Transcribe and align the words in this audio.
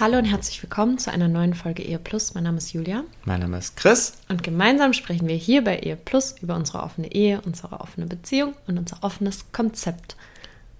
Hallo 0.00 0.18
und 0.18 0.24
herzlich 0.26 0.62
willkommen 0.62 0.98
zu 0.98 1.10
einer 1.10 1.26
neuen 1.28 1.54
Folge 1.54 1.82
Ehe 1.82 1.98
Plus. 1.98 2.34
Mein 2.34 2.44
Name 2.44 2.58
ist 2.58 2.72
Julia 2.72 3.02
Mein 3.24 3.40
Name 3.40 3.58
ist 3.58 3.76
Chris. 3.76 4.12
und 4.28 4.42
gemeinsam 4.44 4.92
sprechen 4.92 5.26
wir 5.26 5.34
hier 5.34 5.64
bei 5.64 5.78
Ehe 5.80 5.96
Plus 5.96 6.36
über 6.40 6.54
unsere 6.54 6.82
offene 6.82 7.10
Ehe, 7.12 7.40
unsere 7.44 7.80
offene 7.80 8.06
Beziehung 8.06 8.54
und 8.68 8.78
unser 8.78 9.02
offenes 9.02 9.50
Konzept. 9.52 10.16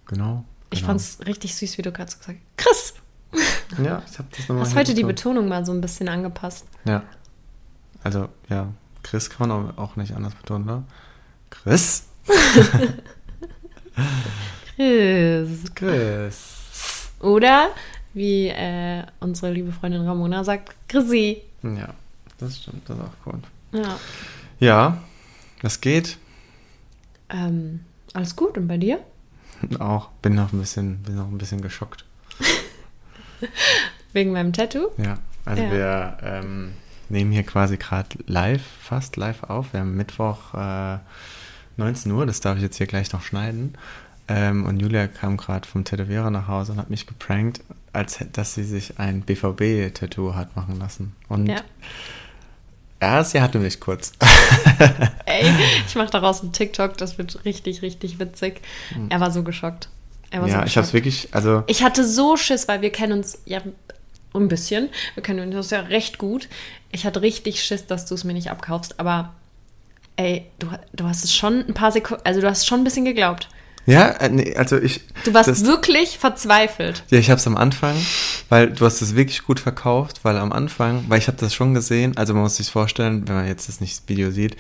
Genau. 0.07 0.45
Ich 0.71 0.81
genau. 0.81 0.89
fand 0.91 1.01
es 1.01 1.19
richtig 1.27 1.55
süß, 1.57 1.79
wie 1.79 1.83
du 1.83 1.91
gerade 1.93 2.11
so 2.11 2.19
gesagt 2.19 2.39
hast. 2.39 2.57
Chris, 2.57 2.95
Ja, 3.85 4.03
ich 4.11 4.19
habe 4.19 4.29
das 4.31 4.49
nochmal. 4.49 4.65
hast 4.65 4.75
heute 4.77 4.95
die. 4.95 5.03
Betonung 5.05 5.49
mal 5.49 5.67
so 5.67 5.73
ein 5.73 5.81
bisschen 5.81 6.09
angepasst. 6.09 6.67
Ja. 6.85 7.03
Also, 8.05 8.29
ja. 8.49 8.69
Chris 9.03 9.31
kann 9.31 9.49
man 9.49 9.71
auch- 9.73 9.79
auch 9.79 9.97
nicht 9.97 10.15
anders 10.15 10.35
betonen, 10.35 10.65
oder? 10.65 10.85
Chris? 11.51 12.05
Chris. 14.77 15.75
Chris. 15.75 16.55
Oder, 17.21 17.71
wie 18.15 18.49
äh, 18.49 19.05
unsere 19.21 19.53
liebe 19.53 19.73
Freundin 19.73 20.03
Ramona 20.03 20.45
sagt, 20.45 20.75
Chrissy. 20.89 21.43
Ja, 21.63 21.89
das 22.39 22.59
stimmt. 22.59 22.89
Das 22.89 22.97
ist 22.97 23.03
auch 23.05 23.25
gut. 23.33 23.43
Ja. 23.73 23.99
Ja, 24.61 24.99
was 25.63 25.81
geht? 25.81 26.19
Ähm, 27.31 27.81
alles 28.15 28.35
gut 28.37 28.57
und 28.57 28.67
bei 28.69 28.77
dir? 28.79 29.01
Auch. 29.79 30.09
Bin 30.23 30.35
noch 30.35 30.53
ein 30.53 30.59
bisschen, 30.61 30.99
bin 31.03 31.17
noch 31.17 31.27
ein 31.29 31.39
bisschen 31.39 31.61
geschockt. 31.61 32.05
Wegen 34.13 34.33
meinem 34.33 34.53
Tattoo? 34.53 34.89
Ja. 34.97 35.19
Also 35.45 35.63
Ja. 35.63 35.71
wir 35.73 36.19
ähm, 36.23 36.73
nehmen 37.09 37.33
hier 37.33 37.43
quasi 37.43 37.77
gerade 37.77 38.09
live, 38.27 38.63
fast 38.81 39.17
live 39.17 39.45
auf. 39.45 39.73
Wir 39.73 39.81
haben 39.81 39.97
Mittwoch 39.97 40.55
äh, 40.55 40.99
19 41.77 42.11
Uhr, 42.13 42.27
das 42.27 42.41
darf 42.41 42.57
ich 42.57 42.63
jetzt 42.63 42.77
hier 42.77 42.87
gleich 42.87 43.13
noch 43.13 43.23
schneiden. 43.23 43.75
Ähm, 44.29 44.67
und 44.67 44.81
Julia 44.81 45.07
kam 45.07 45.37
gerade 45.37 45.67
vom 45.67 45.85
Tätowierer 45.85 46.31
nach 46.31 46.49
Hause 46.49 46.73
und 46.73 46.79
hat 46.79 46.91
mich 46.91 47.07
geprankt, 47.07 47.61
als 47.93 48.19
dass 48.33 48.55
sie 48.55 48.65
sich 48.65 48.99
ein 48.99 49.23
BVB-Tattoo 49.23 50.35
hat 50.35 50.57
machen 50.57 50.79
lassen. 50.79 51.15
Und 51.29 51.47
Ja. 51.47 51.61
ja, 53.01 53.25
sie 53.25 53.41
hatte 53.41 53.59
mich 53.59 53.81
kurz. 53.81 54.13
Ey, 55.27 55.47
ich 55.87 55.95
mache 55.95 56.11
daraus 56.11 56.41
einen 56.43 56.53
TikTok, 56.53 56.97
das 56.99 57.19
wird 57.19 57.45
richtig, 57.45 57.83
richtig 57.83 58.19
witzig. 58.19 58.61
Er 59.09 59.21
war 59.21 59.31
so 59.31 59.43
geschockt. 59.43 59.89
Er 60.31 60.41
war 60.41 60.49
Hm. 60.49 60.55
ja, 60.55 60.61
so 60.61 60.67
ich 60.67 60.77
habe 60.77 60.83
geschockt. 60.83 60.87
es 60.89 60.93
wirklich, 60.95 61.29
also 61.33 61.63
Ich 61.67 61.83
hatte 61.83 62.07
so 62.07 62.37
Schiss, 62.37 62.69
weil 62.69 62.83
wir 62.83 62.91
kennen 62.91 63.13
uns 63.19 63.39
ja 63.45 63.61
ein 64.35 64.49
bisschen. 64.49 64.89
Wir 65.15 65.23
kennen 65.23 65.53
uns 65.55 65.71
ja 65.71 65.81
recht 65.81 66.19
gut. 66.19 66.49
Ich 66.93 67.07
hatte 67.07 67.23
richtig 67.23 67.63
Schiss, 67.63 67.87
dass 67.87 68.07
du 68.07 68.15
es 68.15 68.25
mir 68.25 68.35
nicht 68.35 68.51
abkaufst. 68.51 69.01
Aber 69.01 69.33
ey, 70.17 70.47
du, 70.59 70.69
du 70.93 71.05
hast 71.07 71.25
es 71.25 71.35
schon 71.35 71.65
ein 71.67 71.75
paar 71.75 71.93
Sekunden, 71.93 72.23
also 72.27 72.41
du 72.41 72.49
hast 72.49 72.67
schon 72.67 72.81
ein 72.81 72.85
bisschen 72.85 73.05
geglaubt. 73.05 73.49
Ja, 73.91 74.09
äh, 74.11 74.29
nee, 74.29 74.55
also 74.57 74.77
ich. 74.79 75.01
Du 75.25 75.33
warst 75.35 75.49
das- 75.49 75.65
wirklich 75.65 76.19
verzweifelt. 76.19 77.03
Ja, 77.11 77.19
ich 77.19 77.31
habe 77.31 77.39
es 77.41 77.47
am 77.47 77.57
Anfang, 77.57 77.95
weil 78.49 78.71
du 78.71 78.85
hast 78.85 79.01
es 79.03 79.15
wirklich 79.17 79.43
gut 79.45 79.59
verkauft, 79.61 80.21
weil 80.25 80.37
am 80.37 80.53
Anfang, 80.53 81.05
weil 81.09 81.19
ich 81.19 81.27
habe 81.27 81.39
das 81.39 81.55
schon 81.55 81.75
gesehen, 81.75 82.17
also 82.17 82.35
man 82.35 82.43
muss 82.43 82.57
sich 82.57 82.71
vorstellen, 82.71 83.27
wenn 83.27 83.35
man 83.37 83.47
jetzt 83.47 83.69
das 83.69 83.81
nicht 83.81 84.03
Video 84.09 84.31
sieht, 84.31 84.57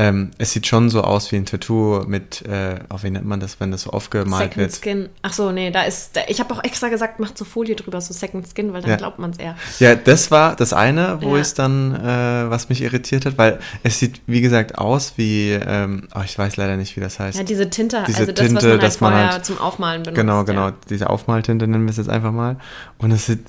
ähm, 0.00 0.30
es 0.38 0.52
sieht 0.52 0.68
schon 0.68 0.90
so 0.90 1.02
aus 1.02 1.32
wie 1.32 1.36
ein 1.36 1.44
Tattoo 1.44 2.04
mit, 2.06 2.42
äh, 2.46 2.76
auch 2.88 3.02
wie 3.02 3.10
nennt 3.10 3.26
man 3.26 3.40
das, 3.40 3.58
wenn 3.58 3.72
das 3.72 3.82
so 3.82 3.90
aufgemalt 3.90 4.52
Second 4.54 4.56
wird. 4.56 4.72
Skin. 4.80 5.08
Ach 5.22 5.32
so, 5.32 5.50
nee, 5.50 5.72
da 5.72 5.82
ist. 5.82 6.14
Da, 6.14 6.20
ich 6.28 6.38
habe 6.38 6.54
auch 6.54 6.62
extra 6.62 6.88
gesagt, 6.88 7.18
mach 7.18 7.32
so 7.34 7.44
Folie 7.44 7.74
drüber, 7.74 8.00
so 8.00 8.14
Second 8.14 8.46
Skin, 8.54 8.72
weil 8.72 8.82
dann 8.82 8.92
Ja. 8.92 8.96
glaubt 8.96 9.18
man 9.18 9.30
es 9.30 9.38
eher. 9.38 9.56
Ja, 9.80 9.96
das 9.96 10.30
war 10.30 10.54
das 10.54 10.72
eine, 10.72 11.18
wo 11.20 11.34
Ja. 11.34 11.42
es 11.42 11.54
dann, 11.54 11.96
äh, 11.96 12.48
was 12.48 12.68
mich 12.68 12.80
irritiert 12.80 13.26
hat, 13.26 13.38
weil 13.38 13.58
es 13.82 13.98
sieht, 13.98 14.20
wie 14.26 14.40
gesagt, 14.40 14.78
aus 14.78 15.14
wie, 15.16 15.50
ähm, 15.50 16.06
oh, 16.14 16.20
ich 16.24 16.38
weiß 16.38 16.56
leider 16.56 16.76
nicht, 16.76 16.94
wie 16.96 17.00
das 17.00 17.18
heißt. 17.18 17.36
Ja, 17.36 17.42
diese 17.44 17.68
Tinte, 17.68 18.04
Diese 18.06 18.20
also 18.20 18.32
das, 18.32 18.44
was 18.44 18.46
Tinte, 18.48 18.62
man 18.66 18.70
halt 18.72 18.82
dass 18.84 19.00
man 19.00 19.12
vorher 19.12 19.32
halt- 19.32 19.44
zum 19.44 19.58
Aufmalen 19.58 20.02
benutzt. 20.04 20.20
Genau, 20.20 20.44
genau. 20.44 20.66
Ja. 20.68 20.74
Diese 20.88 21.10
Aufmaltinte 21.10 21.66
nennen 21.66 21.84
wir 21.86 21.90
es 21.90 21.96
jetzt 21.96 22.08
einfach 22.08 22.30
mal. 22.32 22.56
Und 22.98 23.10
es 23.10 23.26
sieht, 23.26 23.40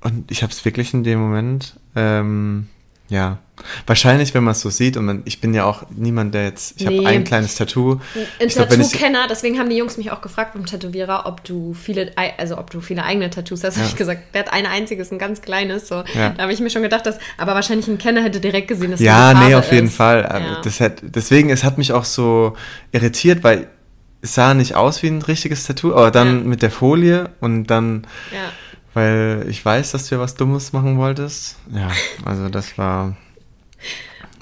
und 0.00 0.30
ich 0.30 0.42
habe 0.42 0.50
es 0.50 0.64
wirklich 0.64 0.94
in 0.94 1.04
dem 1.04 1.18
Moment, 1.20 1.76
ähm, 1.94 2.68
ja, 3.10 3.38
wahrscheinlich, 3.86 4.32
wenn 4.34 4.42
man 4.44 4.52
es 4.52 4.60
so 4.60 4.70
sieht, 4.70 4.96
und 4.96 5.04
man, 5.04 5.22
ich 5.26 5.40
bin 5.40 5.52
ja 5.52 5.64
auch 5.64 5.82
niemand, 5.90 6.32
der 6.32 6.44
jetzt, 6.44 6.80
ich 6.80 6.86
Nee. 6.86 6.98
habe 6.98 7.08
ein 7.08 7.24
kleines 7.24 7.56
Tattoo. 7.56 8.00
Ein 8.40 8.48
Tattoo-Kenner, 8.48 9.26
deswegen 9.28 9.58
haben 9.58 9.68
die 9.68 9.76
Jungs 9.76 9.98
mich 9.98 10.10
auch 10.12 10.22
gefragt 10.22 10.54
beim 10.54 10.64
Tätowierer, 10.64 11.26
ob 11.26 11.44
du 11.44 11.74
viele, 11.74 12.12
also 12.38 12.56
ob 12.56 12.70
du 12.70 12.80
viele 12.80 13.04
eigene 13.04 13.28
Tattoos 13.28 13.62
hast. 13.64 13.74
Ja. 13.76 13.82
Habe 13.82 13.90
ich 13.90 13.96
gesagt, 13.96 14.22
der 14.32 14.44
hat 14.44 14.52
ein 14.52 14.64
einziges, 14.64 15.10
ein 15.12 15.18
ganz 15.18 15.42
kleines. 15.42 15.88
So. 15.88 16.04
Ja. 16.14 16.30
Da 16.30 16.42
habe 16.44 16.52
ich 16.52 16.60
mir 16.60 16.70
schon 16.70 16.82
gedacht, 16.82 17.04
dass, 17.04 17.18
aber 17.36 17.54
wahrscheinlich 17.54 17.88
ein 17.88 17.98
Kenner 17.98 18.22
hätte 18.22 18.40
direkt 18.40 18.68
gesehen, 18.68 18.92
dass 18.92 19.00
Ja, 19.00 19.34
das 19.34 19.42
nee, 19.44 19.54
auf 19.54 19.70
jeden 19.72 19.88
ist. 19.88 19.96
Fall. 19.96 20.22
Ja. 20.22 20.60
Das 20.62 20.80
hat, 20.80 21.02
deswegen, 21.02 21.50
es 21.50 21.64
hat 21.64 21.76
mich 21.76 21.92
auch 21.92 22.04
so 22.04 22.54
irritiert, 22.92 23.44
weil 23.44 23.66
es 24.22 24.34
sah 24.34 24.54
nicht 24.54 24.74
aus 24.74 25.02
wie 25.02 25.08
ein 25.08 25.22
richtiges 25.22 25.64
Tattoo, 25.66 25.92
aber 25.92 26.10
dann 26.10 26.42
Ja. 26.42 26.44
mit 26.48 26.62
der 26.62 26.70
Folie 26.70 27.30
und 27.40 27.64
dann, 27.66 28.06
ja. 28.32 28.38
Weil 28.94 29.46
ich 29.48 29.64
weiß, 29.64 29.92
dass 29.92 30.08
du 30.08 30.16
ja 30.16 30.20
was 30.20 30.34
Dummes 30.34 30.72
machen 30.72 30.98
wolltest. 30.98 31.56
Ja, 31.72 31.90
also 32.24 32.48
das 32.48 32.76
war 32.78 33.16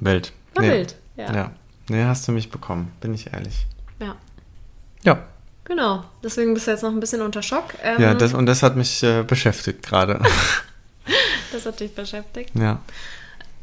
wild. 0.01 0.33
War 0.55 0.65
nee. 0.65 0.71
wild, 0.71 0.97
ja. 1.17 1.35
ja. 1.35 1.51
Nee, 1.89 2.05
hast 2.05 2.29
du 2.29 2.33
mich 2.33 2.51
bekommen, 2.51 2.93
bin 3.01 3.15
ich 3.15 3.33
ehrlich. 3.33 3.67
ja, 4.01 4.17
Ja. 5.03 5.23
genau. 5.65 6.05
Deswegen 6.23 6.55
bist 6.55 6.67
du 6.67 6.71
jetzt 6.73 6.83
noch 6.83 6.91
ein 6.91 7.01
bisschen 7.01 7.23
unter 7.23 7.43
Schock. 7.43 7.75
Ähm, 7.83 8.01
Ja, 8.01 8.15
das, 8.15 8.35
und 8.35 8.47
das 8.47 8.63
hat 8.63 8.77
mich 8.77 9.03
äh, 9.03 9.23
beschäftigt 9.23 9.83
gerade. 9.87 10.21
das 11.53 11.67
hat 11.67 11.81
dich 11.81 11.95
beschäftigt. 11.95 12.51
ja. 12.55 12.81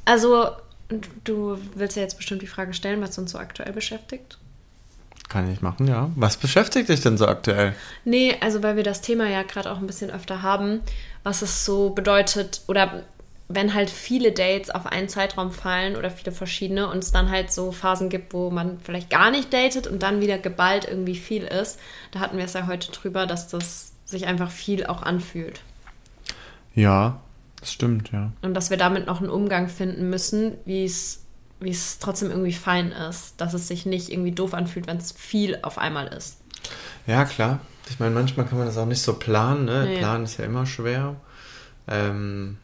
Also, 0.08 0.52
du 1.24 1.58
willst 1.74 1.96
ja 1.96 2.04
jetzt 2.04 2.18
bestimmt 2.18 2.44
die 2.44 2.48
Frage 2.48 2.76
stellen, 2.76 3.02
was 3.02 3.18
uns 3.18 3.32
so 3.32 3.40
aktuell 3.40 3.74
beschäftigt. 3.74 4.38
Kann 5.30 5.52
ich 5.52 5.62
machen, 5.62 5.88
ja. 5.88 6.12
Was 6.16 6.38
beschäftigt 6.38 6.90
dich 6.90 7.02
denn 7.02 7.18
so 7.18 7.28
aktuell? 7.28 7.74
Nee, 8.04 8.36
also 8.42 8.62
weil 8.64 8.76
wir 8.76 8.84
das 8.84 9.02
Thema 9.02 9.28
ja 9.28 9.44
gerade 9.44 9.72
auch 9.72 9.80
ein 9.80 9.88
bisschen 9.88 10.12
öfter 10.12 10.42
haben, 10.42 10.82
was 11.24 11.42
es 11.42 11.66
so 11.66 11.90
bedeutet 11.90 12.62
oder 12.68 13.04
wenn 13.48 13.74
halt 13.74 13.90
viele 13.90 14.32
Dates 14.32 14.70
auf 14.70 14.88
einen 14.88 15.08
Zeitraum 15.08 15.52
fallen 15.52 15.96
oder 15.96 16.10
viele 16.10 16.32
verschiedene 16.32 16.90
und 16.90 17.00
es 17.00 17.12
dann 17.12 17.30
halt 17.30 17.52
so 17.52 17.72
Phasen 17.72 18.10
gibt, 18.10 18.34
wo 18.34 18.50
man 18.50 18.80
vielleicht 18.80 19.10
gar 19.10 19.30
nicht 19.30 19.54
datet 19.54 19.86
und 19.88 20.02
dann 20.02 20.22
wieder 20.22 20.40
geballt 20.40 20.88
irgendwie 20.88 21.16
viel 21.16 21.44
ist. 21.44 21.80
Da 22.12 22.20
hatten 22.20 22.38
wir 22.38 22.46
es 22.46 22.54
ja 22.54 22.66
heute 22.66 22.92
drüber, 22.92 23.28
dass 23.28 23.48
das 23.48 23.94
sich 24.06 24.26
einfach 24.26 24.50
viel 24.50 24.86
auch 24.86 25.04
anfühlt. 25.04 25.62
Ja, 26.74 27.20
das 27.60 27.72
stimmt, 27.72 28.12
ja. 28.12 28.32
Und 28.42 28.54
dass 28.56 28.70
wir 28.70 28.78
damit 28.78 29.06
noch 29.06 29.22
einen 29.22 29.30
Umgang 29.30 29.70
finden 29.70 30.10
müssen, 30.10 30.54
wie 30.66 30.86
es 30.86 31.25
wie 31.60 31.70
es 31.70 32.00
trotzdem 32.00 32.30
irgendwie 32.30 32.54
fein 32.54 32.92
ist, 32.92 33.40
dass 33.40 33.54
es 33.54 33.68
sich 33.68 33.86
nicht 33.86 34.12
irgendwie 34.12 34.32
doof 34.32 34.54
anfühlt, 34.54 34.88
wenn 34.88 34.98
es 34.98 35.12
viel 35.12 35.60
auf 35.62 35.78
einmal 35.78 36.08
ist. 36.08 36.38
Ja, 37.08 37.26
klar. 37.26 37.60
Ich 37.90 38.00
meine, 38.00 38.16
manchmal 38.16 38.46
kann 38.46 38.58
man 38.58 38.68
das 38.68 38.78
auch 38.78 38.86
nicht 38.86 39.02
so 39.02 39.14
planen, 39.14 39.66
ne? 39.66 39.86
Nee. 39.86 39.98
Planen 40.00 40.26
ist 40.26 40.38
ja 40.38 40.46
immer 40.46 40.66
schwer. 40.66 41.16
Ähm, 41.88 42.58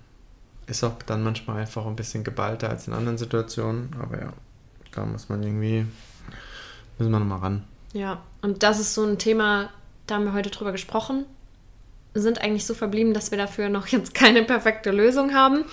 ist 0.67 0.83
auch 0.83 0.95
dann 1.05 1.23
manchmal 1.23 1.61
einfach 1.61 1.85
ein 1.85 1.95
bisschen 1.95 2.23
geballter 2.23 2.69
als 2.69 2.87
in 2.87 2.93
anderen 2.93 3.17
Situationen. 3.17 3.95
Aber 4.01 4.19
ja, 4.19 4.33
da 4.91 5.05
muss 5.05 5.29
man 5.29 5.43
irgendwie, 5.43 5.85
müssen 6.97 7.11
wir 7.11 7.19
nochmal 7.19 7.39
ran. 7.39 7.63
Ja, 7.93 8.21
und 8.41 8.63
das 8.63 8.79
ist 8.79 8.93
so 8.93 9.03
ein 9.03 9.19
Thema, 9.19 9.69
da 10.07 10.15
haben 10.15 10.25
wir 10.25 10.33
heute 10.33 10.49
drüber 10.49 10.71
gesprochen. 10.71 11.25
Sind 12.13 12.41
eigentlich 12.41 12.65
so 12.65 12.73
verblieben, 12.73 13.13
dass 13.13 13.31
wir 13.31 13.37
dafür 13.37 13.69
noch 13.69 13.87
jetzt 13.87 14.13
keine 14.13 14.43
perfekte 14.43 14.91
Lösung 14.91 15.33
haben. 15.33 15.63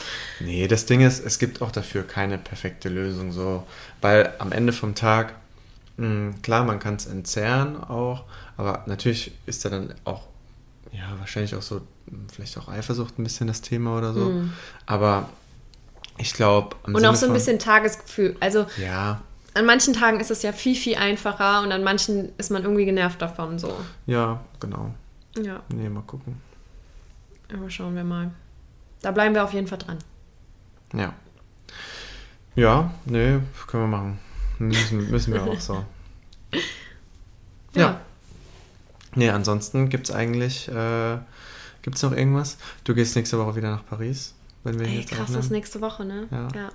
Nee, 0.41 0.69
das 0.69 0.87
Ding 0.87 1.01
ist, 1.01 1.25
es 1.25 1.39
gibt 1.39 1.61
auch 1.63 1.73
dafür 1.73 2.05
keine 2.05 2.39
perfekte 2.39 2.89
Lösung 2.89 3.33
so, 3.33 3.65
weil 4.01 4.33
am 4.39 4.53
Ende 4.53 4.73
vom 4.73 4.95
Tag, 4.95 5.35
mh, 5.97 6.35
klar, 6.43 6.65
man 6.65 6.79
kann 6.79 6.95
es 6.95 7.07
entzerren 7.07 7.77
auch, 7.83 8.25
aber 8.57 8.85
natürlich 8.87 9.33
ist 9.47 9.65
da 9.65 9.71
dann 9.71 9.95
auch, 10.05 10.23
ja, 10.93 11.19
wahrscheinlich 11.19 11.55
auch 11.57 11.63
so, 11.63 11.77
mh, 12.07 12.29
vielleicht 12.33 12.57
auch 12.59 12.69
Eifersucht 12.69 13.19
ein 13.19 13.25
bisschen 13.25 13.49
das 13.49 13.61
Thema 13.61 13.99
oder 13.99 14.13
so, 14.13 14.45
aber 14.87 15.29
ich 16.19 16.33
glaube... 16.35 16.77
Mhm. 16.87 16.95
Und 16.95 17.05
auch 17.05 17.17
so 17.17 17.27
ein 17.27 17.33
bisschen 17.33 17.59
Tagesgefühl. 17.59 18.37
Also 18.41 18.67
Ja, 18.77 19.21
an 19.55 19.67
manchen 19.67 19.93
Tagen 19.93 20.21
ist 20.21 20.31
es 20.31 20.43
ja 20.43 20.53
viel, 20.53 20.77
viel 20.77 20.97
einfacher 20.97 21.63
und 21.63 21.73
an 21.73 21.83
manchen 21.83 22.31
ist 22.39 22.51
man 22.51 22.63
irgendwie 22.63 22.85
genervt 22.85 23.21
davon 23.21 23.59
so. 23.59 23.77
ja, 24.07 24.41
genau. 24.61 24.95
Ja. 25.43 25.63
Nee, 25.69 25.89
mal 25.89 26.03
gucken. 26.03 26.41
Aber 27.53 27.71
schauen 27.71 27.95
wir 27.95 28.05
mal. 28.05 28.31
Da 29.03 29.11
bleiben 29.11 29.35
wir 29.35 29.45
auf 29.45 29.53
jeden 29.53 29.67
Fall 29.67 29.79
dran. 29.79 29.99
Ja. 30.93 31.15
Ja, 32.55 32.93
nee, 33.05 33.39
können 33.67 33.85
wir 33.85 33.99
machen. 33.99 34.19
Müssen, 34.59 35.11
müssen 35.11 35.33
wir 35.33 35.45
auch 35.45 35.61
so. 35.61 35.85
Ja. 37.75 37.81
Ja. 37.81 38.01
Nee, 39.15 39.31
ansonsten 39.31 39.89
gibt 39.89 40.09
es 40.09 40.15
eigentlich, 40.15 40.69
äh, 40.69 41.19
gibt 41.83 41.97
es 41.97 42.03
noch 42.03 42.13
irgendwas? 42.13 42.59
Du 42.85 42.95
gehst 42.95 43.15
nächste 43.17 43.39
Woche 43.39 43.57
wieder 43.57 43.71
nach 43.71 43.87
Paris, 43.87 44.35
wenn 44.65 44.79
wir 44.79 44.87
Ey, 44.87 45.01
jetzt 45.01 45.11
krass, 45.11 45.19
das 45.21 45.31
ist 45.31 45.37
aufnehmen. 45.37 45.53
nächste 45.53 45.81
Woche, 45.81 46.05
ne? 46.05 46.27
Ja. 46.31 46.49
ja. 46.55 46.69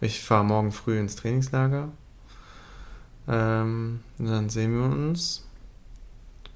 Ich 0.00 0.22
fahre 0.22 0.44
morgen 0.44 0.72
früh 0.72 0.98
ins 0.98 1.16
Trainingslager. 1.16 1.88
Ähm, 3.28 4.00
dann 4.18 4.48
sehen 4.50 4.74
wir 4.74 4.84
uns. 4.84 5.46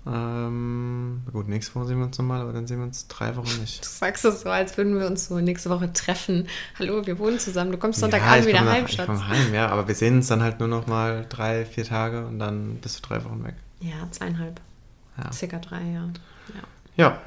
Ähm, 0.07 1.23
gut, 1.33 1.49
nächste 1.49 1.75
Woche 1.75 1.87
sehen 1.87 1.99
wir 1.99 2.07
uns 2.07 2.17
nochmal, 2.19 2.41
aber 2.41 2.53
dann 2.53 2.67
sehen 2.67 2.79
wir 2.79 2.85
uns 2.85 3.09
drei 3.09 3.35
Wochen 3.37 3.61
nicht. 3.61 3.81
Du 3.83 3.89
sagst 3.89 4.25
es 4.25 4.43
so, 4.43 4.51
als 4.51 4.77
würden 4.77 4.99
wir 4.99 5.07
uns 5.07 5.27
so 5.27 5.39
nächste 5.41 5.69
Woche 5.71 5.93
treffen. 5.93 6.47
Hallo, 6.79 7.07
wir 7.07 7.19
wohnen 7.19 7.39
zusammen. 7.39 7.73
Du 7.73 7.79
kommst 7.79 7.99
ja, 7.99 8.03
Sonntagabend 8.03 8.43
ich 8.43 8.47
wieder 8.49 8.63
nach- 8.65 8.73
heim, 8.73 8.85
Ich 8.87 8.93
Schatz. 8.93 9.07
komme 9.07 9.27
heim, 9.29 9.53
ja, 9.55 9.69
aber 9.69 9.89
wir 9.89 9.95
sehen 9.95 10.17
uns 10.17 10.29
dann 10.29 10.43
halt 10.43 10.61
nur 10.61 10.69
noch 10.69 10.87
mal 10.87 11.27
drei, 11.29 11.65
vier 11.65 11.85
Tage 11.85 12.25
und 12.27 12.39
dann 12.39 12.77
bist 12.77 12.99
du 13.05 13.09
drei 13.09 13.25
Wochen 13.25 13.43
weg. 13.45 13.55
Ja, 13.81 13.95
zweieinhalb. 14.11 14.61
Ja. 15.23 15.33
Circa 15.33 15.59
drei, 15.59 15.83
ja. 15.83 16.05
ja. 16.55 16.63
Ja, 16.97 17.21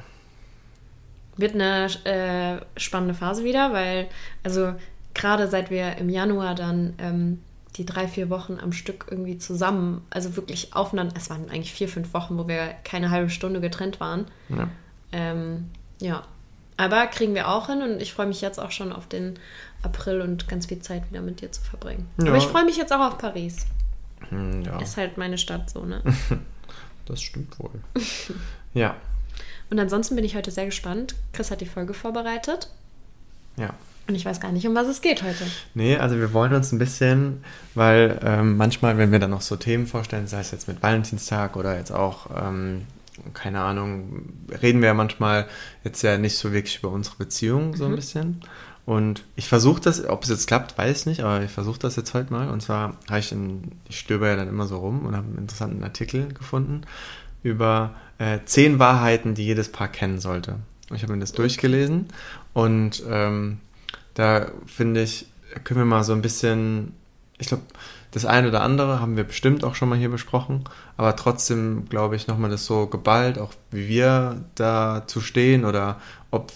Wird 1.36 1.54
eine 1.54 1.86
äh, 2.04 2.80
spannende 2.80 3.14
Phase 3.14 3.44
wieder, 3.44 3.72
weil, 3.72 4.08
also 4.42 4.74
gerade 5.14 5.48
seit 5.48 5.70
wir 5.70 5.96
im 5.98 6.08
Januar 6.08 6.54
dann 6.54 6.94
ähm, 6.98 7.40
die 7.76 7.86
drei, 7.86 8.08
vier 8.08 8.30
Wochen 8.30 8.58
am 8.60 8.72
Stück 8.72 9.06
irgendwie 9.10 9.38
zusammen, 9.38 10.04
also 10.10 10.36
wirklich 10.36 10.74
aufeinander, 10.74 11.14
es 11.16 11.30
waren 11.30 11.48
eigentlich 11.50 11.72
vier, 11.72 11.88
fünf 11.88 12.12
Wochen, 12.14 12.36
wo 12.38 12.48
wir 12.48 12.74
keine 12.84 13.10
halbe 13.10 13.30
Stunde 13.30 13.60
getrennt 13.60 14.00
waren. 14.00 14.26
ja. 14.48 14.68
Ähm, 15.12 15.70
ja, 16.00 16.22
aber 16.76 17.08
kriegen 17.08 17.34
wir 17.34 17.48
auch 17.48 17.66
hin 17.66 17.82
und 17.82 18.00
ich 18.00 18.14
freue 18.14 18.26
mich 18.26 18.40
jetzt 18.40 18.58
auch 18.58 18.70
schon 18.70 18.92
auf 18.92 19.06
den 19.06 19.38
April 19.82 20.20
und 20.22 20.48
ganz 20.48 20.66
viel 20.66 20.78
Zeit 20.78 21.10
wieder 21.10 21.20
mit 21.20 21.40
dir 21.40 21.50
zu 21.52 21.60
verbringen. 21.60 22.08
Ja. 22.18 22.28
Aber 22.28 22.36
ich 22.36 22.44
freue 22.44 22.64
mich 22.64 22.76
jetzt 22.76 22.92
auch 22.92 23.00
auf 23.00 23.18
Paris. 23.18 23.66
Hm, 24.28 24.62
ja, 24.62 24.80
Ist 24.80 24.96
halt 24.96 25.18
meine 25.18 25.36
Stadt 25.36 25.68
so, 25.68 25.84
ne? 25.84 26.00
das 27.06 27.20
stimmt 27.20 27.58
wohl. 27.58 27.72
ja, 28.72 28.96
Und 29.68 29.78
ansonsten 29.78 30.14
bin 30.14 30.24
ich 30.24 30.36
heute 30.36 30.52
sehr 30.52 30.66
gespannt. 30.66 31.16
Chris 31.32 31.50
hat 31.50 31.60
die 31.60 31.66
Folge 31.66 31.92
vorbereitet 31.92 32.70
ja. 33.56 33.74
Und 34.10 34.16
ich 34.16 34.24
weiß 34.24 34.40
gar 34.40 34.52
nicht, 34.52 34.66
um 34.66 34.74
was 34.74 34.88
es 34.88 35.00
geht 35.00 35.22
heute. 35.22 35.44
Nee, 35.74 35.96
also 35.96 36.16
wir 36.16 36.32
wollen 36.32 36.52
uns 36.52 36.72
ein 36.72 36.78
bisschen, 36.78 37.44
weil 37.74 38.20
ähm, 38.22 38.56
manchmal, 38.56 38.98
wenn 38.98 39.12
wir 39.12 39.18
dann 39.18 39.30
noch 39.30 39.40
so 39.40 39.56
Themen 39.56 39.86
vorstellen, 39.86 40.26
sei 40.26 40.40
es 40.40 40.50
jetzt 40.50 40.68
mit 40.68 40.82
Valentinstag 40.82 41.56
oder 41.56 41.76
jetzt 41.78 41.92
auch, 41.92 42.28
ähm, 42.36 42.82
keine 43.34 43.60
Ahnung, 43.60 44.22
reden 44.62 44.80
wir 44.80 44.88
ja 44.88 44.94
manchmal 44.94 45.46
jetzt 45.84 46.02
ja 46.02 46.18
nicht 46.18 46.36
so 46.36 46.52
wirklich 46.52 46.78
über 46.78 46.90
unsere 46.90 47.16
Beziehung 47.16 47.76
so 47.76 47.86
ein 47.86 47.94
bisschen. 47.94 48.42
Und 48.86 49.22
ich 49.36 49.46
versuche 49.46 49.80
das, 49.80 50.04
ob 50.04 50.24
es 50.24 50.30
jetzt 50.30 50.48
klappt, 50.48 50.76
weiß 50.76 51.00
ich 51.00 51.06
nicht, 51.06 51.20
aber 51.20 51.42
ich 51.42 51.50
versuche 51.50 51.78
das 51.78 51.96
jetzt 51.96 52.12
heute 52.14 52.32
mal. 52.32 52.48
Und 52.48 52.62
zwar 52.62 52.96
habe 53.08 53.20
ich, 53.20 53.30
in, 53.30 53.72
ich 53.88 54.00
stöber 54.00 54.28
ja 54.28 54.36
dann 54.36 54.48
immer 54.48 54.66
so 54.66 54.78
rum 54.78 55.06
und 55.06 55.14
habe 55.14 55.26
einen 55.28 55.38
interessanten 55.38 55.84
Artikel 55.84 56.32
gefunden 56.32 56.82
über 57.42 57.94
äh, 58.18 58.40
zehn 58.44 58.78
Wahrheiten, 58.78 59.34
die 59.34 59.44
jedes 59.44 59.70
Paar 59.70 59.88
kennen 59.88 60.18
sollte. 60.18 60.56
Und 60.88 60.96
ich 60.96 61.02
habe 61.02 61.12
mir 61.12 61.20
das 61.20 61.32
durchgelesen 61.32 62.06
und 62.52 63.02
ähm, 63.08 63.58
da 64.20 64.50
finde 64.66 65.02
ich, 65.02 65.26
können 65.64 65.80
wir 65.80 65.86
mal 65.86 66.04
so 66.04 66.12
ein 66.12 66.20
bisschen, 66.20 66.94
ich 67.38 67.48
glaube, 67.48 67.62
das 68.10 68.26
eine 68.26 68.48
oder 68.48 68.60
andere 68.62 69.00
haben 69.00 69.16
wir 69.16 69.24
bestimmt 69.24 69.64
auch 69.64 69.74
schon 69.74 69.88
mal 69.88 69.96
hier 69.96 70.10
besprochen, 70.10 70.64
aber 70.96 71.16
trotzdem 71.16 71.88
glaube 71.88 72.16
ich 72.16 72.26
nochmal 72.26 72.50
das 72.50 72.66
so 72.66 72.86
geballt, 72.86 73.38
auch 73.38 73.54
wie 73.70 73.88
wir 73.88 74.44
dazu 74.56 75.20
stehen 75.20 75.64
oder 75.64 76.00
ob, 76.30 76.52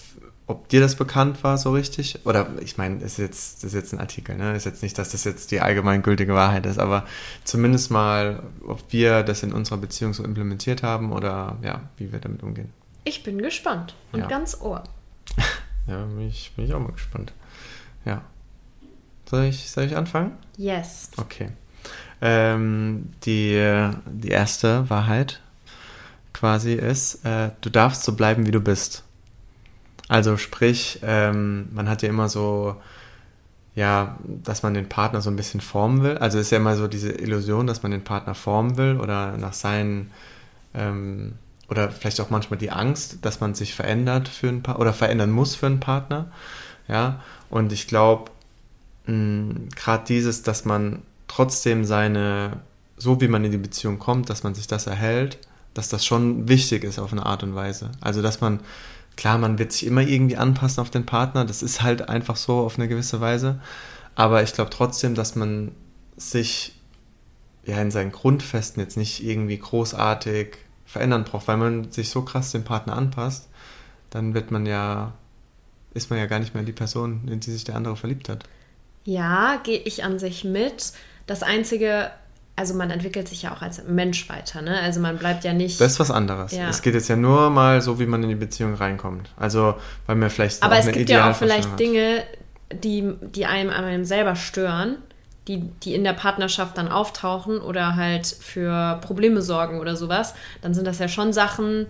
ob 0.47 0.67
dir 0.69 0.79
das 0.79 0.95
bekannt 0.95 1.43
war 1.43 1.57
so 1.57 1.71
richtig. 1.71 2.19
Oder 2.25 2.49
ich 2.61 2.77
meine, 2.77 2.97
es 2.97 3.13
ist 3.13 3.17
jetzt, 3.17 3.63
ist 3.63 3.73
jetzt 3.73 3.93
ein 3.93 3.99
Artikel, 3.99 4.35
ne? 4.35 4.55
Ist 4.55 4.65
jetzt 4.65 4.83
nicht, 4.83 4.97
dass 4.99 5.09
das 5.09 5.23
jetzt 5.23 5.49
die 5.49 5.61
allgemeingültige 5.61 6.35
Wahrheit 6.35 6.65
ist, 6.67 6.77
aber 6.77 7.05
zumindest 7.45 7.89
mal, 7.89 8.43
ob 8.67 8.83
wir 8.91 9.23
das 9.23 9.41
in 9.41 9.53
unserer 9.53 9.77
Beziehung 9.77 10.13
so 10.13 10.23
implementiert 10.23 10.83
haben 10.83 11.11
oder 11.11 11.57
ja, 11.63 11.81
wie 11.97 12.11
wir 12.11 12.19
damit 12.19 12.43
umgehen. 12.43 12.71
Ich 13.05 13.23
bin 13.23 13.41
gespannt 13.41 13.95
und 14.11 14.19
Ja. 14.19 14.27
ganz 14.27 14.61
Ohr. 14.61 14.83
Ja, 15.87 16.03
bin 16.03 16.27
ich, 16.27 16.51
bin 16.55 16.65
ich 16.65 16.73
auch 16.73 16.79
mal 16.79 16.91
gespannt. 16.91 17.31
Ja. 18.05 18.21
Soll 19.29 19.45
ich, 19.45 19.69
soll 19.69 19.85
ich 19.85 19.97
anfangen? 19.97 20.31
Yes. 20.57 21.09
Okay. 21.17 21.49
Ähm, 22.21 23.09
die, 23.25 23.89
die 24.05 24.29
erste 24.29 24.89
Wahrheit 24.89 25.41
quasi 26.33 26.73
ist, 26.73 27.25
äh, 27.25 27.51
du 27.61 27.69
darfst 27.69 28.03
so 28.03 28.13
bleiben, 28.13 28.45
wie 28.45 28.51
du 28.51 28.59
bist. 28.59 29.03
Also 30.07 30.37
sprich, 30.37 30.99
ähm, 31.03 31.69
man 31.71 31.89
hat 31.89 32.03
ja 32.03 32.09
immer 32.09 32.29
so, 32.29 32.75
ja, 33.73 34.17
dass 34.23 34.61
man 34.61 34.73
den 34.73 34.87
Partner 34.87 35.21
so 35.21 35.29
ein 35.29 35.35
bisschen 35.35 35.61
formen 35.61 36.03
will. 36.03 36.17
Also 36.17 36.37
ist 36.37 36.51
ja 36.51 36.57
immer 36.57 36.75
so 36.75 36.87
diese 36.87 37.11
Illusion, 37.11 37.67
dass 37.67 37.83
man 37.83 37.91
den 37.91 38.03
Partner 38.03 38.35
formen 38.35 38.77
will 38.77 38.99
oder 38.99 39.37
nach 39.37 39.53
seinen, 39.53 40.11
ähm, 40.73 41.33
oder 41.69 41.89
vielleicht 41.89 42.21
auch 42.21 42.29
manchmal 42.29 42.59
die 42.59 42.71
Angst, 42.71 43.19
dass 43.23 43.39
man 43.39 43.55
sich 43.55 43.73
verändert 43.73 44.27
für 44.27 44.49
einen 44.49 44.61
Partner 44.61 44.81
oder 44.81 44.93
verändern 44.93 45.31
muss 45.31 45.55
für 45.55 45.65
einen 45.65 45.79
Partner. 45.79 46.27
Ja, 46.87 47.21
und 47.55 47.71
ich 47.71 47.87
glaube, 47.87 48.31
gerade 49.05 50.03
dieses, 50.05 50.43
dass 50.43 50.65
man 50.65 51.03
trotzdem 51.29 51.85
seine, 51.85 52.59
so 52.97 53.21
wie 53.21 53.29
man 53.29 53.45
in 53.45 53.51
die 53.53 53.57
Beziehung 53.57 53.97
kommt, 53.97 54.29
dass 54.29 54.43
man 54.43 54.53
sich 54.53 54.67
das 54.67 54.87
erhält, 54.87 55.37
dass 55.73 55.87
das 55.87 56.05
schon 56.05 56.49
wichtig 56.49 56.83
ist 56.83 56.99
auf 56.99 57.13
eine 57.13 57.25
Art 57.25 57.43
und 57.43 57.55
Weise. 57.55 57.93
Also, 58.01 58.21
dass 58.21 58.41
man, 58.41 58.59
klar, 59.15 59.37
man 59.37 59.57
wird 59.57 59.71
sich 59.71 59.85
immer 59.85 60.01
irgendwie 60.01 60.35
anpassen 60.35 60.81
auf 60.81 60.89
den 60.89 61.05
Partner, 61.05 61.45
das 61.45 61.63
ist 61.63 61.81
halt 61.81 62.09
einfach 62.09 62.35
so 62.35 62.57
auf 62.57 62.77
eine 62.77 62.89
gewisse 62.89 63.21
Weise, 63.21 63.61
aber 64.15 64.43
ich 64.43 64.51
glaube 64.51 64.69
trotzdem, 64.69 65.15
dass 65.15 65.37
man 65.37 65.71
sich 66.17 66.77
ja 67.63 67.81
in 67.81 67.89
seinen 67.89 68.11
Grundfesten 68.11 68.83
jetzt 68.83 68.97
nicht 68.97 69.23
irgendwie 69.23 69.59
großartig 69.59 70.57
verändern 70.85 71.23
braucht, 71.23 71.47
weil 71.47 71.55
man 71.55 71.89
sich 71.89 72.09
so 72.09 72.21
krass 72.23 72.51
dem 72.51 72.65
Partner 72.65 72.97
anpasst, 72.97 73.47
dann 74.09 74.33
wird 74.33 74.51
man 74.51 74.65
ja, 74.65 75.13
ist 75.95 76.11
man 76.11 76.19
ja 76.19 76.27
gar 76.27 76.39
nicht 76.39 76.53
mehr 76.53 76.63
die 76.63 76.71
Person, 76.71 77.27
in 77.27 77.39
die 77.39 77.51
sich 77.51 77.63
der 77.63 77.75
andere 77.75 77.95
verliebt 77.95 78.29
hat. 78.29 78.43
Ja, 79.05 79.59
gehe 79.63 79.79
ich 79.79 80.03
an 80.03 80.19
sich 80.19 80.43
mit. 80.43 80.91
Das 81.25 81.41
Einzige, 81.41 82.11
also 82.55 82.73
man 82.73 82.91
entwickelt 82.91 83.27
sich 83.27 83.43
ja 83.43 83.53
auch 83.53 83.61
als 83.61 83.83
Mensch 83.87 84.29
weiter, 84.29 84.61
ne? 84.61 84.79
Also 84.81 84.99
man 84.99 85.17
bleibt 85.17 85.43
ja 85.43 85.53
nicht. 85.53 85.79
Das 85.79 85.93
ist 85.93 85.99
was 85.99 86.11
anderes. 86.11 86.51
Ja. 86.51 86.69
Es 86.69 86.81
geht 86.81 86.93
jetzt 86.93 87.07
ja 87.07 87.15
nur 87.15 87.49
mal 87.49 87.81
so, 87.81 87.99
wie 87.99 88.05
man 88.05 88.21
in 88.23 88.29
die 88.29 88.35
Beziehung 88.35 88.75
reinkommt. 88.75 89.31
Also, 89.37 89.75
weil 90.05 90.15
mir 90.15 90.29
vielleicht 90.29 90.61
aber 90.61 90.77
es 90.77 90.91
gibt 90.91 91.09
ja 91.09 91.31
auch 91.31 91.35
vielleicht. 91.35 91.79
Dinge, 91.79 92.23
die, 92.71 93.13
die 93.21 93.45
einem 93.45 93.69
an 93.69 93.83
einem 93.83 94.05
selber 94.05 94.35
stören, 94.35 94.97
die, 95.47 95.61
die 95.83 95.93
in 95.93 96.03
der 96.03 96.13
Partnerschaft 96.13 96.77
dann 96.77 96.87
auftauchen 96.87 97.59
oder 97.59 97.95
halt 97.95 98.25
für 98.25 98.99
Probleme 99.01 99.41
sorgen 99.41 99.79
oder 99.79 99.95
sowas. 99.95 100.33
Dann 100.61 100.73
sind 100.73 100.87
das 100.87 100.99
ja 100.99 101.07
schon 101.07 101.33
Sachen, 101.33 101.87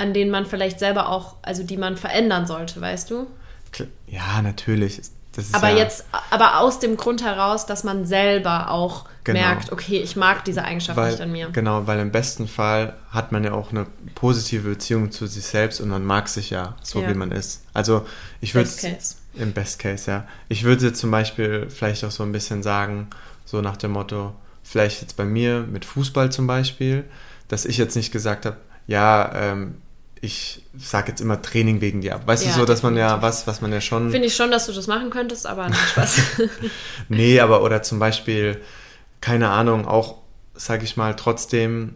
an 0.00 0.14
denen 0.14 0.30
man 0.30 0.46
vielleicht 0.46 0.78
selber 0.78 1.08
auch, 1.08 1.36
also 1.42 1.62
die 1.62 1.76
man 1.76 1.96
verändern 1.96 2.46
sollte, 2.46 2.80
weißt 2.80 3.10
du? 3.10 3.26
Ja, 4.06 4.42
natürlich. 4.42 5.00
Aber 5.52 5.68
ja, 5.70 5.76
jetzt, 5.76 6.04
aber 6.30 6.58
aus 6.58 6.80
dem 6.80 6.96
Grund 6.96 7.22
heraus, 7.22 7.64
dass 7.66 7.84
man 7.84 8.04
selber 8.04 8.70
auch 8.70 9.04
Genau. 9.22 9.38
merkt, 9.40 9.70
okay, 9.70 9.98
ich 9.98 10.16
mag 10.16 10.44
diese 10.44 10.64
Eigenschaft 10.64 10.96
weil, 10.96 11.12
nicht 11.12 11.20
an 11.20 11.30
mir. 11.30 11.50
Genau, 11.50 11.86
weil 11.86 12.00
im 12.00 12.10
besten 12.10 12.48
Fall 12.48 12.96
hat 13.10 13.30
man 13.32 13.44
ja 13.44 13.52
auch 13.52 13.70
eine 13.70 13.86
positive 14.16 14.70
Beziehung 14.70 15.12
zu 15.12 15.26
sich 15.26 15.44
selbst 15.44 15.80
und 15.80 15.88
man 15.90 16.04
mag 16.04 16.28
sich 16.28 16.50
ja 16.50 16.74
so, 16.82 17.00
Ja. 17.02 17.08
wie 17.10 17.14
man 17.14 17.30
ist. 17.30 17.62
Also, 17.74 18.06
ich 18.40 18.54
würde. 18.54 18.68
Im 19.34 19.52
Best 19.52 19.78
Case, 19.78 20.10
ja. 20.10 20.26
Ich 20.48 20.64
würde 20.64 20.92
zum 20.92 21.10
Beispiel 21.12 21.68
vielleicht 21.70 22.04
auch 22.04 22.10
so 22.10 22.24
ein 22.24 22.32
bisschen 22.32 22.64
sagen, 22.64 23.08
so 23.44 23.60
nach 23.60 23.76
dem 23.76 23.92
Motto, 23.92 24.34
vielleicht 24.64 25.02
jetzt 25.02 25.16
bei 25.16 25.24
mir 25.24 25.60
mit 25.60 25.84
Fußball 25.84 26.32
zum 26.32 26.48
Beispiel, 26.48 27.04
dass 27.46 27.64
ich 27.64 27.76
jetzt 27.78 27.94
nicht 27.94 28.10
gesagt 28.10 28.44
habe, 28.46 28.56
ja, 28.88 29.30
ähm, 29.34 29.76
ich 30.22 30.62
sage 30.76 31.08
jetzt 31.08 31.20
immer 31.20 31.40
Training 31.40 31.80
wegen 31.80 32.02
dir 32.02 32.14
ab. 32.14 32.22
Weißt 32.26 32.44
Ja, 32.44 32.52
du 32.52 32.58
so, 32.58 32.64
dass 32.66 32.82
man 32.82 32.96
ja 32.96 33.22
was, 33.22 33.46
was 33.46 33.62
man 33.62 33.72
ja 33.72 33.80
schon. 33.80 34.10
Finde 34.10 34.26
ich 34.26 34.36
schon, 34.36 34.50
dass 34.50 34.66
du 34.66 34.72
das 34.72 34.86
machen 34.86 35.10
könntest, 35.10 35.46
aber 35.46 35.68
nicht 35.68 35.88
Spaß. 35.88 36.20
Nee, 37.08 37.40
aber 37.40 37.62
oder 37.62 37.82
zum 37.82 37.98
Beispiel, 37.98 38.60
keine 39.20 39.48
Ahnung, 39.50 39.86
auch, 39.86 40.18
sag 40.54 40.82
ich 40.82 40.96
mal, 40.96 41.16
trotzdem 41.16 41.94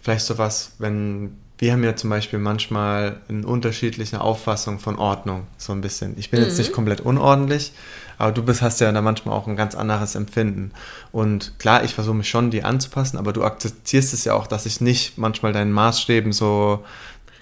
vielleicht 0.00 0.26
sowas, 0.26 0.72
wenn 0.78 1.36
wir 1.58 1.72
haben 1.72 1.84
ja 1.84 1.94
zum 1.94 2.10
Beispiel 2.10 2.40
manchmal 2.40 3.20
eine 3.28 3.46
unterschiedliche 3.46 4.20
Auffassung 4.20 4.80
von 4.80 4.98
Ordnung, 4.98 5.46
so 5.56 5.72
ein 5.72 5.80
bisschen. 5.80 6.18
Ich 6.18 6.30
bin 6.30 6.42
jetzt 6.42 6.58
nicht 6.58 6.72
komplett 6.72 7.00
unordentlich, 7.00 7.72
aber 8.18 8.32
du 8.32 8.42
bist, 8.42 8.60
hast 8.60 8.80
ja 8.80 8.90
da 8.90 9.00
manchmal 9.00 9.36
auch 9.36 9.46
ein 9.46 9.54
ganz 9.54 9.76
anderes 9.76 10.16
Empfinden. 10.16 10.72
Und 11.12 11.58
klar, 11.60 11.84
ich 11.84 11.94
versuche 11.94 12.16
mich 12.16 12.28
schon, 12.28 12.50
die 12.50 12.64
anzupassen, 12.64 13.18
aber 13.18 13.32
du 13.32 13.44
akzeptierst 13.44 14.12
es 14.12 14.24
ja 14.24 14.34
auch, 14.34 14.48
dass 14.48 14.66
ich 14.66 14.80
nicht 14.80 15.16
manchmal 15.16 15.52
deinen 15.52 15.72
Maßstäben 15.72 16.32
so, 16.32 16.84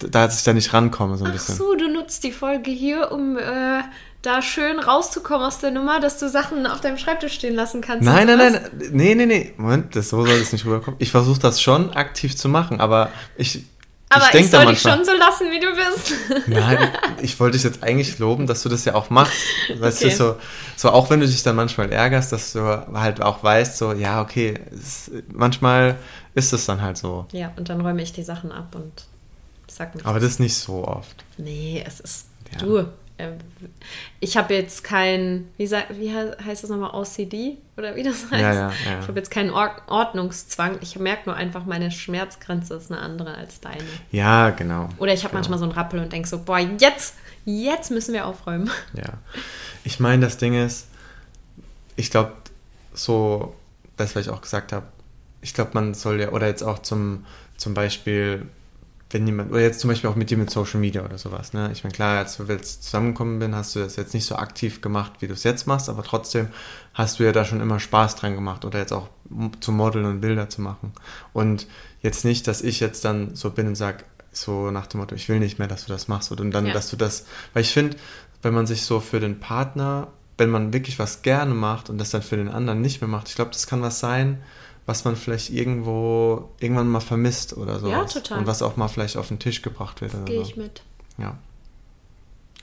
da 0.09 0.25
dass 0.27 0.39
ich 0.39 0.43
da 0.43 0.53
nicht 0.53 0.73
rankomme, 0.73 1.17
so 1.17 1.25
ein 1.25 1.31
Ach 1.31 1.33
bisschen. 1.33 1.55
so, 1.55 1.75
du 1.75 1.87
nutzt 1.89 2.23
die 2.23 2.31
Folge 2.31 2.71
hier, 2.71 3.11
um 3.11 3.37
äh, 3.37 3.81
da 4.21 4.41
schön 4.41 4.79
rauszukommen 4.79 5.45
aus 5.45 5.59
der 5.59 5.71
Nummer, 5.71 5.99
dass 5.99 6.17
du 6.17 6.29
Sachen 6.29 6.65
auf 6.65 6.79
deinem 6.81 6.97
Schreibtisch 6.97 7.33
stehen 7.33 7.55
lassen 7.55 7.81
kannst. 7.81 8.03
Nein, 8.05 8.27
nein, 8.27 8.37
sowas? 8.53 8.61
nein, 8.71 8.89
nee, 8.91 9.15
nee, 9.15 9.25
nee, 9.25 9.53
Moment, 9.57 9.95
das, 9.95 10.09
so 10.09 10.25
soll 10.25 10.35
es 10.35 10.51
nicht 10.53 10.65
rüberkommen. 10.65 10.95
Ich 10.99 11.11
versuche 11.11 11.39
das 11.39 11.61
schon 11.61 11.91
aktiv 11.91 12.35
zu 12.37 12.47
machen, 12.47 12.79
aber 12.79 13.09
ich, 13.35 13.65
Aber 14.09 14.23
ich, 14.33 14.39
ich 14.41 14.49
soll 14.49 14.65
dich 14.67 14.79
schon 14.79 15.03
so 15.03 15.11
lassen, 15.11 15.47
wie 15.51 15.59
du 15.59 15.67
bist. 15.75 16.13
Nein, 16.47 16.89
ich 17.21 17.37
wollte 17.39 17.57
dich 17.57 17.63
jetzt 17.65 17.83
eigentlich 17.83 18.17
loben, 18.19 18.47
dass 18.47 18.63
du 18.63 18.69
das 18.69 18.85
ja 18.85 18.95
auch 18.95 19.09
machst. 19.09 19.33
Weißt 19.77 20.01
Okay. 20.03 20.11
du, 20.11 20.15
so, 20.15 20.35
so 20.77 20.91
auch 20.91 21.09
wenn 21.09 21.19
du 21.19 21.25
dich 21.27 21.43
dann 21.43 21.57
manchmal 21.57 21.91
ärgerst, 21.91 22.31
dass 22.31 22.53
du 22.53 22.61
halt 22.93 23.21
auch 23.21 23.43
weißt, 23.43 23.77
so, 23.77 23.91
ja, 23.91 24.21
okay, 24.21 24.53
es, 24.71 25.11
manchmal 25.33 25.97
ist 26.33 26.53
es 26.53 26.65
dann 26.65 26.81
halt 26.81 26.97
so. 26.97 27.25
Ja, 27.33 27.51
und 27.57 27.67
dann 27.67 27.81
räume 27.81 28.01
ich 28.01 28.13
die 28.13 28.23
Sachen 28.23 28.51
ab 28.53 28.73
und 28.75 29.05
sag 29.75 29.93
nichts. 29.95 30.07
Aber 30.07 30.19
das 30.19 30.31
ist 30.31 30.39
nicht 30.39 30.55
so 30.55 30.85
oft. 30.87 31.23
Nee, 31.37 31.83
es 31.85 31.99
ist. 31.99 32.27
Ja. 32.51 32.57
Du. 32.59 32.77
äh, 33.17 33.31
Ich 34.19 34.37
habe 34.37 34.53
jetzt 34.53 34.83
kein. 34.83 35.47
Wie, 35.57 35.69
wie 35.69 36.09
he- 36.09 36.43
heißt 36.45 36.63
das 36.63 36.69
nochmal? 36.69 36.91
OCD? 36.91 37.57
Oder 37.77 37.95
wie 37.95 38.03
das 38.03 38.23
heißt? 38.29 38.41
Ja, 38.41 38.53
ja, 38.53 38.67
ja. 38.85 38.99
Ich 39.01 39.07
habe 39.07 39.19
jetzt 39.19 39.31
keinen 39.31 39.49
Or 39.51 39.71
Ordnungszwang. 39.87 40.77
Ich 40.81 40.97
merke 40.99 41.29
nur 41.29 41.35
einfach, 41.35 41.65
meine 41.65 41.89
Schmerzgrenze 41.91 42.75
ist 42.75 42.91
eine 42.91 43.01
andere 43.01 43.35
als 43.35 43.59
deine. 43.59 43.83
Ja, 44.11 44.51
genau. 44.51 44.89
Oder 44.99 45.13
ich 45.13 45.23
habe 45.23 45.31
genau. 45.31 45.39
manchmal 45.39 45.59
so 45.59 45.65
einen 45.65 45.73
Rappel 45.73 45.99
und 45.99 46.11
denke 46.13 46.27
so: 46.27 46.39
Boah, 46.43 46.59
jetzt, 46.59 47.15
jetzt 47.45 47.91
müssen 47.91 48.13
wir 48.13 48.25
aufräumen. 48.27 48.69
Ja. 48.93 49.13
Ich 49.85 49.99
meine, 49.99 50.23
das 50.25 50.37
Ding 50.37 50.53
ist, 50.53 50.87
ich 51.95 52.09
glaube, 52.09 52.31
so, 52.93 53.53
das, 53.97 54.15
was 54.15 54.27
ich 54.27 54.29
auch 54.31 54.41
gesagt 54.41 54.71
habe, 54.71 54.85
ich 55.41 55.53
glaube, 55.53 55.71
man 55.73 55.93
soll 55.93 56.21
ja, 56.21 56.29
oder 56.29 56.47
jetzt 56.47 56.63
auch 56.63 56.79
zum, 56.79 57.25
zum 57.57 57.73
Beispiel, 57.73 58.47
wenn 59.13 59.25
jemand, 59.27 59.51
oder 59.51 59.61
jetzt 59.61 59.79
zum 59.79 59.89
Beispiel 59.89 60.09
auch 60.09 60.15
mit 60.15 60.29
dir 60.29 60.37
mit 60.37 60.49
Social 60.49 60.79
Media 60.79 61.03
oder 61.03 61.17
sowas, 61.17 61.53
ne? 61.53 61.69
Ich 61.71 61.83
meine, 61.83 61.93
klar, 61.93 62.17
als 62.17 62.37
du 62.37 62.43
jetzt 62.43 62.83
zusammengekommen 62.83 63.39
bin, 63.39 63.55
hast 63.55 63.75
du 63.75 63.79
das 63.79 63.95
jetzt 63.95 64.13
nicht 64.13 64.25
so 64.25 64.35
aktiv 64.35 64.81
gemacht, 64.81 65.13
wie 65.19 65.27
du 65.27 65.33
es 65.33 65.43
jetzt 65.43 65.67
machst, 65.67 65.87
aber 65.89 66.03
trotzdem 66.03 66.47
hast 66.93 67.19
du 67.19 67.23
ja 67.23 67.31
da 67.31 67.45
schon 67.45 67.61
immer 67.61 67.79
Spaß 67.79 68.15
dran 68.15 68.35
gemacht 68.35 68.65
oder 68.65 68.79
jetzt 68.79 68.91
auch 68.91 69.09
zu 69.59 69.71
modeln 69.71 70.05
und 70.05 70.21
Bilder 70.21 70.49
zu 70.49 70.61
machen. 70.61 70.93
Und 71.31 71.67
jetzt 72.01 72.25
nicht, 72.25 72.47
dass 72.47 72.61
ich 72.61 72.79
jetzt 72.79 73.05
dann 73.05 73.35
so 73.35 73.51
bin 73.51 73.67
und 73.67 73.75
sage, 73.75 74.03
so 74.31 74.71
nach 74.71 74.87
dem 74.87 74.99
Motto, 74.99 75.13
ich 75.15 75.29
will 75.29 75.39
nicht 75.39 75.59
mehr, 75.59 75.67
dass 75.67 75.85
du 75.85 75.91
das 75.93 76.07
machst 76.07 76.31
und 76.31 76.51
dann, 76.51 76.65
Ja. 76.65 76.73
dass 76.73 76.89
du 76.89 76.95
das, 76.97 77.25
weil 77.53 77.61
ich 77.61 77.71
finde, 77.71 77.97
wenn 78.41 78.53
man 78.53 78.65
sich 78.67 78.83
so 78.83 78.99
für 78.99 79.19
den 79.19 79.39
Partner, 79.39 80.07
wenn 80.37 80.49
man 80.49 80.73
wirklich 80.73 80.97
was 80.97 81.21
gerne 81.21 81.53
macht 81.53 81.89
und 81.91 81.99
das 81.99 82.09
dann 82.09 82.23
für 82.23 82.35
den 82.37 82.49
anderen 82.49 82.81
nicht 82.81 82.99
mehr 83.01 83.07
macht, 83.07 83.29
ich 83.29 83.35
glaube, 83.35 83.51
das 83.51 83.67
kann 83.67 83.81
was 83.83 83.99
sein, 83.99 84.41
was 84.85 85.05
man 85.05 85.15
vielleicht 85.15 85.49
irgendwo 85.49 86.49
irgendwann 86.59 86.87
mal 86.87 86.99
vermisst 86.99 87.55
oder 87.55 87.79
so. 87.79 87.87
Ja, 87.87 88.03
total. 88.05 88.39
Und 88.39 88.47
was 88.47 88.61
auch 88.61 88.75
mal 88.75 88.87
vielleicht 88.87 89.17
auf 89.17 89.29
den 89.29 89.39
Tisch 89.39 89.61
gebracht 89.61 90.01
wird 90.01 90.13
Gehe 90.25 90.37
so. 90.37 90.41
ich 90.41 90.57
mit. 90.57 90.83
Ja. 91.17 91.37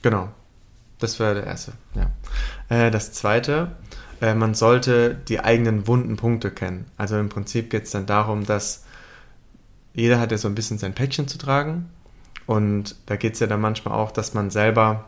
Genau. 0.01 0.29
Das 0.99 1.19
wäre 1.19 1.33
der 1.33 1.45
erste. 1.45 1.73
Ja. 1.95 2.11
Äh, 2.69 2.91
das 2.91 3.11
zweite, 3.11 3.71
äh, 4.21 4.35
man 4.35 4.53
sollte 4.53 5.15
die 5.27 5.39
eigenen 5.39 5.87
wunden 5.87 6.15
Punkte 6.15 6.51
kennen. 6.51 6.85
Also 6.95 7.17
im 7.17 7.29
Prinzip 7.29 7.71
geht 7.71 7.85
es 7.85 7.91
dann 7.91 8.05
darum, 8.05 8.45
dass 8.45 8.85
jeder 9.93 10.19
hat 10.19 10.31
ja 10.31 10.37
so 10.37 10.47
ein 10.47 10.55
bisschen 10.55 10.77
sein 10.77 10.93
Päckchen 10.93 11.27
zu 11.27 11.39
tragen. 11.39 11.89
Und 12.45 12.95
da 13.07 13.15
geht 13.15 13.33
es 13.33 13.39
ja 13.39 13.47
dann 13.47 13.61
manchmal 13.61 13.97
auch, 13.97 14.11
dass 14.11 14.33
man 14.33 14.51
selber 14.51 15.05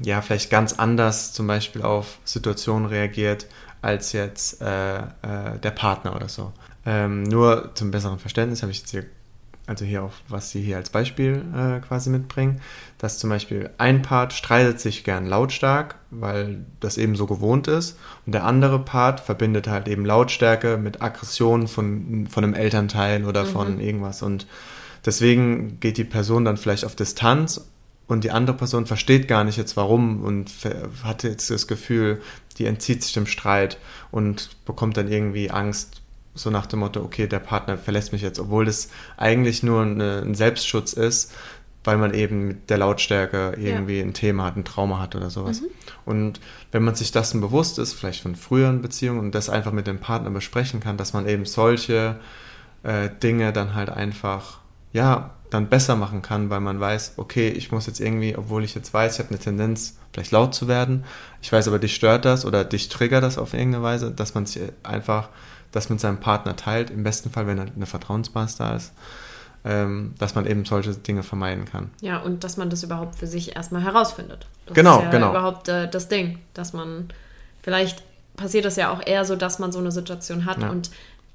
ja 0.00 0.22
vielleicht 0.22 0.50
ganz 0.50 0.72
anders 0.72 1.32
zum 1.32 1.46
Beispiel 1.46 1.82
auf 1.82 2.18
Situationen 2.24 2.86
reagiert 2.86 3.46
als 3.84 4.12
jetzt 4.12 4.62
äh, 4.62 4.98
äh, 4.98 5.58
der 5.62 5.70
Partner 5.70 6.16
oder 6.16 6.28
so. 6.28 6.52
Ähm, 6.86 7.22
nur 7.24 7.70
zum 7.74 7.90
besseren 7.90 8.18
Verständnis 8.18 8.62
habe 8.62 8.72
ich 8.72 8.80
jetzt 8.80 8.90
hier, 8.90 9.04
also 9.66 9.84
hier 9.84 10.02
auch, 10.02 10.12
was 10.28 10.50
sie 10.50 10.62
hier 10.62 10.76
als 10.76 10.90
Beispiel 10.90 11.42
äh, 11.54 11.80
quasi 11.80 12.10
mitbringen, 12.10 12.60
dass 12.98 13.18
zum 13.18 13.30
Beispiel 13.30 13.70
ein 13.78 14.02
Part 14.02 14.32
streitet 14.32 14.80
sich 14.80 15.04
gern 15.04 15.26
lautstark, 15.26 15.96
weil 16.10 16.64
das 16.80 16.98
eben 16.98 17.16
so 17.16 17.26
gewohnt 17.26 17.68
ist, 17.68 17.98
und 18.26 18.32
der 18.32 18.44
andere 18.44 18.78
Part 18.78 19.20
verbindet 19.20 19.68
halt 19.68 19.88
eben 19.88 20.04
Lautstärke 20.04 20.76
mit 20.76 21.02
Aggression 21.02 21.68
von, 21.68 22.26
von 22.28 22.44
einem 22.44 22.54
Elternteil 22.54 23.24
oder 23.24 23.44
von 23.46 23.80
irgendwas 23.80 24.22
und 24.22 24.46
deswegen 25.04 25.78
geht 25.80 25.98
die 25.98 26.04
Person 26.04 26.44
dann 26.44 26.56
vielleicht 26.56 26.84
auf 26.84 26.96
Distanz 26.96 27.60
und 28.06 28.24
die 28.24 28.30
andere 28.30 28.56
Person 28.56 28.86
versteht 28.86 29.28
gar 29.28 29.44
nicht 29.44 29.56
jetzt 29.56 29.76
warum 29.76 30.22
und 30.22 30.50
hat 31.02 31.22
jetzt 31.22 31.50
das 31.50 31.66
Gefühl, 31.66 32.20
die 32.58 32.66
entzieht 32.66 33.02
sich 33.02 33.12
dem 33.12 33.26
Streit 33.26 33.78
und 34.10 34.50
bekommt 34.64 34.96
dann 34.96 35.10
irgendwie 35.10 35.50
Angst, 35.50 36.02
so 36.34 36.50
nach 36.50 36.66
dem 36.66 36.80
Motto, 36.80 37.00
okay, 37.00 37.26
der 37.26 37.38
Partner 37.38 37.78
verlässt 37.78 38.12
mich 38.12 38.22
jetzt, 38.22 38.40
obwohl 38.40 38.64
das 38.64 38.88
eigentlich 39.16 39.62
nur 39.62 39.82
eine, 39.82 40.22
ein 40.24 40.34
Selbstschutz 40.34 40.92
ist, 40.92 41.32
weil 41.84 41.98
man 41.98 42.14
eben 42.14 42.48
mit 42.48 42.70
der 42.70 42.78
Lautstärke 42.78 43.54
irgendwie 43.58 44.00
ein 44.00 44.14
Thema 44.14 44.44
hat, 44.44 44.56
ein 44.56 44.64
Trauma 44.64 45.00
hat 45.00 45.14
oder 45.14 45.30
sowas. 45.30 45.62
Und 46.06 46.40
wenn 46.72 46.82
man 46.82 46.94
sich 46.94 47.12
dessen 47.12 47.40
bewusst 47.40 47.78
ist, 47.78 47.92
vielleicht 47.92 48.22
von 48.22 48.36
früheren 48.36 48.80
Beziehungen 48.80 49.20
und 49.20 49.34
das 49.34 49.50
einfach 49.50 49.70
mit 49.70 49.86
dem 49.86 49.98
Partner 49.98 50.30
besprechen 50.30 50.80
kann, 50.80 50.96
dass 50.96 51.12
man 51.12 51.28
eben 51.28 51.44
solche 51.44 52.16
äh, 52.84 53.10
Dinge 53.22 53.52
dann 53.52 53.74
halt 53.74 53.90
einfach, 53.90 54.60
ja, 54.92 55.34
dann 55.54 55.68
besser 55.68 55.94
machen 55.96 56.20
kann, 56.20 56.50
weil 56.50 56.60
man 56.60 56.80
weiß, 56.80 57.14
okay, 57.16 57.48
ich 57.48 57.70
muss 57.70 57.86
jetzt 57.86 58.00
irgendwie, 58.00 58.36
obwohl 58.36 58.64
ich 58.64 58.74
jetzt 58.74 58.92
weiß, 58.92 59.14
ich 59.14 59.18
habe 59.20 59.30
eine 59.30 59.38
Tendenz, 59.38 59.96
vielleicht 60.12 60.32
laut 60.32 60.54
zu 60.54 60.68
werden, 60.68 61.04
ich 61.42 61.52
weiß 61.52 61.68
aber, 61.68 61.78
dich 61.78 61.94
stört 61.94 62.24
das 62.24 62.44
oder 62.44 62.64
dich 62.64 62.88
triggert 62.88 63.22
das 63.22 63.38
auf 63.38 63.54
irgendeine 63.54 63.82
Weise, 63.84 64.10
dass 64.10 64.34
man 64.34 64.46
sich 64.46 64.62
einfach 64.82 65.28
das 65.72 65.90
mit 65.90 66.00
seinem 66.00 66.18
Partner 66.18 66.56
teilt, 66.56 66.90
im 66.90 67.02
besten 67.04 67.30
Fall, 67.30 67.46
wenn 67.46 67.58
eine 67.58 67.86
Vertrauensbasis 67.86 68.56
da 68.56 68.74
ist, 68.76 68.92
ähm, 69.64 70.14
dass 70.18 70.34
man 70.34 70.46
eben 70.46 70.64
solche 70.64 70.90
Dinge 70.92 71.22
vermeiden 71.22 71.64
kann. 71.64 71.90
Ja, 72.00 72.18
und 72.18 72.44
dass 72.44 72.56
man 72.56 72.68
das 72.68 72.82
überhaupt 72.82 73.16
für 73.16 73.26
sich 73.26 73.56
erstmal 73.56 73.82
herausfindet. 73.82 74.46
Das 74.66 74.74
Genau, 74.74 74.98
ist 74.98 75.04
ja 75.04 75.10
genau. 75.10 75.30
überhaupt 75.30 75.68
äh, 75.68 75.88
das 75.88 76.08
Ding, 76.08 76.38
dass 76.54 76.72
man 76.72 77.08
vielleicht 77.62 78.02
passiert 78.36 78.64
das 78.64 78.76
ja 78.76 78.92
auch 78.92 79.00
eher 79.04 79.24
so, 79.24 79.36
dass 79.36 79.58
man 79.60 79.70
so 79.72 79.78
eine 79.78 79.92
Situation 79.92 80.44
hat 80.44 80.60
Ja. 80.60 80.70
und 80.70 80.90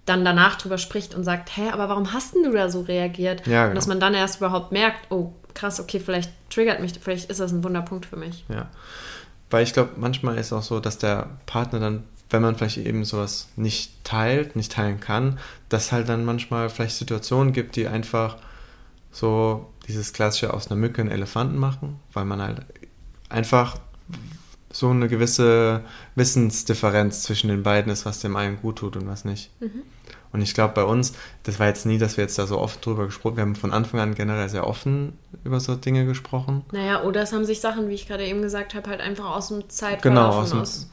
dann 0.09 0.25
danach 0.25 0.57
drüber 0.57 0.77
spricht 0.77 1.13
und 1.13 1.23
sagt, 1.23 1.55
hä, 1.55 1.69
aber 1.71 1.87
warum 1.87 2.13
hast 2.13 2.35
denn 2.35 2.43
du 2.43 2.51
da 2.51 2.69
so 2.69 2.81
reagiert? 2.81 3.45
Ja, 3.47 3.67
Und 3.67 3.75
dass 3.75 3.85
genau. 3.85 3.95
man 3.95 3.99
dann 3.99 4.13
erst 4.15 4.37
überhaupt 4.37 4.71
merkt, 4.71 5.11
oh, 5.11 5.33
krass, 5.53 5.79
okay, 5.79 5.99
vielleicht 5.99 6.31
triggert 6.49 6.81
mich, 6.81 6.93
vielleicht 6.99 7.29
ist 7.29 7.39
das 7.39 7.51
ein 7.51 7.63
Wunderpunkt 7.63 8.05
für 8.05 8.17
mich. 8.17 8.45
Ja. 8.49 8.69
Weil 9.49 9.63
ich 9.63 9.73
glaube, 9.73 9.91
manchmal 9.97 10.37
ist 10.37 10.53
auch 10.53 10.63
so, 10.63 10.79
dass 10.79 10.97
der 10.97 11.29
Partner 11.45 11.79
dann, 11.79 12.03
wenn 12.29 12.41
man 12.41 12.55
vielleicht 12.55 12.77
eben 12.77 13.05
sowas 13.05 13.49
nicht 13.55 14.03
teilt, 14.03 14.55
nicht 14.55 14.71
teilen 14.71 14.99
kann, 14.99 15.39
dass 15.69 15.91
halt 15.91 16.09
dann 16.09 16.25
manchmal 16.25 16.69
vielleicht 16.69 16.95
Situationen 16.95 17.53
gibt, 17.53 17.75
die 17.75 17.87
einfach 17.87 18.37
so 19.11 19.69
dieses 19.87 20.13
klassische 20.13 20.53
aus 20.53 20.69
einer 20.69 20.79
Mücke 20.79 21.01
einen 21.01 21.11
Elefanten 21.11 21.57
machen, 21.57 21.99
weil 22.13 22.25
man 22.25 22.41
halt 22.41 22.61
einfach 23.29 23.77
so 24.71 24.89
eine 24.89 25.07
gewisse 25.07 25.81
Wissensdifferenz 26.15 27.23
zwischen 27.23 27.47
den 27.47 27.63
beiden 27.63 27.91
ist, 27.91 28.05
was 28.05 28.19
dem 28.19 28.35
einen 28.35 28.61
gut 28.61 28.77
tut 28.77 28.95
und 28.95 29.07
was 29.07 29.25
nicht. 29.25 29.49
Und 30.31 30.41
ich 30.41 30.53
glaube, 30.53 30.73
bei 30.75 30.83
uns, 30.83 31.13
das 31.43 31.59
war 31.59 31.67
jetzt 31.67 31.85
nie, 31.87 31.97
dass 31.97 32.17
wir 32.17 32.23
jetzt 32.23 32.37
da 32.37 32.45
so 32.45 32.59
oft 32.59 32.85
drüber 32.85 33.05
gesprochen 33.05 33.37
Wir 33.37 33.41
haben 33.41 33.55
von 33.55 33.71
Anfang 33.73 33.99
an 33.99 34.13
generell 34.15 34.47
sehr 34.47 34.67
offen 34.67 35.17
über 35.43 35.59
so 35.59 35.75
Dinge 35.75 36.05
gesprochen. 36.05 36.63
Naja, 36.71 37.01
oder 37.03 37.23
es 37.23 37.33
haben 37.33 37.45
sich 37.45 37.61
Sachen, 37.61 37.89
wie 37.89 37.93
ich 37.95 38.07
gerade 38.07 38.25
eben 38.25 38.41
gesagt 38.43 38.75
habe, 38.75 38.89
halt 38.89 39.01
einfach 39.01 39.25
aus 39.35 39.47
dem 39.47 39.67
Zeitverlauf 39.69 40.01
Genau, 40.01 40.41
aus 40.41 40.49
dem- 40.51 40.59
aus, 40.59 40.89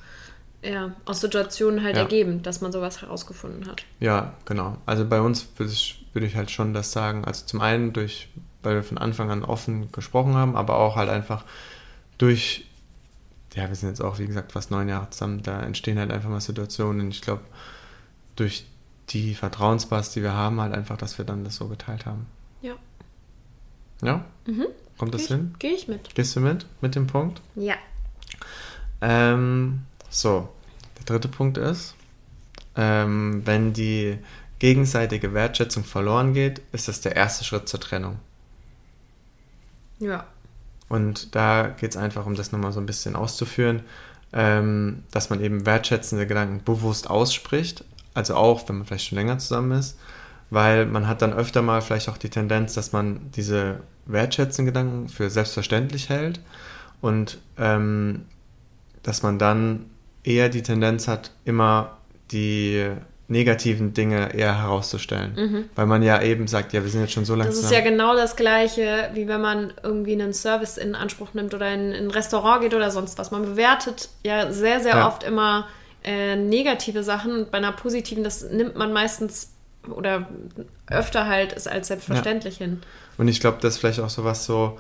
ja, 0.63 0.91
aus 1.05 1.21
Situationen 1.21 1.85
halt 1.85 1.97
Ja. 1.97 2.03
ergeben, 2.03 2.43
dass 2.43 2.61
man 2.63 2.73
sowas 2.73 3.03
herausgefunden 3.03 3.69
hat. 3.71 3.83
Ja, 4.01 4.33
genau. 4.47 4.79
Also 4.87 5.05
bei 5.07 5.21
uns 5.21 5.47
würde 5.59 5.71
ich, 5.73 6.07
würde 6.15 6.27
ich 6.27 6.35
halt 6.35 6.51
schon 6.51 6.73
das 6.73 6.93
sagen. 6.93 7.25
Also 7.27 7.45
zum 7.45 7.61
einen 7.61 7.93
durch, 7.93 8.29
weil 8.63 8.77
wir 8.77 8.83
von 8.83 8.97
Anfang 8.97 9.31
an 9.31 9.45
offen 9.45 9.93
gesprochen 9.93 10.35
haben, 10.35 10.57
aber 10.57 10.79
auch 10.79 10.97
halt 10.97 11.11
einfach 11.11 11.45
durch, 12.19 12.65
ja, 13.55 13.69
wir 13.69 13.75
sind 13.77 13.91
jetzt 13.91 14.01
auch, 14.03 14.19
wie 14.19 14.27
gesagt, 14.27 14.53
fast 14.53 14.71
neun 14.71 14.89
Jahre 14.89 15.11
zusammen, 15.11 15.43
da 15.43 15.61
entstehen 15.63 15.99
halt 15.99 16.11
einfach 16.11 16.31
mal 16.31 16.41
Situationen. 16.41 17.11
Ich 17.11 17.21
glaube, 17.21 17.43
durch 18.35 18.67
die 19.11 19.35
Vertrauensbasis, 19.35 20.13
die 20.15 20.23
wir 20.23 20.33
haben, 20.33 20.61
halt 20.61 20.75
einfach, 20.75 20.97
dass 20.97 21.19
wir 21.19 21.25
dann 21.25 21.45
das 21.45 21.57
so 21.57 21.69
geteilt 21.69 22.07
haben. 22.07 22.27
Ja. 22.63 22.75
Ja? 24.03 24.25
Kommt 24.99 25.15
das 25.15 25.27
hin? 25.27 25.55
Gehe 25.59 25.73
ich 25.73 25.89
mit. 25.89 26.15
Gehst 26.15 26.35
du 26.37 26.41
mit, 26.41 26.67
mit 26.81 26.95
dem 26.95 27.07
Punkt? 27.07 27.41
Ja. 27.55 27.75
Ähm, 29.01 29.83
so, 30.09 30.49
der 30.99 31.05
dritte 31.05 31.29
Punkt 31.29 31.59
ist, 31.59 31.95
ähm, 32.77 33.43
wenn 33.45 33.73
die 33.73 34.19
gegenseitige 34.59 35.35
Wertschätzung 35.35 35.85
verloren 35.85 36.33
geht, 36.33 36.63
ist 36.73 36.89
das 36.89 37.01
der 37.01 37.15
erste 37.15 37.45
Schritt 37.45 37.69
zur 37.69 37.81
Trennung. 37.81 38.19
Ja. 39.99 40.27
Und 40.89 41.35
da 41.35 41.69
geht 41.69 41.91
es 41.91 41.97
einfach, 41.97 42.27
um 42.27 42.35
das 42.35 42.53
nochmal 42.53 42.73
so 42.73 42.81
ein 42.81 42.87
bisschen 42.87 43.17
auszuführen, 43.17 43.83
ähm, 44.33 45.03
dass 45.11 45.31
man 45.31 45.41
eben 45.41 45.67
wertschätzende 45.67 46.27
Gedanken 46.27 46.65
bewusst 46.65 47.11
ausspricht, 47.11 47.85
also 48.17 48.35
auch, 48.35 48.69
wenn 48.69 48.79
man 48.79 48.87
vielleicht 48.87 49.07
schon 49.09 49.19
länger 49.19 49.39
zusammen 49.39 49.79
ist, 49.79 49.99
weil 50.51 50.87
man 50.87 51.07
hat 51.09 51.23
dann 51.23 51.33
öfter 51.33 51.63
mal 51.63 51.81
vielleicht 51.83 52.09
auch 52.09 52.17
die 52.19 52.29
Tendenz, 52.31 52.75
dass 52.75 52.93
man 52.93 53.21
diese 53.37 53.81
wertschätzenden 54.07 54.67
Gedanken 54.73 55.09
für 55.09 55.29
selbstverständlich 55.31 56.09
hält 56.09 56.41
und 57.01 57.39
ähm, 57.59 58.27
dass 59.03 59.23
man 59.23 59.39
dann 59.39 59.87
eher 60.25 60.49
die 60.49 60.63
Tendenz 60.63 61.09
hat, 61.09 61.31
immer 61.45 61.97
die 62.33 62.89
negativen 63.29 63.93
Dinge 63.93 64.35
eher 64.35 64.57
herauszustellen, 64.63 65.69
weil 65.75 65.87
man 65.87 66.01
ja 66.05 66.23
eben 66.23 66.47
sagt, 66.47 66.73
ja, 66.73 66.83
wir 66.85 66.91
sind 66.91 67.01
jetzt 67.01 67.13
schon 67.13 67.25
so 67.25 67.35
lange 67.35 67.49
Das 67.51 67.57
ist 67.57 67.63
zusammen. 67.69 67.85
ja 67.85 67.91
genau 67.91 68.15
das 68.15 68.37
Gleiche, 68.37 69.11
wie 69.15 69.27
wenn 69.27 69.41
man 69.41 69.73
irgendwie 69.83 70.13
einen 70.13 70.33
Service 70.33 70.79
in 70.79 70.95
Anspruch 70.95 71.35
nimmt 71.35 71.53
oder 71.53 71.73
in, 71.75 71.91
in 71.93 72.05
ein 72.05 72.11
Restaurant 72.13 72.63
geht 72.63 72.73
oder 72.73 72.93
sonst 72.93 73.19
was. 73.19 73.33
Man 73.33 73.43
bewertet 73.43 74.11
ja 74.23 74.53
sehr, 74.53 74.79
sehr 74.81 74.95
Ja. 74.97 75.09
oft 75.09 75.25
immer 75.25 75.67
äh, 76.07 76.37
negative 76.37 77.03
Sachen 77.03 77.33
und 77.33 77.51
bei 77.51 77.59
einer 77.59 77.73
positiven, 77.73 78.25
das 78.25 78.49
nimmt 78.51 78.77
man 78.77 78.93
meistens 78.93 79.51
oder 79.89 80.29
öfter 80.87 81.27
halt 81.27 81.53
es 81.53 81.67
als 81.67 81.89
selbstverständlich 81.89 82.59
hin. 82.59 82.81
Und 83.19 83.29
ich 83.29 83.41
glaube, 83.41 83.59
das 83.61 83.75
ist 83.75 83.81
vielleicht 83.81 84.01
auch 84.01 84.11
so 84.11 84.25
was 84.25 84.45
so, 84.45 84.79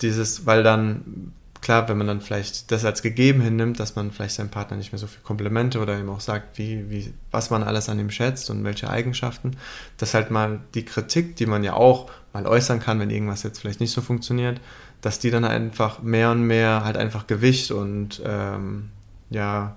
dieses, 0.00 0.46
weil 0.46 0.62
dann, 0.62 1.32
klar, 1.60 1.88
wenn 1.88 1.98
man 1.98 2.06
dann 2.06 2.20
vielleicht 2.20 2.70
das 2.70 2.84
als 2.84 3.02
gegeben 3.02 3.40
hinnimmt, 3.40 3.80
dass 3.80 3.96
man 3.96 4.12
vielleicht 4.12 4.34
seinem 4.34 4.50
Partner 4.50 4.76
nicht 4.76 4.92
mehr 4.92 4.98
so 4.98 5.06
viel 5.06 5.22
Komplimente 5.22 5.78
oder 5.78 5.98
ihm 5.98 6.08
auch 6.08 6.20
sagt, 6.20 6.58
wie, 6.58 6.90
wie, 6.90 7.12
was 7.30 7.50
man 7.50 7.62
alles 7.62 7.88
an 7.88 7.98
ihm 7.98 8.10
schätzt 8.10 8.50
und 8.50 8.64
welche 8.64 8.90
Eigenschaften, 8.90 9.56
dass 9.98 10.14
halt 10.14 10.30
mal 10.30 10.60
die 10.74 10.84
Kritik, 10.84 11.36
die 11.36 11.46
man 11.46 11.64
ja 11.64 11.74
auch 11.74 12.10
mal 12.32 12.46
äußern 12.46 12.80
kann, 12.80 12.98
wenn 13.00 13.10
irgendwas 13.10 13.42
jetzt 13.42 13.60
vielleicht 13.60 13.80
nicht 13.80 13.92
so 13.92 14.00
funktioniert, 14.00 14.60
dass 15.00 15.18
die 15.18 15.30
dann 15.30 15.44
einfach 15.44 16.02
mehr 16.02 16.30
und 16.30 16.42
mehr 16.42 16.84
halt 16.84 16.96
einfach 16.96 17.26
Gewicht 17.26 17.70
und 17.70 18.22
ähm, 18.24 18.90
ja, 19.30 19.76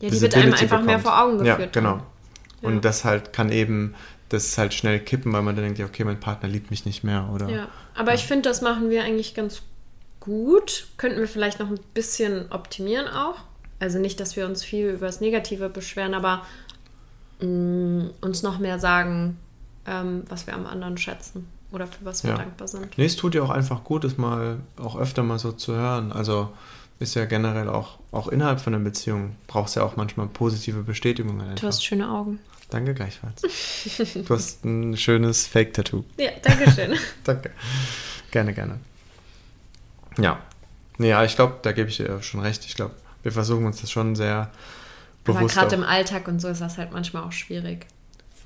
ja, 0.00 0.10
die 0.10 0.20
wird 0.20 0.34
einem 0.34 0.52
einfach 0.52 0.66
bekommt. 0.66 0.86
mehr 0.86 0.98
vor 0.98 1.20
Augen 1.20 1.38
geführt. 1.38 1.58
Ja, 1.58 1.66
genau. 1.66 1.96
Ja. 2.62 2.68
Und 2.68 2.84
das 2.84 3.04
halt 3.04 3.32
kann 3.32 3.50
eben 3.50 3.94
das 4.28 4.56
halt 4.58 4.74
schnell 4.74 4.98
kippen, 5.00 5.32
weil 5.32 5.42
man 5.42 5.54
dann 5.54 5.64
denkt, 5.64 5.78
ja, 5.78 5.86
okay, 5.86 6.04
mein 6.04 6.18
Partner 6.18 6.48
liebt 6.48 6.70
mich 6.70 6.86
nicht 6.86 7.04
mehr, 7.04 7.28
oder? 7.32 7.48
Ja, 7.48 7.68
aber 7.94 8.10
ja. 8.10 8.14
ich 8.16 8.24
finde, 8.24 8.48
das 8.48 8.62
machen 8.62 8.90
wir 8.90 9.04
eigentlich 9.04 9.34
ganz 9.34 9.62
gut. 10.20 10.88
Könnten 10.96 11.18
wir 11.18 11.28
vielleicht 11.28 11.60
noch 11.60 11.68
ein 11.68 11.78
bisschen 11.92 12.50
optimieren 12.50 13.06
auch. 13.08 13.36
Also 13.78 13.98
nicht, 13.98 14.18
dass 14.20 14.36
wir 14.36 14.46
uns 14.46 14.64
viel 14.64 14.88
über 14.88 15.06
das 15.06 15.20
Negative 15.20 15.68
beschweren, 15.68 16.14
aber 16.14 16.42
mh, 17.40 17.46
mm, 17.46 18.10
uns 18.20 18.42
noch 18.42 18.58
mehr 18.58 18.78
sagen, 18.78 19.38
ähm, 19.86 20.22
was 20.28 20.46
wir 20.46 20.54
am 20.54 20.66
anderen 20.66 20.96
schätzen 20.96 21.46
oder 21.70 21.86
für 21.86 22.04
was 22.04 22.22
wir 22.24 22.30
ja. 22.30 22.36
dankbar 22.36 22.68
sind. 22.68 22.96
Nee, 22.96 23.04
es 23.04 23.16
tut 23.16 23.34
ja 23.34 23.42
auch 23.42 23.50
einfach 23.50 23.84
gut, 23.84 24.04
es 24.04 24.16
mal 24.16 24.60
auch 24.78 24.96
öfter 24.96 25.22
mal 25.22 25.38
so 25.38 25.52
zu 25.52 25.74
hören. 25.74 26.12
Also 26.12 26.50
ist 26.98 27.14
ja 27.14 27.24
generell 27.24 27.68
auch, 27.68 27.98
auch 28.12 28.28
innerhalb 28.28 28.60
von 28.60 28.74
einer 28.74 28.84
Beziehung, 28.84 29.36
brauchst 29.46 29.76
ja 29.76 29.82
auch 29.82 29.96
manchmal 29.96 30.26
positive 30.26 30.82
Bestätigungen. 30.82 31.40
Einfach. 31.40 31.60
Du 31.60 31.66
hast 31.66 31.84
schöne 31.84 32.08
Augen. 32.08 32.38
Danke 32.70 32.94
gleichfalls. 32.94 33.42
du 33.42 34.34
hast 34.34 34.64
ein 34.64 34.96
schönes 34.96 35.46
Fake-Tattoo. 35.46 36.04
Ja, 36.16 36.30
danke 36.42 36.70
schön. 36.70 36.94
danke. 37.24 37.50
Gerne, 38.30 38.54
gerne. 38.54 38.80
Ja. 40.18 40.40
Nee, 40.98 41.10
ja, 41.10 41.24
ich 41.24 41.36
glaube, 41.36 41.58
da 41.62 41.72
gebe 41.72 41.88
ich 41.88 41.98
dir 41.98 42.22
schon 42.22 42.40
recht. 42.40 42.64
Ich 42.64 42.74
glaube, 42.74 42.94
wir 43.22 43.32
versuchen 43.32 43.66
uns 43.66 43.80
das 43.80 43.90
schon 43.90 44.16
sehr 44.16 44.50
bewusst. 45.24 45.56
Aber 45.56 45.66
gerade 45.68 45.76
im 45.76 45.82
Alltag 45.82 46.28
und 46.28 46.40
so 46.40 46.48
ist 46.48 46.60
das 46.60 46.78
halt 46.78 46.92
manchmal 46.92 47.24
auch 47.24 47.32
schwierig. 47.32 47.86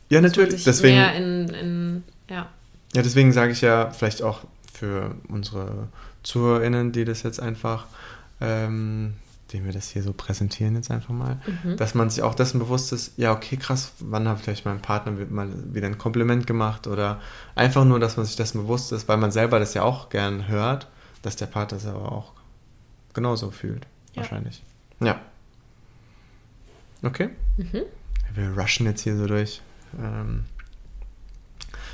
Ja, 0.09 0.21
natürlich. 0.21 0.65
deswegen, 0.65 0.97
mehr 0.97 1.15
in, 1.15 1.49
in, 1.49 2.05
ja. 2.31 2.49
ja, 2.95 3.03
deswegen 3.03 3.33
sage 3.33 3.53
ich 3.53 3.61
ja 3.61 3.91
vielleicht 3.91 4.23
auch 4.23 4.41
für 4.73 5.15
unsere 5.29 5.89
ZuhörerInnen, 6.23 6.93
die 6.93 7.05
das 7.05 7.23
jetzt 7.23 7.41
einfach 7.41 7.87
ähm, 8.41 9.15
den 9.53 9.65
wir 9.65 9.73
das 9.73 9.89
hier 9.89 10.03
so 10.03 10.13
präsentieren 10.13 10.75
jetzt 10.75 10.91
einfach 10.91 11.15
mal, 11.15 11.41
mhm. 11.65 11.77
dass 11.77 11.95
man 11.95 12.11
sich 12.11 12.23
auch 12.23 12.35
dessen 12.35 12.59
bewusst 12.59 12.93
ist, 12.93 13.13
ja, 13.17 13.33
okay, 13.33 13.57
krass, 13.57 13.93
wann 14.01 14.29
habe 14.29 14.39
vielleicht 14.39 14.65
meinem 14.65 14.81
Partner 14.81 15.13
mal 15.31 15.49
wieder 15.73 15.87
ein 15.87 15.97
Kompliment 15.97 16.47
gemacht 16.47 16.87
oder 16.87 17.21
einfach 17.55 17.85
nur, 17.85 17.99
dass 17.99 18.17
man 18.17 18.27
sich 18.27 18.37
dessen 18.37 18.63
bewusst 18.63 18.93
ist, 18.93 19.09
weil 19.09 19.17
man 19.17 19.31
selber 19.31 19.59
das 19.59 19.75
ja 19.75 19.83
auch 19.83 20.11
gern 20.11 20.49
hört, 20.49 20.89
dass 21.23 21.37
der 21.37 21.47
Partner 21.47 21.79
es 21.79 21.87
aber 21.87 22.13
auch 22.13 22.33
genauso 23.15 23.51
fühlt, 23.51 23.87
ja. 24.13 24.23
wahrscheinlich. 24.23 24.63
Ja. 25.01 25.21
Okay. 27.03 27.31
Mhm. 27.57 27.83
Wir 28.35 28.59
rushen 28.59 28.87
jetzt 28.87 29.03
hier 29.03 29.17
so 29.17 29.27
durch. 29.27 29.63
Ähm, 29.99 30.45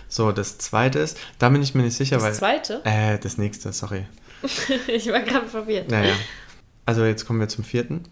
so, 0.09 0.33
das 0.33 0.59
zweite 0.59 0.99
ist, 0.99 1.19
da 1.39 1.49
bin 1.49 1.63
ich 1.63 1.75
mir 1.75 1.83
nicht 1.83 1.97
sicher, 1.97 2.17
das 2.17 2.25
weil. 2.25 2.31
Das 2.31 2.39
zweite? 2.39 2.81
Äh, 2.85 3.19
das 3.19 3.39
nächste, 3.39 3.73
sorry. 3.73 4.07
ich 4.87 5.09
war 5.09 5.21
gerade 5.21 5.47
verwirrt. 5.47 5.91
Naja. 5.91 6.15
Also 6.87 7.05
jetzt 7.05 7.27
kommen 7.27 7.41
wir 7.41 7.49
zum 7.49 7.65
vierten. 7.65 8.03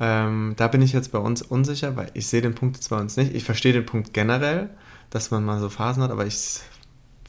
Ähm, 0.00 0.54
da 0.56 0.68
bin 0.68 0.82
ich 0.82 0.92
jetzt 0.92 1.12
bei 1.12 1.18
uns 1.18 1.42
unsicher, 1.42 1.96
weil 1.96 2.10
ich 2.14 2.26
sehe 2.26 2.42
den 2.42 2.54
Punkt 2.54 2.76
jetzt 2.76 2.88
bei 2.88 2.96
uns 2.96 3.16
nicht. 3.16 3.34
Ich 3.34 3.44
verstehe 3.44 3.72
den 3.72 3.86
Punkt 3.86 4.12
generell, 4.12 4.70
dass 5.10 5.30
man 5.30 5.44
mal 5.44 5.60
so 5.60 5.68
Phasen 5.68 6.02
hat, 6.02 6.10
aber 6.10 6.26
ich, 6.26 6.60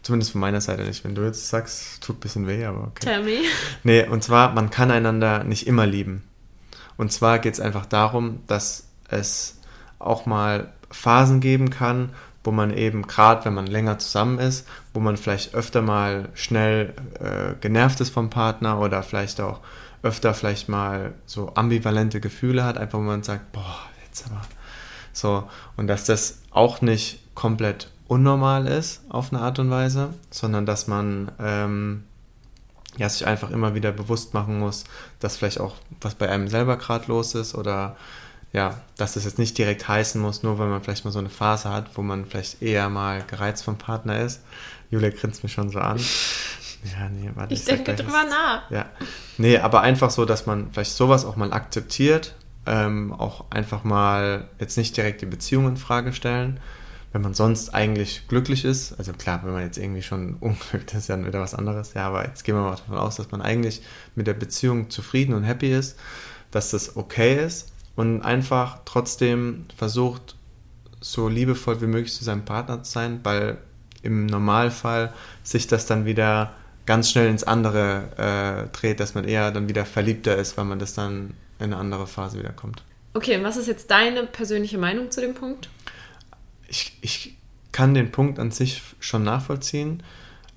zumindest 0.02 0.32
von 0.32 0.42
meiner 0.42 0.62
Seite 0.62 0.84
nicht. 0.84 1.04
Wenn 1.04 1.16
du 1.16 1.24
jetzt 1.24 1.50
sagst, 1.50 2.02
tut 2.02 2.18
ein 2.18 2.20
bisschen 2.20 2.48
weh, 2.48 2.66
aber 2.66 2.86
okay. 2.86 3.06
Tell 3.06 3.24
me. 3.24 3.42
Nee, 3.84 4.08
und 4.08 4.24
zwar, 4.24 4.54
man 4.54 4.70
kann 4.70 4.92
einander 4.92 5.44
nicht 5.44 5.68
immer 5.68 5.86
lieben. 5.86 6.24
Und 6.98 7.12
zwar 7.12 7.40
geht 7.40 7.54
es 7.54 7.60
einfach 7.60 7.86
darum, 7.86 8.40
dass 8.48 8.88
es 9.08 9.60
auch 10.00 10.26
mal 10.26 10.74
Phasen 10.92 11.40
geben 11.40 11.70
kann, 11.70 12.10
wo 12.44 12.52
man 12.52 12.76
eben, 12.76 13.08
gerade 13.08 13.46
wenn 13.46 13.54
man 13.54 13.68
länger 13.68 14.00
zusammen 14.00 14.40
ist, 14.40 14.68
wo 14.94 15.00
man 15.00 15.18
vielleicht 15.18 15.56
öfter 15.56 15.82
mal 15.82 16.30
schnell 16.34 16.94
äh, 17.20 17.54
genervt 17.62 18.02
ist 18.02 18.10
vom 18.10 18.30
Partner 18.30 18.80
oder 18.80 19.04
vielleicht 19.04 19.40
auch 19.40 19.62
öfter 20.02 20.34
vielleicht 20.34 20.68
mal 20.68 21.14
so 21.26 21.54
ambivalente 21.56 22.20
Gefühle 22.20 22.64
hat, 22.64 22.78
einfach 22.78 23.00
wo 23.00 23.04
man 23.04 23.24
sagt, 23.24 23.52
boah, 23.54 23.80
jetzt 24.06 24.26
aber 24.28 24.42
so. 25.14 25.50
Und 25.78 25.88
dass 25.88 26.06
das 26.06 26.42
auch 26.52 26.82
nicht 26.82 27.20
komplett 27.36 27.90
unnormal 28.08 28.68
ist 28.68 29.02
auf 29.10 29.32
eine 29.32 29.42
Art 29.42 29.60
und 29.60 29.70
Weise, 29.70 30.14
sondern 30.30 30.66
dass 30.66 30.88
man 30.88 31.32
ähm, 31.40 32.04
ja, 32.98 33.10
sich 33.10 33.26
einfach 33.26 33.50
immer 33.50 33.74
wieder 33.76 33.92
bewusst 33.92 34.34
machen 34.34 34.60
muss, 34.60 34.84
dass 35.20 35.38
vielleicht 35.38 35.60
auch 35.60 35.76
was 36.02 36.16
bei 36.16 36.30
einem 36.30 36.48
selber 36.48 36.78
gerade 36.78 37.08
los 37.08 37.34
ist 37.34 37.56
oder 37.56 37.96
ja, 38.54 38.80
dass 38.98 39.16
das 39.16 39.26
jetzt 39.26 39.40
nicht 39.40 39.58
direkt 39.58 39.88
heißen 39.88 40.22
muss, 40.22 40.44
nur 40.44 40.60
weil 40.60 40.70
man 40.70 40.82
vielleicht 40.82 41.04
mal 41.06 41.12
so 41.12 41.20
eine 41.20 41.30
Phase 41.30 41.72
hat, 41.72 41.98
wo 41.98 42.04
man 42.04 42.26
vielleicht 42.26 42.62
eher 42.62 42.88
mal 42.88 43.24
gereizt 43.24 43.64
vom 43.64 43.78
Partner 43.78 44.22
ist. 44.22 44.42
Julia 44.92 45.10
grinst 45.10 45.44
mich 45.44 45.52
schon 45.52 45.70
so 45.70 45.80
an. 45.80 46.00
Ja, 47.00 47.08
nee, 47.08 47.30
warte. 47.34 47.54
Ich, 47.54 47.62
ich 47.62 47.66
denke 47.66 47.96
drüber 47.96 48.26
nach. 48.30 48.70
Ja. 48.70 48.88
Nee, 49.38 49.58
aber 49.58 49.80
einfach 49.80 50.12
so, 50.12 50.26
dass 50.26 50.46
man 50.46 50.70
vielleicht 50.74 50.92
sowas 50.92 51.24
auch 51.24 51.38
mal 51.38 51.54
akzeptiert, 51.54 52.36
ähm, 52.66 53.14
auch 53.14 53.46
einfach 53.52 53.86
mal 53.86 54.50
jetzt 54.60 54.78
nicht 54.78 54.98
direkt 54.98 55.22
die 55.22 55.26
Beziehung 55.26 55.66
in 55.66 55.78
Frage 55.78 56.12
stellen, 56.12 56.60
wenn 57.14 57.22
man 57.22 57.34
sonst 57.34 57.74
eigentlich 57.74 58.28
glücklich 58.28 58.66
ist. 58.66 59.00
Also 59.00 59.14
klar, 59.14 59.40
wenn 59.46 59.54
man 59.54 59.64
jetzt 59.64 59.78
irgendwie 59.78 60.02
schon 60.02 60.36
unglücklich 60.42 60.94
ist, 60.94 61.10
dann 61.10 61.26
wieder 61.26 61.40
was 61.40 61.56
anderes. 61.56 61.94
Ja, 61.94 62.08
aber 62.08 62.28
jetzt 62.28 62.44
gehen 62.44 62.56
wir 62.56 62.64
mal 62.64 62.72
davon 62.72 62.98
aus, 62.98 63.16
dass 63.16 63.32
man 63.32 63.42
eigentlich 63.42 63.82
mit 64.16 64.28
der 64.28 64.34
Beziehung 64.34 64.90
zufrieden 64.90 65.34
und 65.36 65.44
happy 65.44 65.74
ist, 65.74 65.98
dass 66.52 66.72
das 66.72 66.98
okay 66.98 67.46
ist 67.46 67.73
und 67.96 68.22
einfach 68.22 68.80
trotzdem 68.86 69.66
versucht, 69.76 70.36
so 71.00 71.28
liebevoll 71.28 71.82
wie 71.82 71.88
möglich 71.88 72.14
zu 72.14 72.24
seinem 72.24 72.46
Partner 72.46 72.82
zu 72.84 72.92
sein, 72.92 73.20
weil 73.24 73.58
im 74.02 74.26
Normalfall 74.26 75.14
sich 75.44 75.68
das 75.68 75.86
dann 75.86 76.06
wieder 76.06 76.54
ganz 76.86 77.10
schnell 77.10 77.30
ins 77.30 77.44
andere 77.44 78.68
äh, 78.70 78.78
dreht, 78.78 79.00
dass 79.00 79.16
man 79.16 79.24
eher 79.24 79.52
dann 79.52 79.70
wieder 79.70 79.86
verliebter 79.86 80.36
ist, 80.36 80.58
weil 80.58 80.66
man 80.66 80.80
das 80.80 80.94
dann 80.94 81.34
in 81.60 81.66
eine 81.66 81.78
andere 81.78 82.08
Phase 82.08 82.40
wieder 82.40 82.52
kommt. 82.52 82.84
Okay, 83.14 83.38
und 83.38 83.44
was 83.44 83.58
ist 83.58 83.68
jetzt 83.68 83.92
deine 83.92 84.24
persönliche 84.24 84.78
Meinung 84.78 85.12
zu 85.12 85.22
dem 85.22 85.34
Punkt? 85.34 85.70
Ich, 86.68 86.98
ich 87.02 87.38
kann 87.72 87.94
den 87.94 88.12
Punkt 88.12 88.40
an 88.40 88.52
sich 88.52 88.82
schon 89.00 89.24
nachvollziehen. 89.24 90.04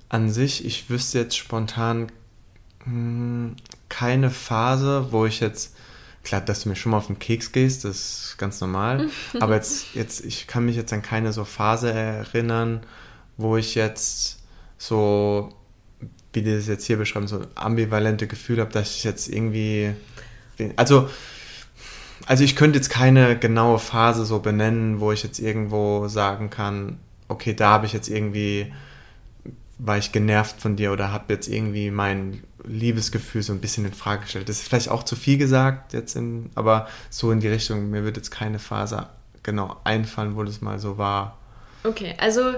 An 0.09 0.31
sich, 0.31 0.65
ich 0.65 0.89
wüsste 0.89 1.19
jetzt 1.19 1.37
spontan 1.37 2.07
mh, 2.85 2.85
hm, 2.85 3.55
keine 3.89 4.29
Phase, 4.29 5.11
wo 5.11 5.25
ich 5.25 5.39
jetzt, 5.39 5.75
klar, 6.27 6.41
dass 6.41 6.63
du 6.63 6.69
mir 6.69 6.75
schon 6.75 6.91
mal 6.91 6.99
auf 6.99 7.07
den 7.07 7.19
Keks 7.19 7.51
gehst, 7.51 7.85
das 7.85 7.95
ist 7.95 8.35
ganz 8.37 8.61
normal. 8.61 9.09
aber 9.39 9.55
jetzt, 9.55 9.95
jetzt, 9.95 10.25
ich 10.25 10.47
kann 10.47 10.65
mich 10.65 10.75
jetzt 10.75 10.93
an 10.93 11.01
keine 11.01 11.33
so 11.33 11.45
Phase 11.45 11.91
erinnern, 11.91 12.81
wo 13.37 13.57
ich 13.57 13.75
jetzt 13.75 14.39
so 14.77 15.53
wie 16.37 16.43
die 16.43 16.55
das 16.55 16.67
jetzt 16.67 16.85
hier 16.85 16.97
beschreiben, 16.97 17.27
so 17.27 17.41
ambivalente 17.55 18.27
Gefühle 18.27 18.61
habe, 18.61 18.71
dass 18.71 18.95
ich 18.95 19.03
jetzt 19.03 19.27
irgendwie. 19.27 19.93
Also, 20.75 21.09
also 22.27 22.43
ich 22.43 22.55
könnte 22.55 22.77
jetzt 22.77 22.89
keine 22.89 23.37
genaue 23.37 23.79
Phase 23.79 24.25
so 24.25 24.39
benennen, 24.39 24.99
wo 24.99 25.11
ich 25.11 25.23
jetzt 25.23 25.39
irgendwo 25.39 26.07
sagen 26.07 26.49
kann, 26.49 26.99
okay, 27.27 27.53
da 27.53 27.69
habe 27.69 27.85
ich 27.87 27.93
jetzt 27.93 28.09
irgendwie, 28.09 28.71
war 29.79 29.97
ich 29.97 30.11
genervt 30.11 30.59
von 30.61 30.75
dir 30.75 30.91
oder 30.91 31.11
habe 31.11 31.33
jetzt 31.33 31.47
irgendwie 31.47 31.91
mein 31.91 32.43
Liebesgefühl 32.63 33.43
so 33.43 33.53
ein 33.53 33.61
bisschen 33.61 33.85
in 33.85 33.93
Frage 33.93 34.21
gestellt. 34.23 34.49
Das 34.49 34.57
ist 34.57 34.67
vielleicht 34.67 34.89
auch 34.89 35.03
zu 35.03 35.15
viel 35.15 35.37
gesagt 35.37 35.93
jetzt 35.93 36.15
in, 36.15 36.49
aber 36.55 36.87
so 37.09 37.31
in 37.31 37.39
die 37.39 37.47
Richtung, 37.47 37.89
mir 37.89 38.03
wird 38.03 38.17
jetzt 38.17 38.31
keine 38.31 38.59
Phase 38.59 39.07
genau 39.43 39.77
einfallen, 39.83 40.35
wo 40.35 40.43
das 40.43 40.61
mal 40.61 40.79
so 40.79 40.97
war. 40.97 41.37
Okay, 41.83 42.15
also 42.19 42.55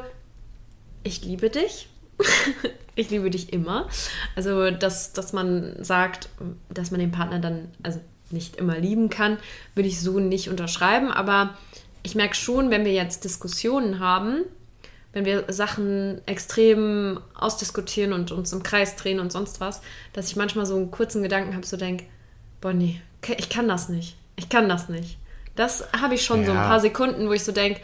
ich 1.04 1.24
liebe 1.24 1.50
dich 1.50 1.90
ich 2.96 3.10
liebe 3.10 3.30
dich 3.30 3.54
immer. 3.54 3.88
Also, 4.36 4.72
dass, 4.72 5.14
dass 5.14 5.34
man 5.34 5.76
sagt, 5.84 6.30
dass 6.70 6.92
man 6.92 7.00
den 7.00 7.12
Partner 7.12 7.40
dann 7.40 7.70
also 7.84 8.00
nicht 8.32 8.58
immer 8.58 8.78
lieben 8.78 9.10
kann, 9.10 9.38
würde 9.76 9.90
ich 9.90 10.00
so 10.00 10.20
nicht 10.20 10.50
unterschreiben. 10.50 11.12
Aber 11.12 11.58
ich 12.04 12.16
merke 12.16 12.36
schon, 12.36 12.70
wenn 12.70 12.86
wir 12.86 12.94
jetzt 12.94 13.24
Diskussionen 13.24 14.00
haben, 14.00 14.44
wenn 15.14 15.26
wir 15.26 15.46
Sachen 15.52 16.22
extrem 16.26 17.20
ausdiskutieren 17.34 18.14
und 18.14 18.32
uns 18.32 18.54
im 18.54 18.64
Kreis 18.64 18.96
drehen 18.96 19.20
und 19.20 19.32
sonst 19.32 19.60
was, 19.60 19.82
dass 20.14 20.28
ich 20.28 20.36
manchmal 20.36 20.66
so 20.66 20.76
einen 20.76 20.92
kurzen 20.92 21.24
Gedanken 21.24 21.56
habe, 21.56 21.66
so 21.66 21.78
denke, 21.78 22.06
boah, 22.62 22.74
nee, 22.74 23.02
ich 23.38 23.50
kann 23.50 23.68
das 23.68 23.90
nicht. 23.90 24.16
Ich 24.36 24.50
kann 24.50 24.70
das 24.70 24.90
nicht. 24.90 25.18
Das 25.56 25.84
habe 26.00 26.16
ich 26.16 26.24
schon 26.24 26.42
ja. 26.42 26.46
so 26.46 26.52
ein 26.52 26.58
paar 26.58 26.80
Sekunden, 26.80 27.28
wo 27.28 27.34
ich 27.34 27.44
so 27.44 27.52
denke, 27.52 27.82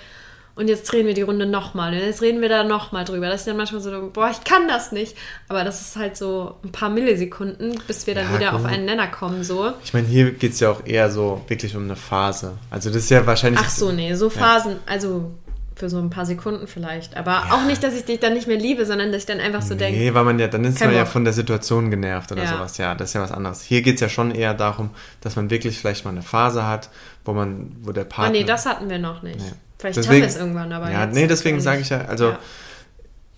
und 0.56 0.70
jetzt 0.70 0.90
drehen 0.90 1.06
wir 1.06 1.14
die 1.14 1.22
Runde 1.22 1.46
nochmal. 1.46 1.92
Und 1.92 2.00
jetzt 2.00 2.22
reden 2.22 2.40
wir 2.40 2.48
da 2.48 2.64
nochmal 2.64 3.04
drüber. 3.04 3.28
Das 3.28 3.42
ist 3.42 3.48
dann 3.48 3.58
manchmal 3.58 3.82
so, 3.82 4.10
boah, 4.14 4.30
ich 4.32 4.42
kann 4.46 4.70
das 4.70 4.94
nicht. 4.94 5.18
Aber 5.50 5.66
das 5.66 5.82
ist 5.82 5.98
halt 5.98 6.16
so 6.16 6.56
ein 6.64 6.72
paar 6.72 6.90
Millisekunden, 6.90 7.78
bis 7.88 8.08
wir 8.08 8.16
dann 8.16 8.32
ja, 8.32 8.40
wieder 8.40 8.52
komm. 8.52 8.62
auf 8.62 8.72
einen 8.72 8.86
Nenner 8.86 9.08
kommen. 9.08 9.44
So. 9.44 9.74
Ich 9.84 9.94
meine, 9.94 10.08
hier 10.08 10.32
geht 10.32 10.54
es 10.54 10.62
ja 10.62 10.72
auch 10.72 10.86
eher 10.86 11.12
so 11.12 11.42
wirklich 11.50 11.76
um 11.76 11.84
eine 11.84 11.98
Phase. 11.98 12.58
Also 12.72 12.90
das 12.90 13.04
ist 13.04 13.10
ja 13.10 13.26
wahrscheinlich... 13.26 13.60
Ach 13.62 13.70
so, 13.70 13.92
nee, 13.92 14.14
so 14.14 14.30
Phasen, 14.30 14.72
ja. 14.72 14.78
also 14.86 15.32
für 15.76 15.90
so 15.90 16.00
ein 16.00 16.10
paar 16.10 16.26
Sekunden 16.26 16.68
vielleicht. 16.68 17.18
Aber 17.18 17.32
ja. 17.32 17.52
auch 17.52 17.66
nicht, 17.66 17.84
dass 17.84 17.94
ich 17.94 18.06
dich 18.06 18.20
dann 18.20 18.34
nicht 18.34 18.48
mehr 18.48 18.58
liebe, 18.58 18.86
sondern 18.86 19.12
dass 19.12 19.24
ich 19.24 19.26
dann 19.26 19.42
einfach 19.42 19.62
so 19.62 19.74
nee, 19.74 19.80
denke. 19.80 20.00
Nee, 20.00 20.14
weil 20.14 20.24
man 20.24 20.40
ja, 20.40 20.48
dann 20.48 20.64
ist 20.64 20.80
man 20.80 20.90
Bock. 20.90 20.98
ja 20.98 21.06
von 21.06 21.26
der 21.26 21.34
Situation 21.34 21.92
genervt 21.92 22.32
oder 22.32 22.44
ja. 22.44 22.54
sowas. 22.54 22.78
Ja, 22.78 22.96
das 22.96 23.10
ist 23.10 23.14
ja 23.14 23.22
was 23.22 23.32
anderes. 23.32 23.62
Hier 23.62 23.82
geht 23.82 23.96
es 23.96 24.02
ja 24.02 24.08
schon 24.08 24.32
eher 24.32 24.54
darum, 24.54 24.92
dass 25.20 25.36
man 25.36 25.50
wirklich 25.50 25.78
vielleicht 25.78 26.06
mal 26.06 26.12
eine 26.12 26.22
Phase 26.22 26.66
hat, 26.66 26.90
wo 27.26 27.34
man, 27.34 27.76
wo 27.82 27.92
der 27.92 28.06
Partner. 28.06 28.38
Oh 28.38 28.42
nee, 28.42 28.46
das 28.46 28.66
hatten 28.66 28.90
wir 28.90 29.00
noch 29.00 29.22
nicht. 29.22 29.40
Nee. 29.40 29.52
Vielleicht 29.78 29.98
deswegen, 29.98 30.14
haben 30.14 30.22
wir 30.22 30.28
es 30.28 30.38
irgendwann, 30.38 30.72
aber. 30.72 30.92
Ja, 30.92 31.06
nee, 31.06 31.28
deswegen 31.28 31.60
sage 31.60 31.82
ich 31.82 31.90
ja, 31.90 32.06
also. 32.06 32.30
Ja. 32.30 32.40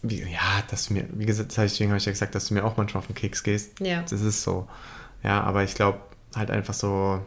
Wie, 0.03 0.19
ja, 0.21 0.61
dass 0.69 0.87
du 0.87 0.93
mir, 0.93 1.05
wie 1.13 1.25
gesagt, 1.25 1.57
deswegen 1.57 1.89
habe 1.89 1.97
ich 1.97 2.05
ja 2.05 2.11
gesagt, 2.11 2.35
dass 2.35 2.49
du 2.49 2.53
mir 2.53 2.63
auch 2.63 2.77
manchmal 2.77 2.99
auf 2.99 3.07
den 3.07 3.15
Keks 3.15 3.41
gehst. 3.41 3.79
Ja. 3.79 4.03
Das 4.07 4.21
ist 4.21 4.43
so. 4.43 4.67
Ja, 5.23 5.41
aber 5.41 5.63
ich 5.63 5.73
glaube 5.73 5.97
halt 6.35 6.51
einfach 6.51 6.75
so 6.75 7.19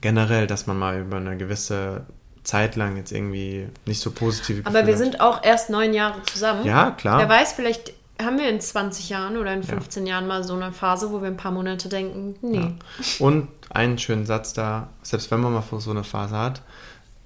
generell, 0.00 0.46
dass 0.46 0.68
man 0.68 0.78
mal 0.78 1.00
über 1.00 1.16
eine 1.16 1.36
gewisse 1.36 2.06
Zeit 2.44 2.76
lang 2.76 2.96
jetzt 2.96 3.10
irgendwie 3.10 3.68
nicht 3.86 4.00
so 4.00 4.10
positive 4.10 4.62
Gefühle 4.62 4.78
Aber 4.78 4.86
wir 4.86 4.96
sind 4.96 5.20
auch 5.20 5.42
erst 5.42 5.70
neun 5.70 5.94
Jahre 5.94 6.22
zusammen. 6.24 6.64
Ja, 6.64 6.90
klar. 6.90 7.18
Wer 7.18 7.28
weiß, 7.28 7.54
vielleicht 7.54 7.92
haben 8.22 8.38
wir 8.38 8.48
in 8.48 8.60
20 8.60 9.08
Jahren 9.08 9.36
oder 9.36 9.52
in 9.52 9.62
15 9.62 10.06
ja. 10.06 10.14
Jahren 10.14 10.26
mal 10.26 10.44
so 10.44 10.54
eine 10.54 10.70
Phase, 10.70 11.10
wo 11.10 11.20
wir 11.20 11.28
ein 11.28 11.36
paar 11.36 11.52
Monate 11.52 11.88
denken, 11.88 12.36
nee. 12.42 12.58
Ja. 12.58 12.72
Und 13.18 13.48
einen 13.70 13.98
schönen 13.98 14.26
Satz 14.26 14.52
da, 14.52 14.88
selbst 15.02 15.30
wenn 15.30 15.40
man 15.40 15.52
mal 15.52 15.64
so 15.78 15.90
eine 15.90 16.04
Phase 16.04 16.36
hat, 16.36 16.62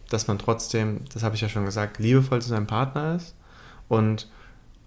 dass 0.09 0.29
man 0.29 0.39
trotzdem, 0.39 1.03
das 1.13 1.23
habe 1.23 1.35
ich 1.35 1.43
ja 1.43 1.49
schon 1.49 1.65
gesagt, 1.65 1.99
liebevoll 1.99 2.41
zu 2.41 2.49
seinem 2.49 2.67
Partner 2.67 3.17
ist 3.17 3.35
und 3.89 4.29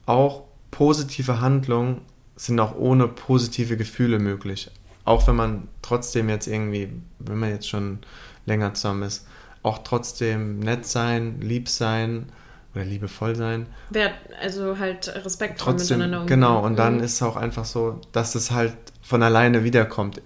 auch 0.05 0.43
positive 0.71 1.41
Handlungen 1.41 2.01
sind 2.35 2.59
auch 2.59 2.75
ohne 2.75 3.07
positive 3.07 3.77
Gefühle 3.77 4.17
möglich. 4.17 4.71
Auch 5.05 5.27
wenn 5.27 5.35
man 5.35 5.67
trotzdem 5.81 6.29
jetzt 6.29 6.47
irgendwie, 6.47 6.89
wenn 7.19 7.37
man 7.37 7.49
jetzt 7.49 7.69
schon 7.69 7.99
länger 8.45 8.73
zusammen 8.73 9.03
ist, 9.03 9.27
auch 9.63 9.79
trotzdem 9.79 10.59
nett 10.59 10.85
sein, 10.85 11.39
lieb 11.41 11.69
sein 11.69 12.31
oder 12.73 12.85
liebevoll 12.85 13.35
sein. 13.35 13.67
Wer, 13.89 14.13
also 14.41 14.79
halt 14.79 15.13
respektvoll 15.23 15.73
trotzdem, 15.73 15.97
miteinander 15.97 16.21
umgehen. 16.21 16.39
Genau, 16.39 16.63
und 16.65 16.77
dann 16.77 16.97
mhm. 16.97 17.03
ist 17.03 17.13
es 17.13 17.21
auch 17.21 17.35
einfach 17.35 17.65
so, 17.65 18.01
dass 18.11 18.35
es 18.35 18.51
halt 18.51 18.75
von 19.01 19.21
alleine 19.23 19.63
wiederkommt, 19.63 20.21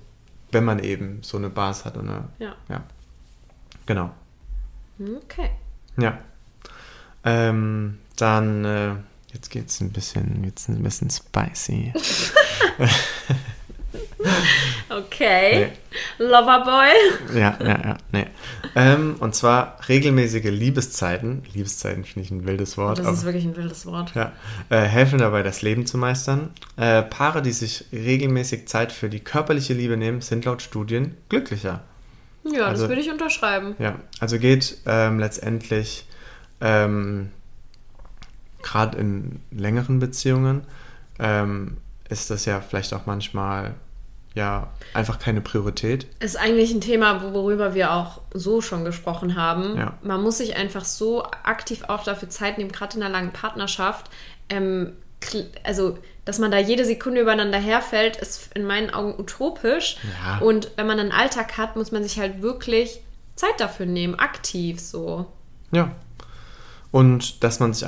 wenn 0.51 0.63
man 0.63 0.79
eben 0.79 1.19
so 1.21 1.37
eine 1.37 1.49
Bars 1.49 1.85
hat. 1.85 1.97
Und 1.97 2.09
eine, 2.09 2.25
ja. 2.39 2.55
ja. 2.69 2.83
Genau. 3.85 4.11
Okay. 4.99 5.51
Ja. 5.97 6.19
Ähm, 7.23 7.97
dann, 8.17 8.65
äh, 8.65 8.93
jetzt 9.33 9.49
geht 9.49 9.69
es 9.69 9.81
ein 9.81 9.91
bisschen, 9.91 10.43
jetzt 10.43 10.69
ein 10.69 10.83
bisschen 10.83 11.09
spicy. 11.09 11.93
Okay. 14.89 15.71
Nee. 16.19 16.25
Loverboy. 16.25 17.39
Ja, 17.39 17.57
ja, 17.59 17.67
ja. 17.67 17.97
Nee. 18.11 18.27
Ähm, 18.75 19.15
und 19.19 19.33
zwar 19.33 19.77
regelmäßige 19.87 20.45
Liebeszeiten. 20.45 21.43
Liebeszeiten 21.53 22.03
finde 22.03 22.25
ich 22.25 22.31
ein 22.31 22.45
wildes 22.45 22.77
Wort. 22.77 22.99
Das 22.99 23.05
aber, 23.05 23.15
ist 23.15 23.25
wirklich 23.25 23.45
ein 23.45 23.55
wildes 23.55 23.85
Wort. 23.85 24.13
Ja. 24.15 24.33
Äh, 24.69 24.81
helfen 24.81 25.19
dabei, 25.19 25.43
das 25.43 25.61
Leben 25.61 25.85
zu 25.85 25.97
meistern. 25.97 26.51
Äh, 26.77 27.01
Paare, 27.03 27.41
die 27.41 27.51
sich 27.51 27.85
regelmäßig 27.91 28.67
Zeit 28.67 28.91
für 28.91 29.09
die 29.09 29.21
körperliche 29.21 29.73
Liebe 29.73 29.97
nehmen, 29.97 30.21
sind 30.21 30.45
laut 30.45 30.61
Studien 30.61 31.17
glücklicher. 31.29 31.83
Ja, 32.43 32.65
also, 32.65 32.83
das 32.83 32.89
würde 32.89 33.01
ich 33.01 33.09
unterschreiben. 33.09 33.75
Ja, 33.79 33.95
also 34.19 34.37
geht 34.37 34.77
ähm, 34.85 35.19
letztendlich 35.19 36.05
ähm, 36.61 37.31
gerade 38.61 38.97
in 38.97 39.39
längeren 39.51 39.99
Beziehungen 39.99 40.63
ähm, 41.17 41.77
ist 42.09 42.29
das 42.29 42.45
ja 42.45 42.61
vielleicht 42.61 42.93
auch 42.93 43.05
manchmal 43.05 43.73
ja 44.35 44.69
einfach 44.93 45.17
keine 45.17 45.41
Priorität. 45.41 46.07
Ist 46.19 46.37
eigentlich 46.37 46.71
ein 46.73 46.81
Thema, 46.81 47.33
worüber 47.33 47.73
wir 47.73 47.93
auch 47.93 48.21
so 48.33 48.61
schon 48.61 48.85
gesprochen 48.85 49.35
haben. 49.35 49.77
Ja. 49.77 49.97
Man 50.03 50.21
muss 50.21 50.37
sich 50.37 50.55
einfach 50.57 50.85
so 50.85 51.23
aktiv 51.23 51.83
auch 51.87 52.03
dafür 52.03 52.29
Zeit 52.29 52.57
nehmen, 52.57 52.71
gerade 52.71 52.97
in 52.97 53.03
einer 53.03 53.11
langen 53.11 53.31
Partnerschaft. 53.31 54.11
Ähm, 54.49 54.93
also, 55.63 55.97
dass 56.25 56.37
man 56.37 56.51
da 56.51 56.59
jede 56.59 56.85
Sekunde 56.85 57.21
übereinander 57.21 57.57
herfällt, 57.57 58.17
ist 58.17 58.51
in 58.53 58.65
meinen 58.65 58.93
Augen 58.93 59.19
utopisch. 59.19 59.97
Ja. 60.21 60.39
Und 60.39 60.71
wenn 60.75 60.85
man 60.85 60.99
einen 60.99 61.11
Alltag 61.11 61.57
hat, 61.57 61.75
muss 61.75 61.91
man 61.91 62.03
sich 62.03 62.19
halt 62.19 62.41
wirklich 62.41 62.99
Zeit 63.35 63.59
dafür 63.59 63.85
nehmen, 63.85 64.15
aktiv 64.15 64.79
so. 64.79 65.25
Ja. 65.71 65.91
Und 66.91 67.43
dass 67.43 67.59
man 67.59 67.73
sich 67.73 67.87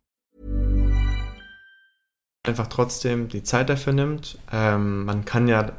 Einfach 2.43 2.67
trotzdem 2.67 3.29
die 3.29 3.43
Zeit 3.43 3.69
dafür 3.69 3.93
nimmt. 3.93 4.39
Ähm, 4.51 5.05
man 5.05 5.25
kann 5.25 5.47
ja, 5.47 5.71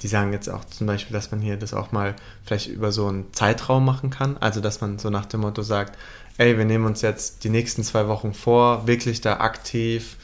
die 0.00 0.08
sagen 0.08 0.32
jetzt 0.32 0.48
auch 0.48 0.64
zum 0.64 0.86
Beispiel, 0.86 1.12
dass 1.12 1.30
man 1.30 1.40
hier 1.40 1.56
das 1.56 1.74
auch 1.74 1.92
mal 1.92 2.14
vielleicht 2.44 2.68
über 2.68 2.92
so 2.92 3.08
einen 3.08 3.32
Zeitraum 3.32 3.84
machen 3.84 4.10
kann. 4.10 4.36
Also, 4.38 4.60
dass 4.60 4.80
man 4.80 4.98
so 4.98 5.10
nach 5.10 5.26
dem 5.26 5.40
Motto 5.40 5.62
sagt, 5.62 5.98
ey, 6.36 6.56
wir 6.56 6.64
nehmen 6.64 6.86
uns 6.86 7.02
jetzt 7.02 7.42
die 7.44 7.50
nächsten 7.50 7.82
zwei 7.82 8.06
Wochen 8.06 8.32
vor, 8.32 8.86
wirklich 8.86 9.20
da 9.20 9.38
aktiv, 9.38 10.16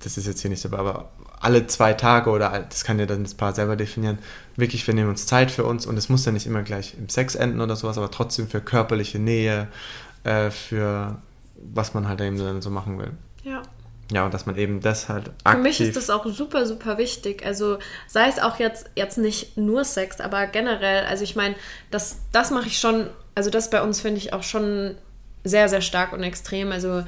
das 0.00 0.16
ist 0.16 0.26
jetzt 0.26 0.40
hier 0.40 0.50
nicht 0.50 0.62
so, 0.62 0.72
aber 0.72 1.10
alle 1.40 1.66
zwei 1.66 1.92
Tage 1.92 2.30
oder 2.30 2.66
das 2.68 2.84
kann 2.84 2.98
ja 2.98 3.06
dann 3.06 3.22
das 3.22 3.34
Paar 3.34 3.54
selber 3.54 3.76
definieren, 3.76 4.18
wirklich, 4.56 4.86
wir 4.86 4.94
nehmen 4.94 5.10
uns 5.10 5.26
Zeit 5.26 5.50
für 5.50 5.64
uns 5.64 5.86
und 5.86 5.96
es 5.98 6.08
muss 6.08 6.24
ja 6.24 6.32
nicht 6.32 6.46
immer 6.46 6.62
gleich 6.62 6.94
im 6.98 7.10
Sex 7.10 7.34
enden 7.34 7.60
oder 7.60 7.76
sowas, 7.76 7.98
aber 7.98 8.10
trotzdem 8.10 8.48
für 8.48 8.62
körperliche 8.62 9.18
Nähe, 9.18 9.68
äh, 10.24 10.50
für 10.50 11.18
was 11.72 11.92
man 11.92 12.08
halt 12.08 12.20
eben 12.22 12.38
dann 12.38 12.62
so 12.62 12.70
machen 12.70 12.98
will. 12.98 13.12
Ja. 13.44 13.62
Ja, 14.10 14.24
und 14.24 14.32
dass 14.32 14.46
man 14.46 14.56
eben 14.56 14.80
das 14.80 15.08
halt 15.08 15.28
aktiv... 15.44 15.52
Für 15.52 15.58
mich 15.58 15.80
ist 15.80 15.96
das 15.96 16.08
auch 16.08 16.24
super, 16.26 16.64
super 16.66 16.96
wichtig. 16.96 17.44
Also 17.44 17.78
sei 18.06 18.28
es 18.28 18.38
auch 18.38 18.58
jetzt, 18.58 18.88
jetzt 18.96 19.18
nicht 19.18 19.58
nur 19.58 19.84
Sex, 19.84 20.20
aber 20.20 20.46
generell, 20.46 21.04
also 21.04 21.24
ich 21.24 21.36
meine, 21.36 21.54
das, 21.90 22.20
das 22.32 22.50
mache 22.50 22.68
ich 22.68 22.78
schon, 22.78 23.10
also 23.34 23.50
das 23.50 23.68
bei 23.68 23.82
uns 23.82 24.00
finde 24.00 24.18
ich 24.18 24.32
auch 24.32 24.42
schon 24.42 24.94
sehr, 25.44 25.68
sehr 25.68 25.82
stark 25.82 26.14
und 26.14 26.22
extrem. 26.22 26.72
Also 26.72 27.04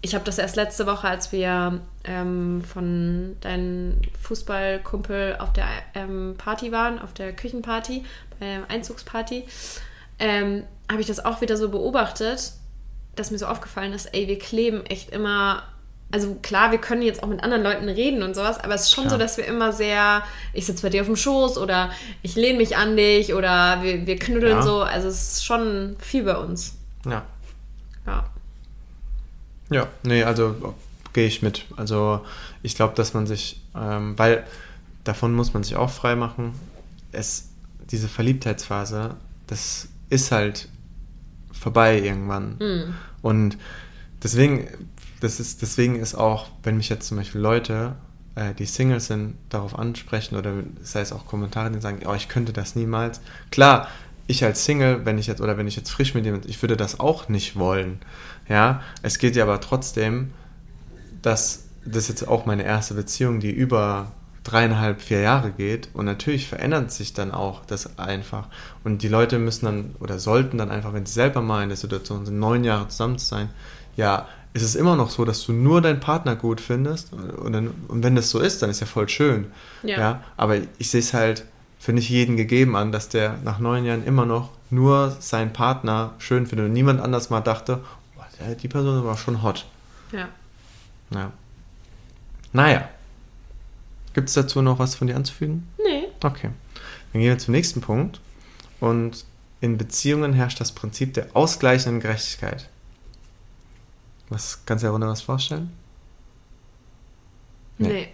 ich 0.00 0.14
habe 0.14 0.24
das 0.24 0.38
erst 0.38 0.56
letzte 0.56 0.86
Woche, 0.86 1.08
als 1.08 1.30
wir 1.30 1.80
ähm, 2.02 2.62
von 2.64 3.36
deinem 3.40 4.02
Fußballkumpel 4.20 5.36
auf 5.38 5.52
der 5.52 5.66
ähm, 5.94 6.34
Party 6.36 6.72
waren, 6.72 6.98
auf 6.98 7.14
der 7.14 7.32
Küchenparty, 7.32 8.04
bei 8.38 8.46
der 8.46 8.70
Einzugsparty, 8.70 9.44
ähm, 10.18 10.64
habe 10.90 11.00
ich 11.00 11.06
das 11.06 11.24
auch 11.24 11.40
wieder 11.40 11.56
so 11.56 11.68
beobachtet 11.68 12.54
dass 13.18 13.30
mir 13.30 13.38
so 13.38 13.46
aufgefallen 13.46 13.92
ist, 13.92 14.06
ey, 14.06 14.28
wir 14.28 14.38
kleben 14.38 14.84
echt 14.86 15.10
immer. 15.10 15.62
Also 16.10 16.36
klar, 16.40 16.70
wir 16.70 16.78
können 16.78 17.02
jetzt 17.02 17.22
auch 17.22 17.28
mit 17.28 17.42
anderen 17.42 17.62
Leuten 17.62 17.86
reden 17.86 18.22
und 18.22 18.34
sowas, 18.34 18.58
aber 18.58 18.74
es 18.74 18.84
ist 18.84 18.92
schon 18.92 19.04
ja. 19.04 19.10
so, 19.10 19.18
dass 19.18 19.36
wir 19.36 19.44
immer 19.44 19.72
sehr, 19.74 20.22
ich 20.54 20.64
sitze 20.64 20.82
bei 20.82 20.88
dir 20.88 21.02
auf 21.02 21.06
dem 21.06 21.16
Schoß 21.16 21.58
oder 21.58 21.90
ich 22.22 22.34
lehne 22.34 22.56
mich 22.56 22.78
an 22.78 22.96
dich 22.96 23.34
oder 23.34 23.82
wir, 23.82 24.06
wir 24.06 24.18
knuddeln 24.18 24.56
ja. 24.56 24.62
so. 24.62 24.80
Also 24.80 25.08
es 25.08 25.34
ist 25.34 25.44
schon 25.44 25.96
viel 25.98 26.24
bei 26.24 26.36
uns. 26.36 26.76
Ja. 27.04 27.24
Ja. 28.06 28.24
Ja, 29.70 29.86
nee, 30.02 30.24
also 30.24 30.74
gehe 31.12 31.26
ich 31.26 31.42
mit. 31.42 31.66
Also 31.76 32.24
ich 32.62 32.74
glaube, 32.74 32.94
dass 32.94 33.12
man 33.12 33.26
sich, 33.26 33.60
ähm, 33.74 34.18
weil 34.18 34.46
davon 35.04 35.34
muss 35.34 35.52
man 35.52 35.62
sich 35.62 35.76
auch 35.76 35.90
frei 35.90 36.16
machen. 36.16 36.54
Es, 37.12 37.50
diese 37.90 38.08
Verliebtheitsphase, 38.08 39.14
das 39.46 39.88
ist 40.08 40.32
halt 40.32 40.68
vorbei 41.52 42.00
irgendwann. 42.00 42.56
Mhm. 42.58 42.94
Und 43.22 43.58
deswegen, 44.22 44.68
das 45.20 45.40
ist, 45.40 45.62
deswegen 45.62 45.96
ist 45.96 46.14
auch, 46.14 46.48
wenn 46.62 46.76
mich 46.76 46.88
jetzt 46.88 47.06
zum 47.08 47.16
Beispiel 47.16 47.40
Leute, 47.40 47.96
äh, 48.34 48.54
die 48.54 48.66
Singles 48.66 49.06
sind, 49.06 49.34
darauf 49.48 49.78
ansprechen 49.78 50.36
oder 50.36 50.52
sei 50.82 51.00
es 51.00 51.12
auch 51.12 51.26
Kommentare, 51.26 51.70
die 51.70 51.80
sagen, 51.80 52.00
oh, 52.06 52.14
ich 52.14 52.28
könnte 52.28 52.52
das 52.52 52.76
niemals. 52.76 53.20
Klar, 53.50 53.88
ich 54.26 54.44
als 54.44 54.64
Single, 54.64 55.04
wenn 55.04 55.18
ich 55.18 55.26
jetzt, 55.26 55.40
oder 55.40 55.56
wenn 55.56 55.66
ich 55.66 55.76
jetzt 55.76 55.90
frisch 55.90 56.14
mit 56.14 56.24
jemandem, 56.24 56.50
ich 56.50 56.62
würde 56.62 56.76
das 56.76 57.00
auch 57.00 57.28
nicht 57.28 57.56
wollen. 57.56 57.98
Ja, 58.48 58.82
es 59.02 59.18
geht 59.18 59.36
ja 59.36 59.44
aber 59.44 59.60
trotzdem, 59.60 60.32
dass 61.22 61.64
das 61.84 62.08
jetzt 62.08 62.28
auch 62.28 62.46
meine 62.46 62.64
erste 62.64 62.94
Beziehung, 62.94 63.40
die 63.40 63.50
über 63.50 64.12
dreieinhalb, 64.50 65.00
vier 65.00 65.20
Jahre 65.20 65.50
geht. 65.50 65.88
Und 65.92 66.06
natürlich 66.06 66.48
verändert 66.48 66.90
sich 66.90 67.12
dann 67.12 67.32
auch 67.32 67.64
das 67.64 67.98
einfach. 67.98 68.46
Und 68.84 69.02
die 69.02 69.08
Leute 69.08 69.38
müssen 69.38 69.66
dann 69.66 69.94
oder 70.00 70.18
sollten 70.18 70.58
dann 70.58 70.70
einfach, 70.70 70.92
wenn 70.92 71.06
sie 71.06 71.12
selber 71.12 71.42
mal 71.42 71.62
in 71.62 71.68
der 71.68 71.78
Situation 71.78 72.24
sind, 72.26 72.38
neun 72.38 72.64
Jahre 72.64 72.88
zusammen 72.88 73.18
zu 73.18 73.26
sein, 73.26 73.50
ja, 73.96 74.26
ist 74.54 74.62
es 74.62 74.74
immer 74.74 74.96
noch 74.96 75.10
so, 75.10 75.24
dass 75.24 75.44
du 75.44 75.52
nur 75.52 75.80
deinen 75.80 76.00
Partner 76.00 76.34
gut 76.34 76.60
findest. 76.60 77.12
Und, 77.12 77.52
dann, 77.52 77.70
und 77.88 78.02
wenn 78.02 78.14
das 78.14 78.30
so 78.30 78.40
ist, 78.40 78.62
dann 78.62 78.70
ist 78.70 78.80
ja 78.80 78.86
voll 78.86 79.08
schön. 79.08 79.46
Ja. 79.82 79.98
ja 79.98 80.24
aber 80.36 80.56
ich 80.78 80.90
sehe 80.90 81.00
es 81.00 81.14
halt 81.14 81.44
für 81.78 81.92
nicht 81.92 82.08
jeden 82.08 82.36
gegeben 82.36 82.76
an, 82.76 82.90
dass 82.90 83.08
der 83.08 83.36
nach 83.44 83.58
neun 83.58 83.84
Jahren 83.84 84.04
immer 84.04 84.26
noch 84.26 84.50
nur 84.70 85.16
sein 85.20 85.52
Partner 85.52 86.12
schön 86.18 86.46
findet 86.46 86.66
und 86.66 86.72
niemand 86.72 87.00
anders 87.00 87.30
mal 87.30 87.40
dachte, 87.40 87.80
oh, 88.16 88.54
die 88.60 88.68
Person 88.68 89.04
war 89.04 89.16
schon 89.16 89.42
hot. 89.42 89.66
Ja. 90.12 90.28
Ja. 91.10 91.32
Naja. 92.52 92.88
Gibt 94.18 94.30
es 94.30 94.34
dazu 94.34 94.62
noch 94.62 94.80
was 94.80 94.96
von 94.96 95.06
dir 95.06 95.14
anzufügen? 95.14 95.68
Nee. 95.78 96.08
Okay. 96.24 96.50
Dann 97.12 97.22
gehen 97.22 97.30
wir 97.30 97.38
zum 97.38 97.52
nächsten 97.52 97.80
Punkt. 97.80 98.20
Und 98.80 99.24
in 99.60 99.78
Beziehungen 99.78 100.32
herrscht 100.32 100.60
das 100.60 100.72
Prinzip 100.72 101.14
der 101.14 101.28
ausgleichenden 101.34 102.00
Gerechtigkeit. 102.00 102.68
Was 104.28 104.66
kannst 104.66 104.82
du 104.82 104.86
dir 104.86 104.88
darunter 104.88 105.06
was 105.06 105.22
vorstellen? 105.22 105.70
Nee. 107.78 108.08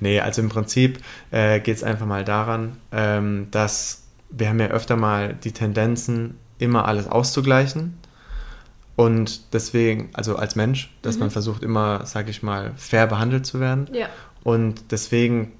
nee, 0.00 0.18
also 0.20 0.42
im 0.42 0.48
Prinzip 0.48 0.98
äh, 1.30 1.60
geht 1.60 1.76
es 1.76 1.84
einfach 1.84 2.06
mal 2.06 2.24
daran, 2.24 2.76
ähm, 2.90 3.46
dass 3.52 4.08
wir 4.30 4.48
haben 4.48 4.58
ja 4.58 4.66
öfter 4.66 4.96
mal 4.96 5.34
die 5.34 5.52
Tendenzen, 5.52 6.36
immer 6.58 6.88
alles 6.88 7.06
auszugleichen. 7.06 7.96
Und 8.96 9.52
deswegen, 9.54 10.10
also 10.14 10.34
als 10.34 10.56
Mensch, 10.56 10.92
dass 11.02 11.14
Mhm. 11.14 11.20
man 11.20 11.30
versucht, 11.30 11.62
immer, 11.62 12.04
sage 12.06 12.32
ich 12.32 12.42
mal, 12.42 12.72
fair 12.76 13.06
behandelt 13.06 13.46
zu 13.46 13.60
werden. 13.60 13.88
Ja. 13.92 14.08
Und 14.46 14.92
deswegen 14.92 15.50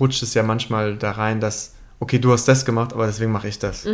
rutscht 0.00 0.24
es 0.24 0.34
ja 0.34 0.42
manchmal 0.42 0.96
da 0.96 1.12
rein, 1.12 1.40
dass, 1.40 1.74
okay, 2.00 2.18
du 2.18 2.32
hast 2.32 2.48
das 2.48 2.64
gemacht, 2.64 2.92
aber 2.92 3.06
deswegen 3.06 3.30
mache 3.30 3.46
ich 3.46 3.60
das. 3.60 3.86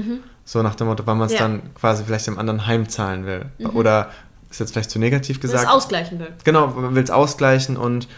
So 0.47 0.63
nach 0.63 0.75
dem 0.77 0.87
Motto, 0.87 1.07
weil 1.07 1.15
man 1.15 1.27
es 1.27 1.35
Mhm. 1.35 1.39
Ja. 1.39 1.49
Mhm. 1.49 1.61
dann 1.61 1.75
quasi 1.75 2.05
vielleicht 2.05 2.27
dem 2.27 2.39
anderen 2.39 2.67
heimzahlen 2.67 3.27
will. 3.27 3.45
Oder 3.75 4.09
ist 4.49 4.61
jetzt 4.61 4.73
vielleicht 4.73 4.91
zu 4.91 4.99
negativ 4.99 5.41
gesagt. 5.41 5.69
ausgleichen 5.69 6.19
will. 6.21 6.33
Genau, 6.43 6.69
man 6.69 6.95
will 6.95 7.03
es 7.05 7.11
ausgleichen 7.11 7.77
und 7.77 8.09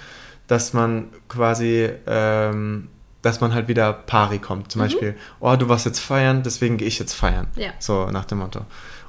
dass 0.47 0.73
man 0.73 1.09
quasi, 1.29 1.91
ähm, 2.07 2.87
dass 3.23 3.41
man 3.41 3.53
halt 3.53 3.67
wieder 3.67 3.93
pari 3.93 4.39
kommt. 4.39 4.71
Zum 4.71 4.83
Beispiel, 4.83 5.17
oh, 5.41 5.57
du 5.57 5.69
warst 5.69 5.87
jetzt 5.87 5.99
feiern, 5.99 6.45
deswegen 6.45 6.77
gehe 6.77 6.87
ich 6.87 7.01
jetzt 7.01 7.15
feiern. 7.15 7.49
Mhm. 7.57 7.63
Ja. 7.63 7.71
So 7.81 8.07
nach 8.13 8.27
dem 8.27 8.39
Motto. 8.39 8.61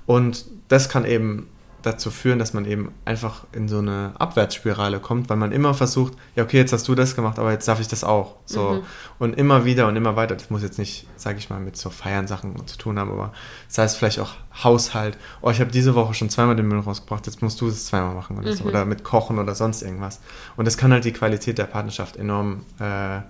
Und 0.07 0.45
das 0.67 0.89
kann 0.89 1.05
eben 1.05 1.47
dazu 1.87 2.11
führen, 2.11 2.37
dass 2.37 2.53
man 2.53 2.65
eben 2.65 2.91
einfach 3.05 3.45
in 3.53 3.67
so 3.67 3.79
eine 3.79 4.13
Abwärtsspirale 4.19 4.99
kommt, 4.99 5.29
weil 5.29 5.37
man 5.37 5.51
immer 5.51 5.73
versucht, 5.73 6.13
ja, 6.35 6.43
okay, 6.43 6.57
jetzt 6.57 6.73
hast 6.73 6.87
du 6.87 6.95
das 6.95 7.15
gemacht, 7.15 7.39
aber 7.39 7.51
jetzt 7.51 7.67
darf 7.67 7.79
ich 7.79 7.87
das 7.87 8.03
auch. 8.03 8.35
So. 8.45 8.69
Mhm. 8.69 8.83
Und 9.19 9.37
immer 9.37 9.65
wieder 9.65 9.87
und 9.87 9.95
immer 9.95 10.15
weiter. 10.15 10.35
Das 10.35 10.49
muss 10.49 10.61
jetzt 10.61 10.77
nicht, 10.77 11.07
sage 11.15 11.37
ich 11.39 11.49
mal, 11.49 11.59
mit 11.59 11.77
so 11.77 11.89
Feiern 11.89 12.27
Sachen 12.27 12.67
zu 12.67 12.77
tun 12.77 12.99
haben, 12.99 13.11
aber 13.11 13.33
das 13.67 13.77
heißt 13.77 13.97
vielleicht 13.97 14.19
auch 14.19 14.33
Haushalt. 14.63 15.17
Oh, 15.41 15.49
ich 15.49 15.59
habe 15.59 15.71
diese 15.71 15.95
Woche 15.95 16.13
schon 16.13 16.29
zweimal 16.29 16.55
den 16.55 16.67
Müll 16.67 16.79
rausgebracht, 16.79 17.25
jetzt 17.25 17.41
musst 17.41 17.61
du 17.61 17.67
es 17.67 17.85
zweimal 17.85 18.13
machen 18.13 18.37
oder 18.37 18.53
so. 18.53 18.65
Oder 18.65 18.85
mit 18.85 19.03
Kochen 19.03 19.39
oder 19.39 19.55
sonst 19.55 19.81
irgendwas. 19.81 20.19
Und 20.55 20.65
das 20.65 20.77
kann 20.77 20.91
halt 20.91 21.05
die 21.05 21.13
Qualität 21.13 21.57
der 21.57 21.65
Partnerschaft 21.65 22.17
enorm 22.17 22.65
äh, 22.79 23.21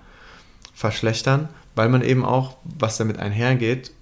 verschlechtern, 0.74 1.48
weil 1.74 1.88
man 1.88 2.02
eben 2.02 2.24
auch, 2.24 2.56
was 2.64 2.98
damit 2.98 3.18
einhergeht, 3.18 3.92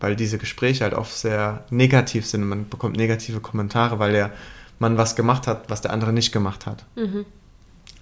weil 0.00 0.16
diese 0.16 0.38
Gespräche 0.38 0.84
halt 0.84 0.94
oft 0.94 1.16
sehr 1.16 1.64
negativ 1.70 2.26
sind 2.26 2.42
und 2.42 2.48
man 2.48 2.68
bekommt 2.68 2.96
negative 2.96 3.40
Kommentare, 3.40 3.98
weil 3.98 4.12
der 4.12 4.32
man 4.78 4.98
was 4.98 5.16
gemacht 5.16 5.46
hat, 5.46 5.70
was 5.70 5.80
der 5.80 5.92
andere 5.92 6.12
nicht 6.12 6.32
gemacht 6.32 6.66
hat. 6.66 6.84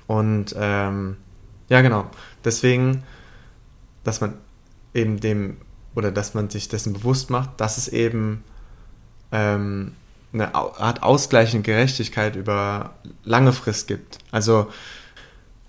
Und 0.06 0.54
ähm, 0.58 1.16
ja, 1.68 1.80
genau. 1.80 2.10
Deswegen, 2.44 3.04
dass 4.02 4.20
man 4.20 4.34
eben 4.92 5.20
dem 5.20 5.56
oder 5.94 6.10
dass 6.10 6.34
man 6.34 6.50
sich 6.50 6.68
dessen 6.68 6.92
bewusst 6.92 7.30
macht, 7.30 7.60
dass 7.60 7.78
es 7.78 7.88
eben 7.88 8.42
ähm, 9.30 9.92
eine 10.32 10.54
Art 10.54 11.02
ausgleichende 11.02 11.62
Gerechtigkeit 11.62 12.34
über 12.34 12.94
lange 13.22 13.52
Frist 13.52 13.86
gibt. 13.86 14.18
Also 14.32 14.68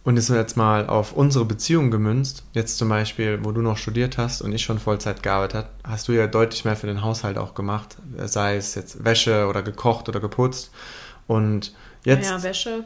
und 0.05 0.17
ist 0.17 0.29
jetzt 0.29 0.55
mal 0.55 0.87
auf 0.87 1.11
unsere 1.13 1.43
Beziehung 1.45 1.91
gemünzt, 1.91 2.43
jetzt 2.53 2.77
zum 2.77 2.87
Beispiel, 2.89 3.39
wo 3.43 3.51
du 3.51 3.61
noch 3.61 3.75
studiert 3.77 4.17
hast 4.17 4.41
und 4.41 4.53
ich 4.53 4.63
schon 4.63 4.79
Vollzeit 4.79 5.21
gearbeitet 5.23 5.55
habe, 5.55 5.67
hast 5.83 6.07
du 6.07 6.13
ja 6.13 6.27
deutlich 6.27 6.63
mehr 6.63 6.75
für 6.75 6.87
den 6.87 7.01
Haushalt 7.01 7.37
auch 7.37 7.53
gemacht, 7.55 7.97
sei 8.25 8.55
es 8.55 8.75
jetzt 8.75 9.03
Wäsche 9.03 9.47
oder 9.47 9.61
gekocht 9.63 10.07
oder 10.07 10.19
geputzt. 10.19 10.71
Und 11.27 11.73
jetzt. 12.05 12.29
Ja, 12.29 12.41
Wäsche. 12.43 12.83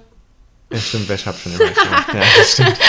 Ja, 0.71 0.77
stimmt, 0.79 1.09
Wäsche 1.09 1.25
hab 1.25 1.37
schon 1.37 1.53
immer 1.53 1.65
ich 1.65 1.73
gemacht. 1.75 2.07
Ja, 2.13 2.19
das 2.37 2.51
stimmt. 2.53 2.79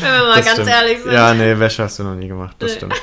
Wenn 0.00 0.12
wir 0.12 0.18
mal 0.20 0.36
das 0.36 0.44
ganz 0.44 0.52
stimmt. 0.58 0.68
ehrlich 0.68 1.02
sind. 1.02 1.12
Ja, 1.12 1.34
nee, 1.34 1.58
Wäsche 1.58 1.82
hast 1.82 1.98
du 1.98 2.04
noch 2.04 2.14
nie 2.14 2.28
gemacht, 2.28 2.54
das 2.60 2.70
Nee. 2.72 2.76
stimmt. 2.76 2.94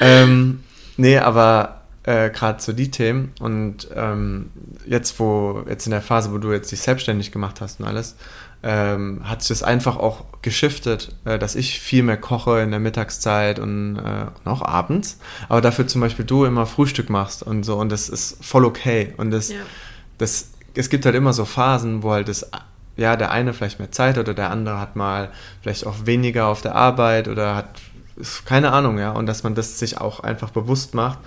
ähm, 0.00 0.64
nee, 0.96 1.18
aber 1.18 1.82
äh, 2.04 2.30
gerade 2.30 2.58
zu 2.58 2.72
die 2.72 2.90
Themen 2.90 3.32
und 3.38 3.88
ähm, 3.94 4.50
jetzt, 4.86 5.20
wo, 5.20 5.62
jetzt 5.68 5.86
in 5.86 5.90
der 5.90 6.00
Phase, 6.00 6.32
wo 6.32 6.38
du 6.38 6.52
jetzt 6.52 6.72
dich 6.72 6.80
selbstständig 6.80 7.30
gemacht 7.30 7.60
hast 7.60 7.80
und 7.80 7.86
alles, 7.86 8.16
ähm, 8.62 9.20
hat 9.24 9.42
sich 9.42 9.48
das 9.50 9.62
einfach 9.62 9.96
auch 9.96 10.24
geschiftet, 10.42 11.14
äh, 11.24 11.38
dass 11.38 11.54
ich 11.54 11.80
viel 11.80 12.02
mehr 12.02 12.16
koche 12.16 12.60
in 12.60 12.70
der 12.70 12.80
Mittagszeit 12.80 13.58
und, 13.58 13.96
äh, 13.96 14.26
und 14.44 14.50
auch 14.50 14.62
abends, 14.62 15.18
aber 15.48 15.60
dafür 15.60 15.86
zum 15.86 16.00
Beispiel 16.00 16.24
du 16.24 16.44
immer 16.44 16.66
Frühstück 16.66 17.08
machst 17.10 17.42
und 17.42 17.62
so 17.64 17.76
und 17.76 17.90
das 17.90 18.08
ist 18.08 18.44
voll 18.44 18.64
okay. 18.64 19.14
Und 19.16 19.30
das, 19.30 19.50
Ja. 19.50 19.56
das, 20.18 20.50
es 20.74 20.90
gibt 20.90 21.04
halt 21.06 21.14
immer 21.14 21.32
so 21.32 21.44
Phasen, 21.44 22.02
wo 22.02 22.12
halt 22.12 22.28
das, 22.28 22.50
ja, 22.96 23.14
der 23.16 23.30
eine 23.30 23.52
vielleicht 23.52 23.78
mehr 23.78 23.92
Zeit 23.92 24.18
oder 24.18 24.34
der 24.34 24.50
andere 24.50 24.80
hat 24.80 24.96
mal 24.96 25.30
vielleicht 25.62 25.86
auch 25.86 25.94
weniger 26.04 26.46
auf 26.46 26.60
der 26.60 26.74
Arbeit 26.74 27.28
oder 27.28 27.54
hat, 27.54 27.80
keine 28.44 28.72
Ahnung, 28.72 28.98
ja, 28.98 29.12
und 29.12 29.26
dass 29.26 29.44
man 29.44 29.54
das 29.54 29.78
sich 29.78 30.00
auch 30.00 30.20
einfach 30.20 30.50
bewusst 30.50 30.94
macht. 30.94 31.18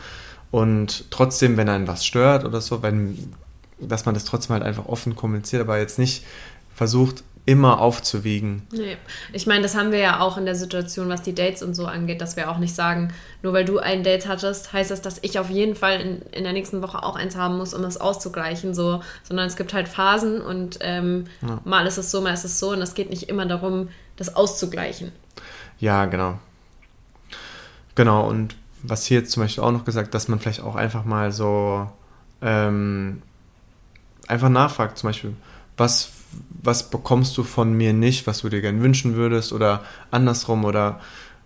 Und 0.51 1.09
trotzdem, 1.11 1.55
wenn 1.55 1.69
einen 1.69 1.87
was 1.87 2.05
stört 2.05 2.43
oder 2.43 2.59
so, 2.59 2.83
wenn, 2.83 3.33
dass 3.79 4.05
man 4.05 4.13
das 4.13 4.25
trotzdem 4.25 4.53
halt 4.53 4.63
einfach 4.63 4.85
offen 4.85 5.15
kommuniziert, 5.15 5.61
aber 5.61 5.79
jetzt 5.79 5.97
nicht 5.97 6.25
versucht, 6.81 7.23
immer 7.45 7.79
aufzuwiegen. 7.79 8.63
Nee. 8.71 8.97
Ich 9.33 9.45
meine, 9.45 9.61
das 9.61 9.75
haben 9.75 9.91
wir 9.91 9.99
ja 9.99 10.19
auch 10.19 10.35
in 10.35 10.45
der 10.45 10.55
Situation, 10.55 11.09
was 11.09 11.21
die 11.21 11.35
Dates 11.35 11.61
und 11.61 11.75
so 11.75 11.85
angeht, 11.85 12.21
dass 12.21 12.37
wir 12.37 12.49
auch 12.49 12.57
nicht 12.57 12.73
sagen, 12.73 13.13
nur 13.43 13.53
weil 13.53 13.65
du 13.65 13.77
ein 13.77 14.03
Date 14.03 14.27
hattest, 14.27 14.73
heißt 14.73 14.89
das, 14.89 15.03
dass 15.03 15.19
ich 15.21 15.37
auf 15.37 15.51
jeden 15.51 15.75
Fall 15.75 16.01
in, 16.01 16.21
in 16.31 16.43
der 16.43 16.53
nächsten 16.53 16.81
Woche 16.81 17.03
auch 17.03 17.15
eins 17.15 17.35
haben 17.35 17.59
muss, 17.59 17.75
um 17.75 17.83
das 17.83 17.97
auszugleichen, 17.97 18.73
so, 18.73 19.03
sondern 19.21 19.45
es 19.45 19.57
gibt 19.57 19.75
halt 19.75 19.87
Phasen 19.87 20.41
und 20.41 20.79
ähm, 20.81 21.25
mal 21.65 21.85
ist 21.85 21.99
es 21.99 22.09
so, 22.09 22.19
mal 22.19 22.33
ist 22.33 22.45
es 22.45 22.57
so 22.57 22.71
und 22.71 22.81
es 22.81 22.95
geht 22.95 23.11
nicht 23.11 23.29
immer 23.29 23.45
darum, 23.45 23.89
das 24.15 24.35
auszugleichen. 24.35 25.11
Ja, 25.77 26.05
genau. 26.05 26.39
Genau, 27.93 28.27
und 28.27 28.55
was 28.81 29.05
hier 29.05 29.19
jetzt 29.19 29.33
zum 29.33 29.43
Beispiel 29.43 29.63
auch 29.63 29.71
noch 29.71 29.85
gesagt, 29.85 30.15
dass 30.15 30.27
man 30.29 30.39
vielleicht 30.39 30.61
auch 30.61 30.75
einfach 30.75 31.05
mal 31.05 31.31
so 31.31 31.87
ähm, 32.41 33.21
einfach 34.27 34.49
nachfragt, 34.49 34.97
zum 34.97 35.09
Beispiel, 35.09 35.35
was, 35.77 36.09
was 36.63 36.89
bekommst 36.89 37.37
du 37.37 37.43
von 37.43 37.73
mir 37.73 37.93
nicht, 37.93 38.27
was 38.27 38.39
du 38.39 38.49
dir 38.49 38.61
gern 38.61 38.81
wünschen 38.81 39.15
würdest 39.15 39.53
oder 39.53 39.83
andersrum 40.11 40.65
oder 40.65 40.99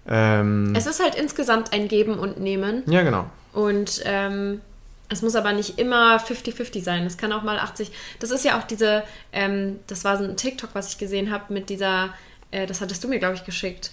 ähm, 0.07 0.73
Es 0.75 0.85
ist 0.85 1.01
halt 1.01 1.15
insgesamt 1.15 1.73
ein 1.73 1.87
Geben 1.87 2.19
und 2.19 2.39
Nehmen 2.39 2.83
ja, 2.87 3.01
genau. 3.01 3.25
Und 3.53 4.01
ähm, 4.05 4.61
es 5.07 5.21
muss 5.21 5.35
aber 5.35 5.53
nicht 5.53 5.79
immer 5.79 6.17
50-50 6.17 6.83
sein. 6.83 7.05
Es 7.05 7.17
kann 7.17 7.31
auch 7.31 7.43
mal 7.43 7.59
80. 7.59 7.91
Das 8.19 8.31
ist 8.31 8.43
ja 8.43 8.59
auch 8.59 8.63
diese, 8.63 9.03
ähm, 9.31 9.79
das 9.87 10.03
war 10.03 10.17
so 10.17 10.23
ein 10.23 10.35
TikTok, 10.35 10.71
was 10.73 10.89
ich 10.89 10.97
gesehen 10.97 11.31
habe, 11.31 11.53
mit 11.53 11.69
dieser, 11.69 12.13
äh, 12.51 12.65
das 12.65 12.81
hattest 12.81 13.03
du 13.03 13.07
mir, 13.07 13.19
glaube 13.19 13.35
ich, 13.35 13.45
geschickt, 13.45 13.91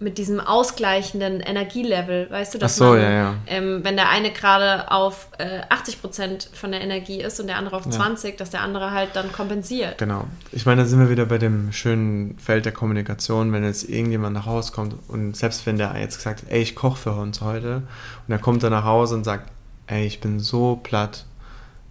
mit 0.00 0.16
diesem 0.16 0.40
ausgleichenden 0.40 1.40
Energielevel, 1.40 2.30
weißt 2.30 2.54
du, 2.54 2.58
dass 2.58 2.72
Ach 2.72 2.76
so, 2.76 2.84
man, 2.92 3.02
ja, 3.02 3.10
ja. 3.10 3.34
Ähm, 3.46 3.80
wenn 3.84 3.96
der 3.96 4.08
eine 4.08 4.32
gerade 4.32 4.90
auf 4.90 5.28
äh, 5.38 5.60
80% 5.68 6.54
von 6.54 6.72
der 6.72 6.80
Energie 6.80 7.20
ist 7.20 7.38
und 7.38 7.48
der 7.48 7.56
andere 7.56 7.76
auf 7.76 7.88
20, 7.88 8.38
dass 8.38 8.50
der 8.50 8.62
andere 8.62 8.92
halt 8.92 9.10
dann 9.14 9.30
kompensiert. 9.30 9.98
Genau. 9.98 10.26
Ich 10.52 10.64
meine, 10.64 10.82
da 10.82 10.88
sind 10.88 11.00
wir 11.00 11.10
wieder 11.10 11.26
bei 11.26 11.38
dem 11.38 11.72
schönen 11.72 12.38
Feld 12.38 12.64
der 12.64 12.72
Kommunikation, 12.72 13.52
wenn 13.52 13.62
jetzt 13.62 13.88
irgendjemand 13.88 14.34
nach 14.34 14.46
Hause 14.46 14.72
kommt 14.72 14.94
und 15.08 15.36
selbst 15.36 15.66
wenn 15.66 15.76
der 15.76 15.94
jetzt 15.98 16.24
hat, 16.24 16.44
ey, 16.48 16.62
ich 16.62 16.74
koche 16.74 16.96
für 16.96 17.12
uns 17.12 17.42
heute 17.42 17.82
und 18.26 18.32
er 18.32 18.38
kommt 18.38 18.62
dann 18.62 18.72
nach 18.72 18.84
Hause 18.84 19.16
und 19.16 19.24
sagt, 19.24 19.50
ey, 19.86 20.06
ich 20.06 20.20
bin 20.20 20.40
so 20.40 20.76
platt. 20.82 21.26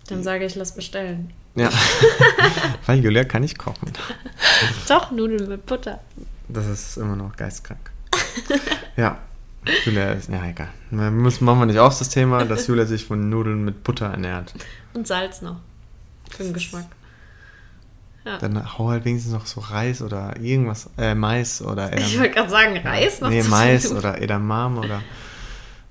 Dann 0.08 0.24
sage 0.24 0.46
ich, 0.46 0.56
lass 0.56 0.74
bestellen. 0.74 1.32
Ja. 1.56 1.70
Weil 2.88 3.00
Julia 3.04 3.24
kann 3.24 3.44
nicht 3.44 3.60
kochen. 3.60 3.94
Doch, 4.88 5.12
Nudeln 5.12 5.48
mit 5.48 5.66
Butter. 5.68 6.00
Das 6.48 6.66
ist 6.66 6.98
immer 6.98 7.16
noch 7.16 7.36
geistkrank. 7.36 7.92
Ja. 8.98 9.18
Julia 9.86 10.14
ist, 10.14 10.30
ja, 10.30 10.44
egal. 10.46 10.70
Wir 10.90 11.12
müssen, 11.12 11.46
machen 11.46 11.60
wir 11.60 11.66
nicht 11.66 11.80
aus 11.80 12.00
das 12.00 12.10
Thema, 12.10 12.46
dass 12.46 12.68
Julia 12.68 12.86
sich 12.86 13.06
von 13.06 13.30
Nudeln 13.30 13.66
mit 13.66 13.84
Butter 13.84 14.08
ernährt. 14.08 14.54
Und 14.94 15.06
Salz 15.06 15.42
noch. 15.42 15.58
Für 16.32 16.44
den 16.44 16.54
Geschmack. 16.54 16.86
Dann 18.24 18.78
hau 18.78 18.90
halt 18.90 19.06
wenigstens 19.06 19.34
noch 19.34 19.46
so 19.46 19.60
Reis 19.60 20.02
oder 20.02 20.38
irgendwas, 20.40 20.90
äh, 20.98 21.16
Mais 21.16 21.62
oder 21.62 21.98
Ich 21.98 22.20
wollte 22.20 22.36
gerade 22.36 22.50
sagen, 22.50 22.78
Reis 22.78 23.22
noch 23.22 23.30
Nee, 23.30 23.44
Mais 23.44 23.92
oder 23.92 24.22
Edamame 24.22 24.82
oder. 24.82 25.02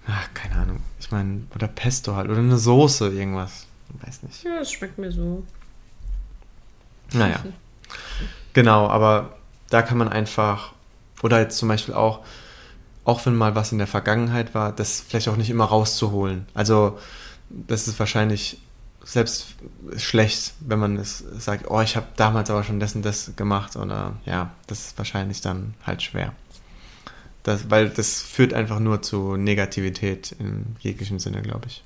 Ach, 0.07 0.29
keine 0.35 0.55
Ahnung. 0.57 0.81
Ich 1.01 1.11
meine, 1.11 1.43
oder 1.55 1.69
Pesto 1.69 2.15
halt. 2.15 2.29
Oder 2.31 2.39
eine 2.39 2.59
Soße, 2.59 3.09
irgendwas. 3.09 3.67
Weiß 4.05 4.23
nicht. 4.23 4.45
Ja, 4.45 4.61
es 4.61 4.71
schmeckt 4.71 4.99
mir 4.99 5.11
so. 5.11 5.45
Naja. 7.13 7.43
Genau, 8.53 8.89
aber 8.89 9.37
da 9.71 9.83
kann 9.83 9.99
man 9.99 10.09
einfach. 10.09 10.75
Oder 11.23 11.41
jetzt 11.41 11.59
zum 11.59 11.69
Beispiel 11.69 11.95
auch, 11.95 12.21
auch 13.05 13.25
wenn 13.27 13.37
mal 13.37 13.55
was 13.55 13.73
in 13.73 13.79
der 13.79 13.87
Vergangenheit 13.87 14.55
war, 14.55 14.73
das 14.73 15.01
vielleicht 15.01 15.29
auch 15.29 15.37
nicht 15.37 15.51
immer 15.51 15.65
rauszuholen. 15.65 16.47
Also, 16.55 16.99
das 17.51 17.89
ist 17.89 17.99
wahrscheinlich 17.99 18.61
selbst 19.05 19.55
schlecht, 19.97 20.53
wenn 20.61 20.79
man 20.79 20.97
es 20.99 21.25
sagt, 21.39 21.71
oh, 21.71 21.81
ich 21.81 21.97
habe 21.97 22.07
damals 22.17 22.51
aber 22.51 22.63
schon 22.63 22.79
das 22.79 22.95
und 22.95 23.05
das 23.05 23.33
gemacht. 23.37 23.77
Oder 23.77 24.15
ja, 24.27 24.51
das 24.67 24.89
ist 24.89 24.99
wahrscheinlich 24.99 25.41
dann 25.41 25.75
halt 25.87 26.03
schwer. 26.03 26.35
Das, 27.43 27.71
weil 27.71 27.89
das 27.89 28.21
führt 28.21 28.53
einfach 28.53 28.79
nur 28.79 29.01
zu 29.01 29.37
Negativität 29.37 30.33
in 30.33 30.77
jeglichem 30.81 31.19
Sinne, 31.19 31.41
glaube 31.41 31.69
ich. 31.69 31.83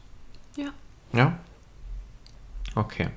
Ja. 0.57 0.71
Ja? 1.12 1.38
Okay. 2.75 3.11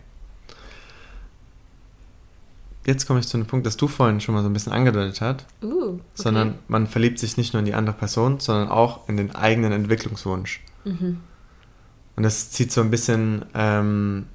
Jetzt 2.86 3.08
komme 3.08 3.20
ich 3.20 3.28
zu 3.28 3.38
einem 3.38 3.48
Punkt, 3.48 3.66
das 3.66 3.78
du 3.78 3.88
vorhin 3.88 4.22
schon 4.22 4.36
mal 4.36 4.44
so 4.44 4.50
ein 4.50 4.54
bisschen 4.54 4.74
angedeutet 4.74 5.20
hast. 5.22 5.46
Uh, 5.64 5.84
okay. 5.84 6.02
Sondern 6.14 6.56
man 6.68 6.86
verliebt 6.86 7.18
sich 7.18 7.36
nicht 7.36 7.54
nur 7.54 7.60
in 7.60 7.66
die 7.66 7.74
andere 7.74 7.96
Person, 7.96 8.40
sondern 8.40 8.70
auch 8.70 9.10
in 9.10 9.18
den 9.18 9.34
eigenen 9.34 9.72
Entwicklungswunsch. 9.72 10.62
Mhm. 10.84 11.20
Und 12.16 12.24
das 12.24 12.52
zieht 12.52 12.72
so 12.72 12.82
ein 12.82 12.92
bisschen 12.92 13.46
ähm, 13.56 14.28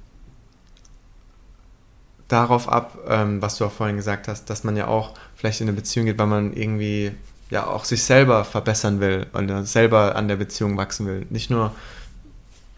darauf 2.27 2.69
ab, 2.69 2.97
ähm, 3.07 3.41
was 3.41 3.57
du 3.57 3.65
auch 3.65 3.71
vorhin 3.71 3.95
gesagt 3.95 4.27
hast, 4.27 4.49
dass 4.49 4.63
man 4.63 4.75
ja 4.75 4.87
auch 4.87 5.13
vielleicht 5.35 5.61
in 5.61 5.67
eine 5.67 5.75
Beziehung 5.75 6.05
geht, 6.05 6.17
weil 6.17 6.27
man 6.27 6.53
irgendwie 6.53 7.11
ja 7.49 7.67
auch 7.67 7.85
sich 7.85 8.03
selber 8.03 8.43
verbessern 8.45 8.99
will 8.99 9.27
und 9.33 9.65
selber 9.65 10.15
an 10.15 10.27
der 10.27 10.37
Beziehung 10.37 10.77
wachsen 10.77 11.05
will. 11.07 11.25
Nicht 11.29 11.49
nur 11.49 11.73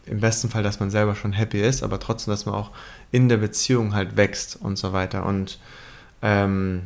im 0.06 0.20
besten 0.20 0.50
Fall, 0.50 0.64
dass 0.64 0.80
man 0.80 0.90
selber 0.90 1.16
schon 1.16 1.34
happy 1.34 1.62
ist, 1.62 1.84
aber 1.84 2.00
trotzdem, 2.00 2.32
dass 2.32 2.46
man 2.46 2.56
auch 2.56 2.72
in 3.12 3.30
der 3.30 3.38
Beziehung 3.38 3.94
halt 3.94 4.18
wächst 4.18 4.58
und 4.60 4.78
so 4.78 4.94
weiter. 4.94 5.26
Und 5.26 5.60
ähm, 6.22 6.84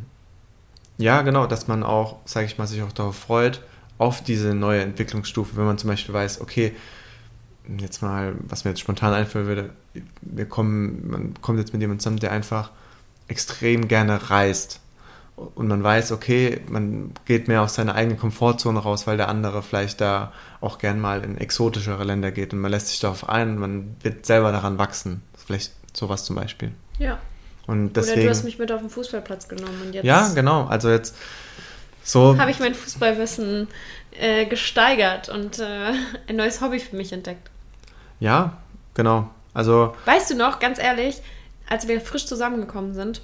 ja, 0.97 1.21
genau, 1.21 1.47
dass 1.47 1.67
man 1.67 1.83
auch, 1.83 2.17
sage 2.25 2.45
ich 2.45 2.57
mal, 2.57 2.67
sich 2.67 2.81
auch 2.81 2.91
darauf 2.91 3.17
freut, 3.17 3.61
auf 3.97 4.23
diese 4.23 4.53
neue 4.53 4.81
Entwicklungsstufe, 4.81 5.57
wenn 5.57 5.65
man 5.65 5.77
zum 5.77 5.89
Beispiel 5.89 6.13
weiß, 6.13 6.41
okay, 6.41 6.75
jetzt 7.79 8.01
mal, 8.01 8.35
was 8.39 8.63
mir 8.63 8.71
jetzt 8.71 8.79
spontan 8.79 9.13
einfallen 9.13 9.47
würde, 9.47 9.69
wir 10.21 10.45
kommen, 10.45 11.09
man 11.09 11.33
kommt 11.41 11.59
jetzt 11.59 11.73
mit 11.73 11.81
jemandem 11.81 11.99
zusammen, 11.99 12.19
der 12.19 12.31
einfach 12.31 12.71
extrem 13.27 13.87
gerne 13.87 14.29
reist 14.29 14.79
und 15.37 15.67
man 15.67 15.83
weiß, 15.83 16.11
okay, 16.11 16.61
man 16.67 17.13
geht 17.25 17.47
mehr 17.47 17.61
aus 17.61 17.75
seiner 17.75 17.93
eigenen 17.93 18.17
Komfortzone 18.17 18.79
raus, 18.79 19.05
weil 19.05 19.17
der 19.17 19.29
andere 19.29 19.61
vielleicht 19.61 20.01
da 20.01 20.33
auch 20.61 20.79
gern 20.79 20.99
mal 20.99 21.23
in 21.23 21.37
exotischere 21.37 22.03
Länder 22.03 22.31
geht 22.31 22.53
und 22.53 22.59
man 22.59 22.71
lässt 22.71 22.87
sich 22.87 22.99
darauf 22.99 23.29
ein 23.29 23.51
und 23.51 23.59
man 23.59 23.95
wird 24.01 24.25
selber 24.25 24.51
daran 24.51 24.79
wachsen. 24.79 25.21
Vielleicht 25.37 25.73
sowas 25.95 26.25
zum 26.25 26.35
Beispiel. 26.35 26.71
Ja. 26.97 27.19
Und 27.67 27.93
deswegen, 27.93 28.13
Oder 28.13 28.23
du 28.23 28.29
hast 28.31 28.43
mich 28.45 28.57
mit 28.57 28.71
auf 28.71 28.79
den 28.79 28.89
Fußballplatz 28.89 29.47
genommen 29.47 29.79
und 29.85 29.93
jetzt 29.93 30.05
ja, 30.05 30.27
genau. 30.33 30.65
Also 30.65 30.89
jetzt 30.89 31.15
so. 32.01 32.37
habe 32.39 32.49
ich 32.49 32.59
mein 32.59 32.73
Fußballwissen 32.73 33.67
äh, 34.19 34.45
gesteigert 34.45 35.29
und 35.29 35.59
äh, 35.59 35.91
ein 36.27 36.35
neues 36.35 36.61
Hobby 36.61 36.79
für 36.79 36.95
mich 36.95 37.13
entdeckt. 37.13 37.51
Ja, 38.19 38.57
genau. 38.95 39.29
Also. 39.53 39.95
Weißt 40.05 40.31
du 40.31 40.35
noch, 40.35 40.59
ganz 40.59 40.79
ehrlich, 40.79 41.21
als 41.69 41.87
wir 41.87 42.01
frisch 42.01 42.25
zusammengekommen 42.25 42.93
sind, 42.93 43.21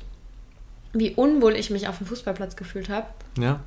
wie 0.94 1.12
unwohl 1.12 1.56
ich 1.56 1.72
mich 1.72 1.88
auf 1.88 1.98
dem 1.98 2.06
Fußballplatz 2.06 2.56
gefühlt 2.56 2.88
habe. 2.90 3.08
Ja. 3.40 3.60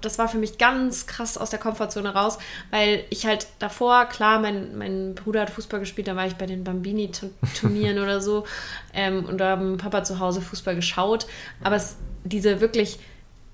Das 0.00 0.18
war 0.18 0.28
für 0.28 0.38
mich 0.38 0.56
ganz 0.56 1.06
krass 1.06 1.36
aus 1.36 1.50
der 1.50 1.58
Komfortzone 1.58 2.14
raus, 2.14 2.38
weil 2.70 3.04
ich 3.10 3.26
halt 3.26 3.48
davor, 3.58 4.06
klar, 4.06 4.40
mein, 4.40 4.76
mein 4.76 5.14
Bruder 5.14 5.42
hat 5.42 5.50
Fußball 5.50 5.80
gespielt, 5.80 6.08
da 6.08 6.16
war 6.16 6.26
ich 6.26 6.36
bei 6.36 6.46
den 6.46 6.64
Bambini-Turnieren 6.64 7.98
oder 8.02 8.22
so 8.22 8.46
ähm, 8.94 9.26
und 9.26 9.38
da 9.38 9.50
haben 9.50 9.76
Papa 9.76 10.04
zu 10.04 10.20
Hause 10.20 10.40
Fußball 10.40 10.74
geschaut, 10.74 11.26
aber 11.62 11.76
es, 11.76 11.96
diese 12.24 12.62
wirklich 12.62 12.98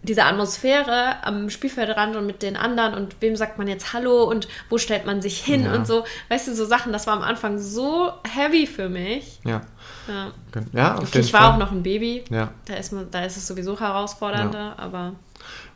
diese 0.05 0.25
Atmosphäre 0.25 1.25
am 1.25 1.51
Spielfeldrand 1.51 2.15
und 2.17 2.27
mit 2.27 2.43
den 2.43 2.57
anderen 2.57 2.95
und 2.95 3.17
wem 3.21 3.35
sagt 3.37 3.59
man 3.59 3.67
jetzt 3.69 3.93
Hallo 3.93 4.25
und 4.25 4.47
wo 4.71 4.79
stellt 4.79 5.07
man 5.07 5.21
sich 5.23 5.41
hin 5.43 5.65
Ja. 5.65 5.75
und 5.75 5.87
so, 5.87 6.05
weißt 6.29 6.49
du, 6.49 6.55
so 6.55 6.65
Sachen, 6.67 6.93
das 6.93 7.07
war 7.07 7.15
am 7.15 7.23
Anfang 7.23 7.59
so 7.59 8.13
heavy 8.25 8.67
für 8.67 8.89
mich. 8.89 9.41
Ja. 9.45 9.63
Ja. 10.07 10.31
Ja, 10.73 10.99
Okay, 10.99 11.21
ich 11.21 11.33
war 11.33 11.41
Fall. 11.41 11.51
auch 11.53 11.59
noch 11.59 11.73
ein 11.73 11.83
Baby, 11.83 12.25
Ja. 12.31 12.51
da 12.67 12.75
ist, 12.75 12.93
man, 12.93 13.11
da 13.11 13.25
ist 13.25 13.37
es 13.37 13.47
sowieso 13.47 13.79
herausfordernder, 13.81 14.75
aber 14.79 15.15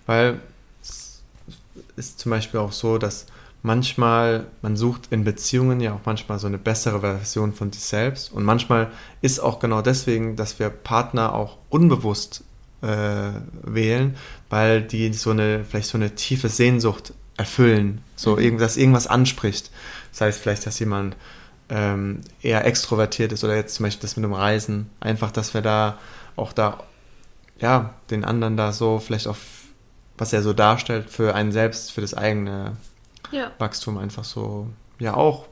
Weil 0.06 0.40
es 0.82 1.20
ist 1.96 2.18
zum 2.20 2.30
Beispiel 2.30 2.60
auch 2.60 2.72
so, 2.72 2.98
dass 2.98 3.26
manchmal, 3.62 4.46
man 4.62 4.76
sucht 4.76 5.08
in 5.10 5.24
Beziehungen 5.24 5.80
ja 5.80 5.92
auch 5.94 6.00
manchmal 6.04 6.38
so 6.38 6.46
eine 6.46 6.58
bessere 6.58 7.00
Version 7.00 7.52
von 7.52 7.72
sich 7.72 7.82
selbst. 7.82 8.32
Und 8.32 8.44
manchmal 8.44 8.88
ist 9.20 9.40
auch 9.40 9.58
genau 9.58 9.82
deswegen, 9.82 10.36
dass 10.36 10.58
wir 10.58 10.70
Partner 10.70 11.34
auch 11.34 11.56
unbewusst 11.68 12.44
äh, 12.82 13.30
wählen, 13.62 14.16
weil 14.50 14.82
die 14.82 15.12
so 15.12 15.30
eine, 15.30 15.64
vielleicht 15.64 15.88
so 15.88 15.98
eine 15.98 16.14
tiefe 16.14 16.48
Sehnsucht 16.48 17.12
erfüllen, 17.36 18.00
so 18.16 18.36
Mhm. 18.36 18.58
dass 18.58 18.76
irgendwas 18.76 19.06
anspricht. 19.06 19.70
Das 20.12 20.20
heißt 20.20 20.40
vielleicht, 20.40 20.66
dass 20.66 20.78
jemand 20.78 21.16
ähm, 21.70 22.20
eher 22.42 22.64
extrovertiert 22.64 23.32
ist 23.32 23.44
oder 23.44 23.56
jetzt 23.56 23.74
zum 23.74 23.84
Beispiel 23.84 24.02
das 24.02 24.16
mit 24.16 24.24
dem 24.24 24.32
Reisen. 24.32 24.90
Einfach, 25.00 25.30
dass 25.30 25.54
wir 25.54 25.60
da 25.60 25.98
auch 26.36 26.52
da, 26.52 26.82
ja, 27.60 27.94
den 28.10 28.24
anderen 28.24 28.56
da 28.56 28.72
so 28.72 28.98
vielleicht 28.98 29.26
auf, 29.26 29.38
was 30.16 30.32
er 30.32 30.42
so 30.42 30.52
darstellt, 30.52 31.10
für 31.10 31.34
einen 31.34 31.52
selbst, 31.52 31.92
für 31.92 32.00
das 32.00 32.14
eigene 32.14 32.76
ja. 33.30 33.50
Wachstum 33.58 33.98
einfach 33.98 34.24
so, 34.24 34.68
ja, 34.98 35.14
auch 35.14 35.46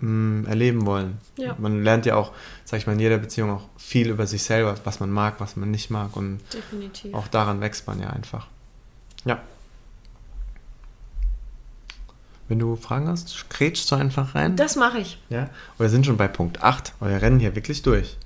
mh, 0.00 0.48
erleben 0.48 0.86
wollen. 0.86 1.18
Ja. 1.36 1.54
Man 1.58 1.82
lernt 1.84 2.06
ja 2.06 2.16
auch, 2.16 2.32
sag 2.64 2.78
ich 2.78 2.86
mal, 2.86 2.92
in 2.94 3.00
jeder 3.00 3.18
Beziehung 3.18 3.50
auch 3.50 3.68
viel 3.76 4.08
über 4.08 4.26
sich 4.26 4.42
selber, 4.42 4.74
was 4.84 5.00
man 5.00 5.10
mag, 5.10 5.40
was 5.40 5.56
man 5.56 5.70
nicht 5.70 5.90
mag 5.90 6.16
und 6.16 6.40
definitiv. 6.52 7.14
auch 7.14 7.28
daran 7.28 7.60
wächst 7.60 7.86
man 7.86 8.00
ja 8.00 8.10
einfach. 8.10 8.46
Ja. 9.24 9.40
Wenn 12.48 12.58
du 12.58 12.74
Fragen 12.74 13.06
hast, 13.06 13.48
kretschst 13.48 13.90
du 13.92 13.94
einfach 13.94 14.34
rein. 14.34 14.56
Das 14.56 14.74
mache 14.74 14.98
ich. 14.98 15.18
ja. 15.28 15.48
Wir 15.78 15.88
sind 15.88 16.04
schon 16.04 16.16
bei 16.16 16.26
Punkt 16.26 16.62
8, 16.62 16.94
aber 16.98 17.10
wir 17.10 17.22
rennen 17.22 17.38
hier 17.38 17.54
wirklich 17.54 17.82
durch. 17.82 18.16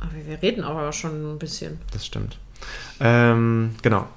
Aber 0.00 0.10
wir 0.26 0.42
reden 0.42 0.64
aber 0.64 0.92
schon 0.92 1.34
ein 1.34 1.38
bisschen. 1.38 1.78
Das 1.92 2.04
stimmt. 2.06 2.38
Ähm, 2.98 3.76
genau. 3.82 4.08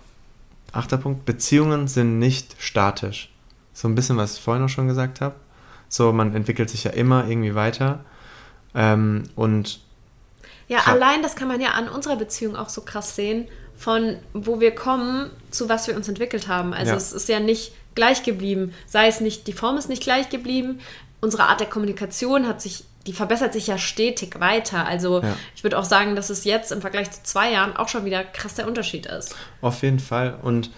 Achter 0.71 0.97
Punkt. 0.97 1.25
Beziehungen 1.25 1.87
sind 1.87 2.17
nicht 2.17 2.55
statisch. 2.57 3.29
So 3.73 3.87
ein 3.87 3.95
bisschen, 3.95 4.17
was 4.17 4.37
ich 4.37 4.41
vorhin 4.41 4.63
auch 4.63 4.69
schon 4.69 4.87
gesagt 4.87 5.21
habe. 5.21 5.35
So, 5.93 6.11
man 6.11 6.35
entwickelt 6.35 6.71
sich 6.71 6.85
ja 6.85 6.91
immer 6.91 7.27
irgendwie 7.27 7.53
weiter. 7.53 8.03
Ähm, 8.73 9.25
und 9.35 9.79
Ja, 10.67 10.79
allein 10.87 11.21
das 11.21 11.35
kann 11.35 11.47
man 11.47 11.61
ja 11.61 11.71
an 11.71 11.87
unserer 11.87 12.15
Beziehung 12.15 12.55
auch 12.55 12.69
so 12.69 12.81
krass 12.81 13.15
sehen, 13.15 13.47
von 13.77 14.17
wo 14.33 14.59
wir 14.59 14.73
kommen 14.73 15.29
zu 15.51 15.69
was 15.69 15.85
wir 15.87 15.95
uns 15.95 16.07
entwickelt 16.07 16.47
haben. 16.47 16.73
Also 16.73 16.91
Ja. 16.93 16.97
es 16.97 17.13
ist 17.13 17.29
ja 17.29 17.39
nicht 17.39 17.73
gleich 17.93 18.23
geblieben. 18.23 18.73
Sei 18.87 19.05
es 19.07 19.21
nicht, 19.21 19.45
die 19.45 19.53
Form 19.53 19.77
ist 19.77 19.87
nicht 19.87 20.01
gleich 20.01 20.29
geblieben. 20.29 20.79
Unsere 21.21 21.43
Art 21.43 21.59
der 21.59 21.67
Kommunikation 21.69 22.47
hat 22.47 22.59
sich, 22.59 22.85
die 23.05 23.13
verbessert 23.13 23.53
sich 23.53 23.67
ja 23.67 23.77
stetig 23.77 24.39
weiter. 24.39 24.87
Also 24.87 25.21
Ja. 25.21 25.35
ich 25.55 25.63
würde 25.63 25.77
auch 25.77 25.85
sagen, 25.85 26.15
dass 26.15 26.31
es 26.31 26.43
jetzt 26.43 26.71
im 26.71 26.81
Vergleich 26.81 27.11
zu 27.11 27.21
zwei 27.21 27.51
Jahren 27.51 27.75
auch 27.77 27.87
schon 27.89 28.03
wieder 28.03 28.23
krass 28.23 28.55
der 28.55 28.67
Unterschied 28.67 29.05
ist. 29.05 29.35
Auf 29.61 29.83
jeden 29.83 29.99
Fall. 29.99 30.39
Und 30.41 30.71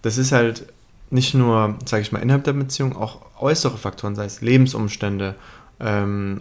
das 0.00 0.16
ist 0.16 0.32
halt 0.32 0.64
nicht 1.12 1.34
nur, 1.34 1.76
sage 1.84 2.02
ich 2.02 2.10
mal, 2.10 2.20
innerhalb 2.20 2.44
der 2.44 2.54
Beziehung, 2.54 2.96
auch 2.96 3.18
äußere 3.38 3.76
Faktoren, 3.76 4.14
sei 4.14 4.24
es 4.24 4.40
Lebensumstände, 4.40 5.34
ähm, 5.78 6.40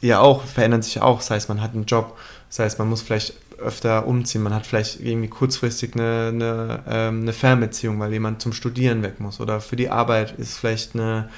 ja 0.00 0.20
auch, 0.20 0.44
verändern 0.44 0.82
sich 0.82 1.00
auch. 1.00 1.18
Das 1.18 1.30
heißt, 1.30 1.48
man 1.48 1.60
hat 1.60 1.74
einen 1.74 1.84
Job, 1.84 2.16
das 2.48 2.58
heißt, 2.60 2.78
man 2.78 2.88
muss 2.88 3.02
vielleicht 3.02 3.34
öfter 3.58 4.06
umziehen, 4.06 4.42
man 4.42 4.54
hat 4.54 4.66
vielleicht 4.66 5.00
irgendwie 5.00 5.28
kurzfristig 5.28 5.94
eine, 5.94 6.28
eine, 6.28 6.82
ähm, 6.88 7.22
eine 7.22 7.32
Fernbeziehung, 7.32 8.00
weil 8.00 8.12
jemand 8.12 8.42
zum 8.42 8.52
Studieren 8.52 9.02
weg 9.02 9.20
muss 9.20 9.40
oder 9.40 9.60
für 9.60 9.76
die 9.76 9.90
Arbeit 9.90 10.32
ist 10.38 10.58
vielleicht 10.58 10.94
eine, 10.94 11.28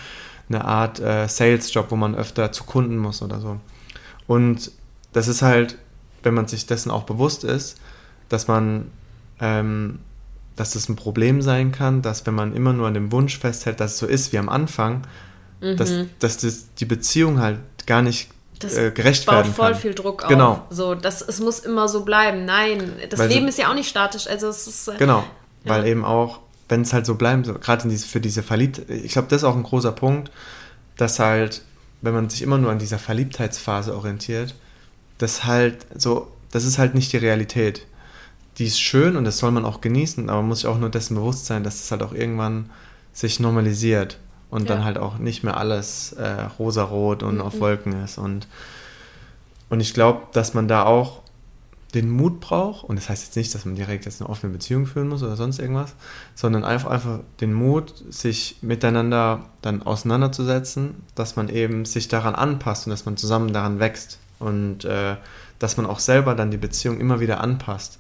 eine 0.49 0.65
Art 0.65 1.01
äh, 1.01 1.29
Sales-Job, 1.29 1.87
wo 1.91 1.97
man 1.97 2.15
öfter 2.15 2.53
zu 2.53 2.65
Kunden 2.65 2.99
muss 2.99 3.23
oder 3.23 3.41
so. 3.41 3.61
Und 4.27 4.73
das 5.13 5.29
ist 5.29 5.43
halt, 5.43 5.77
wenn 6.23 6.35
man 6.35 6.47
sich 6.49 6.67
dessen 6.67 6.91
auch 6.91 7.05
bewusst 7.05 7.45
ist, 7.45 7.81
dass 8.29 8.49
man, 8.49 8.91
ähm, 9.41 10.01
dass 10.59 10.73
das 10.73 10.89
ein 10.89 10.97
Problem 10.97 11.41
sein 11.43 11.73
kann, 11.73 12.03
dass 12.03 12.27
wenn 12.27 12.35
man 12.35 12.55
immer 12.55 12.73
nur 12.73 12.87
an 12.89 12.95
dem 12.95 13.13
Wunsch 13.13 13.39
festhält, 13.39 13.81
dass 13.81 13.93
es 13.93 13.99
so 13.99 14.07
ist 14.07 14.33
wie 14.33 14.39
am 14.39 14.49
Anfang, 14.49 15.03
dass, 15.61 15.93
dass 16.19 16.37
das, 16.39 16.75
die 16.75 16.85
Beziehung 16.85 17.41
halt 17.41 17.59
gar 17.87 18.03
nicht 18.03 18.29
Das 18.61 18.75
äh, 18.77 18.91
gerecht 18.93 19.27
baut 19.27 19.37
werden 19.37 19.55
voll 19.55 19.73
kann. 19.73 19.81
viel 19.81 19.95
Druck 19.95 20.23
auf. 20.25 20.29
Genau. 20.29 20.63
So, 20.71 20.95
das, 20.95 21.21
es 21.23 21.41
muss 21.41 21.61
immer 21.61 21.89
so 21.89 22.05
bleiben. 22.05 22.45
Nein, 22.45 22.93
das 23.11 23.19
Weil 23.19 23.29
so- 23.29 23.35
Leben 23.35 23.49
ist 23.49 23.59
ja 23.59 23.71
auch 23.71 23.75
nicht 23.75 23.89
statisch. 23.89 24.27
Also 24.29 24.49
es 24.49 24.67
ist. 24.67 24.89
äh, 24.89 24.97
Genau, 24.99 25.25
weil 25.65 25.83
Ja. 25.83 25.89
eben 25.89 26.05
auch, 26.05 26.41
wenn 26.69 26.83
es 26.83 26.93
halt 26.93 27.07
so 27.07 27.15
bleiben 27.17 27.45
soll, 27.45 27.59
gerade 27.59 27.89
diese, 27.89 28.07
für 28.07 28.21
diese 28.21 28.43
Verliebtheit, 28.43 28.89
ich 28.91 29.13
glaube, 29.13 29.29
das 29.29 29.43
ist 29.43 29.45
auch 29.45 29.57
ein 29.57 29.63
großer 29.63 29.93
Punkt, 29.93 30.31
dass 30.97 31.19
halt, 31.19 31.63
wenn 32.03 32.15
man 32.15 32.29
sich 32.31 32.43
immer 32.43 32.59
nur 32.59 32.71
an 32.71 32.79
dieser 32.79 32.99
Verliebtheitsphase 32.99 33.97
orientiert, 33.97 34.55
das 35.19 35.45
halt 35.45 35.87
so, 35.97 36.29
das 36.53 36.65
ist 36.65 36.79
halt 36.79 36.95
nicht 36.95 37.13
die 37.13 37.17
Realität. 37.17 37.87
Die 38.59 38.65
ist 38.65 38.81
schön 38.81 39.17
und 39.17 39.25
das 39.25 39.39
soll 39.39 39.51
man 39.53 39.65
auch 39.65 39.81
genießen, 39.81 40.29
aber 40.29 40.41
man 40.41 40.49
muss 40.49 40.61
sich 40.61 40.67
auch 40.67 40.79
nur 40.79 40.91
dessen 40.91 41.15
bewusst 41.15 41.47
sein, 41.47 41.63
dass 41.63 41.77
es 41.77 41.91
halt 41.91 42.03
auch 42.03 42.13
irgendwann 42.13 42.71
sich 43.13 43.39
normalisiert 43.41 44.19
und 44.51 44.69
Ja. 44.69 44.75
dann 44.77 44.85
halt 44.85 44.99
auch 44.99 45.19
nicht 45.19 45.45
mehr 45.45 45.57
alles 45.57 46.13
äh, 46.13 46.43
rosarot 46.59 47.23
und 47.23 47.41
auf 47.41 47.61
Wolken 47.61 48.03
ist. 48.05 48.19
Und, 48.19 48.49
und 49.71 49.81
ich 49.81 49.95
glaube, 49.95 50.23
dass 50.33 50.55
man 50.55 50.67
da 50.69 50.85
auch 50.85 51.21
den 51.95 52.11
Mut 52.11 52.41
braucht, 52.41 52.85
und 52.85 52.97
das 52.97 53.09
heißt 53.09 53.25
jetzt 53.25 53.37
nicht, 53.37 53.55
dass 53.55 53.65
man 53.65 53.75
direkt 53.75 54.05
jetzt 54.05 54.21
eine 54.21 54.29
offene 54.29 54.53
Beziehung 54.53 54.85
führen 54.87 55.09
muss 55.09 55.23
oder 55.23 55.37
sonst 55.37 55.59
irgendwas, 55.59 55.95
sondern 56.35 56.65
einfach, 56.65 56.91
einfach 56.91 57.21
den 57.41 57.55
Mut, 57.55 57.95
sich 58.11 58.59
miteinander 58.61 59.47
dann 59.63 59.83
auseinanderzusetzen, 59.83 60.97
dass 61.15 61.37
man 61.37 61.49
eben 61.49 61.85
sich 61.87 62.09
daran 62.09 62.35
anpasst 62.35 62.87
und 62.87 62.91
dass 62.91 63.07
man 63.07 63.17
zusammen 63.17 63.53
daran 63.55 63.79
wächst 63.81 64.19
und 64.39 64.85
äh, 64.85 65.17
dass 65.59 65.77
man 65.77 65.87
auch 65.87 65.99
selber 65.99 66.35
dann 66.35 66.51
die 66.51 66.57
Beziehung 66.59 67.01
immer 67.01 67.21
wieder 67.21 67.41
anpasst. 67.41 67.99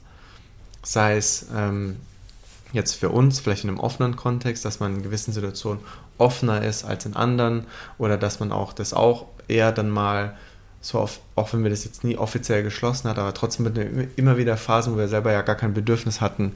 Sei 0.88 1.18
es, 1.18 1.44
ähm, 1.54 1.96
jetzt 2.72 2.94
für 2.94 3.10
uns, 3.10 3.40
vielleicht 3.40 3.64
in 3.64 3.68
einem 3.68 3.78
offenen 3.78 4.16
Kontext, 4.16 4.64
dass 4.64 4.80
man 4.80 4.96
in 4.96 5.02
gewissen 5.02 5.34
Situationen 5.34 5.82
offener 6.16 6.64
ist 6.64 6.82
als 6.82 7.04
in 7.04 7.14
anderen 7.14 7.66
oder 7.98 8.16
dass 8.16 8.40
man 8.40 8.52
auch 8.52 8.72
das 8.72 8.94
auch 8.94 9.26
eher 9.48 9.70
dann 9.70 9.90
mal 9.90 10.34
so 10.80 10.98
auf, 10.98 11.20
auch 11.34 11.52
wenn 11.52 11.62
wir 11.62 11.68
das 11.68 11.84
jetzt 11.84 12.04
nie 12.04 12.16
offiziell 12.16 12.62
geschlossen 12.62 13.10
hat, 13.10 13.18
aber 13.18 13.34
trotzdem 13.34 13.64
mit 13.66 14.16
immer 14.18 14.38
wieder 14.38 14.56
Phasen, 14.56 14.94
wo 14.94 14.96
wir 14.96 15.08
selber 15.08 15.30
ja 15.30 15.42
gar 15.42 15.56
kein 15.56 15.74
Bedürfnis 15.74 16.22
hatten, 16.22 16.54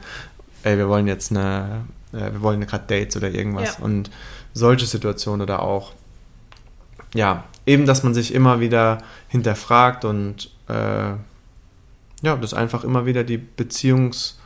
ey, 0.63 0.79
wir 0.79 0.89
wollen 0.89 1.05
jetzt 1.05 1.29
eine, 1.29 1.85
äh, 2.11 2.31
wir 2.31 2.41
wollen 2.41 2.65
gerade 2.65 2.85
Dates 2.87 3.15
oder 3.15 3.29
irgendwas 3.29 3.77
ja. 3.77 3.85
und 3.85 4.09
solche 4.55 4.87
Situationen 4.87 5.43
oder 5.43 5.61
auch, 5.61 5.93
ja, 7.13 7.43
eben, 7.67 7.85
dass 7.85 8.01
man 8.01 8.15
sich 8.15 8.33
immer 8.33 8.59
wieder 8.59 8.97
hinterfragt 9.27 10.05
und 10.05 10.49
äh, 10.69 11.13
ja, 12.23 12.35
das 12.37 12.53
einfach 12.53 12.83
immer 12.83 13.05
wieder 13.05 13.23
die 13.23 13.37
Beziehungs, 13.37 14.39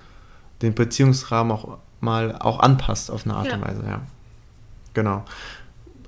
den 0.62 0.74
Beziehungsrahmen 0.74 1.52
auch 1.52 1.78
mal 2.02 2.36
auch 2.40 2.60
anpasst 2.60 3.10
auf 3.10 3.26
eine 3.26 3.36
Art 3.36 3.48
ja. 3.48 3.56
und 3.56 3.62
Weise, 3.62 3.84
ja. 3.88 4.02
Genau. 4.94 5.24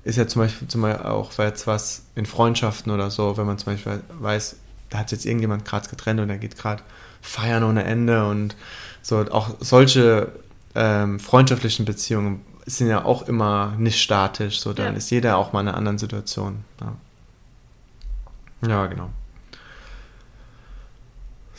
Ist 0.02 0.18
ja 0.18 0.26
zum 0.26 0.42
Beispiel, 0.42 0.68
zum 0.68 0.82
Beispiel 0.82 1.06
auch 1.06 1.32
jetzt 1.38 1.66
was 1.66 2.04
in 2.16 2.26
Freundschaften 2.26 2.92
oder 2.92 3.10
so, 3.10 3.36
wenn 3.36 3.46
man 3.46 3.56
zum 3.58 3.72
Beispiel 3.72 4.02
weiß, 4.18 4.56
da 4.90 4.98
hat 4.98 5.12
jetzt 5.12 5.24
irgendjemand 5.24 5.64
gerade 5.64 5.88
getrennt 5.88 6.20
und 6.20 6.28
er 6.28 6.38
geht 6.38 6.58
gerade 6.58 6.82
feiern 7.22 7.62
ohne 7.62 7.84
Ende 7.84 8.26
und 8.26 8.56
so, 9.02 9.18
auch 9.30 9.50
solche 9.60 10.32
ähm, 10.74 11.20
freundschaftlichen 11.20 11.84
Beziehungen 11.84 12.44
sind 12.66 12.88
ja 12.88 13.04
auch 13.04 13.28
immer 13.28 13.74
nicht 13.78 14.00
statisch, 14.00 14.60
so 14.60 14.72
dann 14.72 14.92
ja. 14.92 14.98
ist 14.98 15.10
jeder 15.10 15.36
auch 15.36 15.52
mal 15.52 15.60
in 15.60 15.68
einer 15.68 15.76
anderen 15.76 15.98
Situation. 15.98 16.64
Ja, 16.80 18.68
ja 18.68 18.86
genau. 18.86 19.10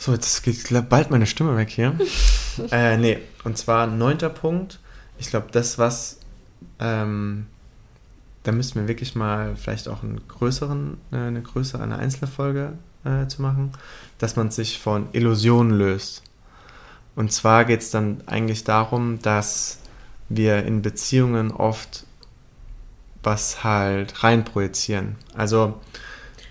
So, 0.02 0.10
jetzt 0.10 0.42
geht 0.42 0.88
bald 0.88 1.12
meine 1.12 1.26
Stimme 1.26 1.56
weg 1.56 1.70
hier. 1.70 1.96
äh, 2.72 2.96
nee, 2.96 3.18
und 3.44 3.56
zwar 3.56 3.86
neunter 3.86 4.30
Punkt. 4.30 4.80
Ich 5.16 5.28
glaube, 5.28 5.46
das, 5.52 5.78
was. 5.78 6.18
Ähm, 6.80 7.46
da 8.42 8.50
müssten 8.50 8.80
wir 8.80 8.88
wirklich 8.88 9.14
mal 9.14 9.54
vielleicht 9.54 9.86
auch 9.86 10.02
einen 10.02 10.26
größeren, 10.26 10.98
äh, 11.12 11.16
eine 11.18 11.40
größere, 11.40 11.84
eine 11.84 11.98
Einzelfolge 11.98 12.72
äh, 13.04 13.28
zu 13.28 13.42
machen, 13.42 13.70
dass 14.18 14.34
man 14.34 14.50
sich 14.50 14.80
von 14.80 15.06
Illusionen 15.12 15.70
löst. 15.78 16.24
Und 17.14 17.32
zwar 17.32 17.64
geht 17.64 17.82
es 17.82 17.92
dann 17.92 18.22
eigentlich 18.26 18.64
darum, 18.64 19.22
dass 19.22 19.78
wir 20.28 20.64
in 20.64 20.82
Beziehungen 20.82 21.52
oft 21.52 22.06
was 23.22 23.62
halt 23.62 24.24
reinprojizieren. 24.24 25.14
Also 25.36 25.80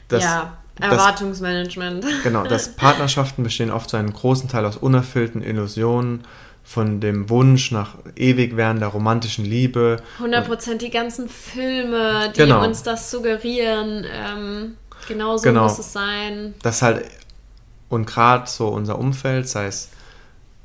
das, 0.07 0.23
ja. 0.23 0.57
Erwartungsmanagement. 0.79 2.03
Das, 2.03 2.23
genau, 2.23 2.43
dass 2.43 2.69
Partnerschaften 2.75 3.43
bestehen 3.43 3.71
oft 3.71 3.89
zu 3.89 3.97
einem 3.97 4.13
großen 4.13 4.49
Teil 4.49 4.65
aus 4.65 4.77
unerfüllten 4.77 5.43
Illusionen, 5.43 6.23
von 6.63 7.01
dem 7.01 7.29
Wunsch 7.29 7.71
nach 7.71 7.95
ewig 8.15 8.55
währender 8.55 8.87
romantischen 8.87 9.45
Liebe. 9.45 9.97
100% 10.19 10.77
die 10.77 10.89
ganzen 10.89 11.27
Filme, 11.27 12.31
die 12.35 12.39
genau. 12.39 12.63
uns 12.63 12.83
das 12.83 13.11
suggerieren. 13.11 14.05
Ähm, 14.05 14.77
genau 15.07 15.37
so 15.37 15.43
genau. 15.43 15.63
muss 15.63 15.79
es 15.79 15.91
sein. 15.91 16.53
Das 16.61 16.81
halt, 16.81 17.05
und 17.89 18.05
gerade 18.05 18.47
so 18.49 18.67
unser 18.67 18.99
Umfeld, 18.99 19.49
sei 19.49 19.65
es, 19.65 19.89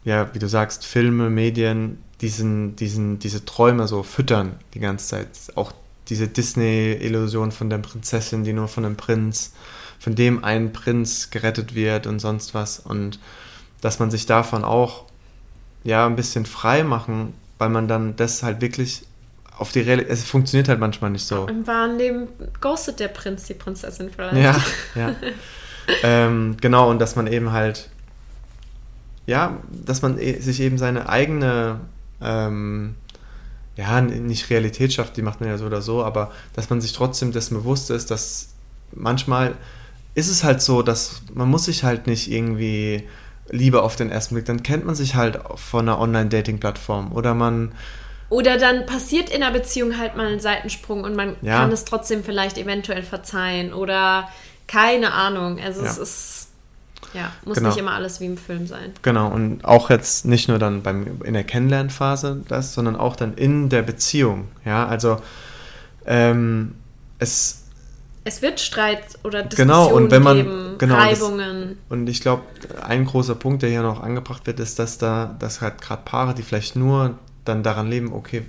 ja, 0.04 0.32
wie 0.34 0.38
du 0.38 0.48
sagst, 0.48 0.86
Filme, 0.86 1.30
Medien, 1.30 1.98
diesen, 2.20 2.76
diesen, 2.76 3.18
diese 3.18 3.44
Träume 3.44 3.88
so 3.88 4.02
füttern 4.02 4.57
die 4.74 4.80
ganze 4.80 5.09
Zeit. 5.09 5.28
Auch 5.57 5.72
diese 6.09 6.28
Disney-Illusion 6.28 7.50
von 7.50 7.68
der 7.68 7.78
Prinzessin, 7.78 8.44
die 8.44 8.52
nur 8.52 8.68
von 8.68 8.84
dem 8.84 8.96
Prinz 8.96 9.54
von 9.99 10.14
dem 10.14 10.44
ein 10.44 10.72
Prinz 10.72 11.30
gerettet 11.30 11.74
wird 11.74 12.07
und 12.07 12.18
sonst 12.18 12.55
was. 12.55 12.78
Und 12.78 13.18
dass 13.80 13.99
man 13.99 14.11
sich 14.11 14.26
davon 14.26 14.64
auch 14.64 15.05
ja 15.84 16.07
ein 16.07 16.16
bisschen 16.16 16.47
frei 16.47 16.82
machen, 16.82 17.34
weil 17.59 17.68
man 17.68 17.88
dann 17.88 18.16
das 18.16 18.42
halt 18.42 18.61
wirklich 18.61 19.03
auf 19.59 19.72
die 19.72 19.80
Realität, 19.80 20.12
es 20.12 20.24
funktioniert 20.24 20.68
halt 20.68 20.80
manchmal 20.80 21.11
nicht 21.11 21.26
so. 21.26 21.47
Im 21.47 21.66
wahren 21.66 21.97
Leben 21.97 22.28
ghostet 22.61 23.01
der 23.01 23.09
Prinz 23.09 23.44
die 23.44 23.55
Prinzessin 23.55 24.11
vielleicht. 24.11 24.36
Ja, 24.36 24.61
ja. 24.94 25.14
ähm, 26.03 26.57
genau, 26.61 26.90
und 26.90 26.99
dass 26.99 27.16
man 27.16 27.26
eben 27.26 27.53
halt, 27.53 27.88
ja, 29.26 29.59
dass 29.70 30.03
man 30.03 30.18
e, 30.18 30.40
sich 30.40 30.61
eben 30.61 30.76
seine 30.76 31.09
eigene, 31.09 31.80
ähm, 32.20 32.97
ja, 33.76 34.01
nicht 34.01 34.51
Realität 34.51 34.92
schafft, 34.92 35.16
die 35.16 35.22
macht 35.22 35.40
man 35.40 35.49
ja 35.49 35.59
so 35.59 35.66
oder 35.66 35.80
so, 35.80 36.05
aber 36.05 36.32
dass 36.55 36.68
man 36.68 36.80
sich 36.80 36.92
trotzdem 36.92 37.32
dessen 37.32 37.57
bewusst 37.57 37.90
ist, 37.90 38.11
dass 38.11 38.51
manchmal 38.92 39.55
ist 40.17 40.29
es 40.29 40.43
halt 40.43 40.62
so, 40.62 40.83
dass 40.83 41.21
man 41.35 41.49
muss 41.49 41.67
sich 41.67 41.85
halt 41.85 42.07
nicht 42.07 42.31
irgendwie 42.33 43.07
lieber 43.51 43.85
auf 43.85 43.97
den 43.97 44.11
ersten 44.11 44.35
Blick, 44.35 44.47
dann 44.47 44.62
kennt 44.62 44.87
man 44.87 44.95
sich 44.95 45.14
halt 45.14 45.39
von 45.55 45.89
einer 45.89 46.01
Online-Dating-Plattform 46.01 47.12
oder 47.12 47.35
man 47.35 47.73
oder 48.29 48.59
dann 48.59 48.87
passiert 48.87 49.31
in 49.31 49.43
einer 49.43 49.53
Beziehung 49.53 49.99
halt 49.99 50.17
mal 50.17 50.27
ein 50.27 50.41
Seitensprung 50.41 51.05
und 51.05 51.14
man 51.14 51.37
ja. 51.43 51.59
kann 51.59 51.71
es 51.71 51.85
trotzdem 51.85 52.25
vielleicht 52.25 52.59
eventuell 52.59 53.05
verzeihen 53.05 53.73
oder 53.73 54.29
keine 54.67 55.12
Ahnung. 55.12 55.61
Also 55.61 55.83
ja. 55.83 55.91
es 55.91 55.99
ist 55.99 56.49
ja, 57.12 57.31
muss 57.45 57.59
genau. 57.59 57.69
nicht 57.69 57.79
immer 57.79 57.93
alles 57.93 58.19
wie 58.19 58.27
im 58.27 58.39
Film 58.39 58.67
sein. 58.67 58.93
Genau, 59.03 59.29
und 59.29 59.64
auch 59.64 59.91
jetzt 59.91 60.25
nicht 60.25 60.49
nur 60.49 60.59
dann 60.59 60.83
beim, 60.83 61.21
in 61.23 61.35
der 61.35 61.45
Kennenlernphase 61.45 62.43
das, 62.49 62.75
sondern 62.75 62.97
auch 62.97 63.17
dann 63.17 63.35
in 63.35 63.69
der 63.69 63.83
Beziehung. 63.83 64.49
Ja, 64.64 64.87
also 64.89 65.19
ähm, 66.05 66.75
es 67.19 67.66
es 68.27 68.43
wird 68.43 68.59
Streit 68.59 69.05
oder 69.22 69.45
Diskussionen 69.45 69.68
genau, 69.68 69.95
und 69.95 70.11
wenn 70.11 70.22
man, 70.24 70.37
geben, 70.39 70.74
genau, 70.79 70.97
Reibungen. 70.97 71.68
Das, 71.68 71.77
und 71.91 72.09
ich 72.09 72.20
glaube, 72.20 72.43
ein 72.83 73.05
großer 73.05 73.37
Punkt, 73.37 73.62
der 73.62 73.70
hier 73.70 73.83
noch 73.83 74.03
angebracht 74.03 74.49
wird, 74.49 74.59
ist, 74.59 74.81
dass 74.81 74.99
da, 74.99 75.37
dass 75.39 75.61
halt 75.61 75.81
gerade 75.81 76.03
Paare, 76.05 76.35
die 76.35 76.43
vielleicht 76.43 76.74
nur 76.74 77.20
dann 77.45 77.62
daran 77.62 77.89
leben, 77.89 78.12
okay, 78.12 78.43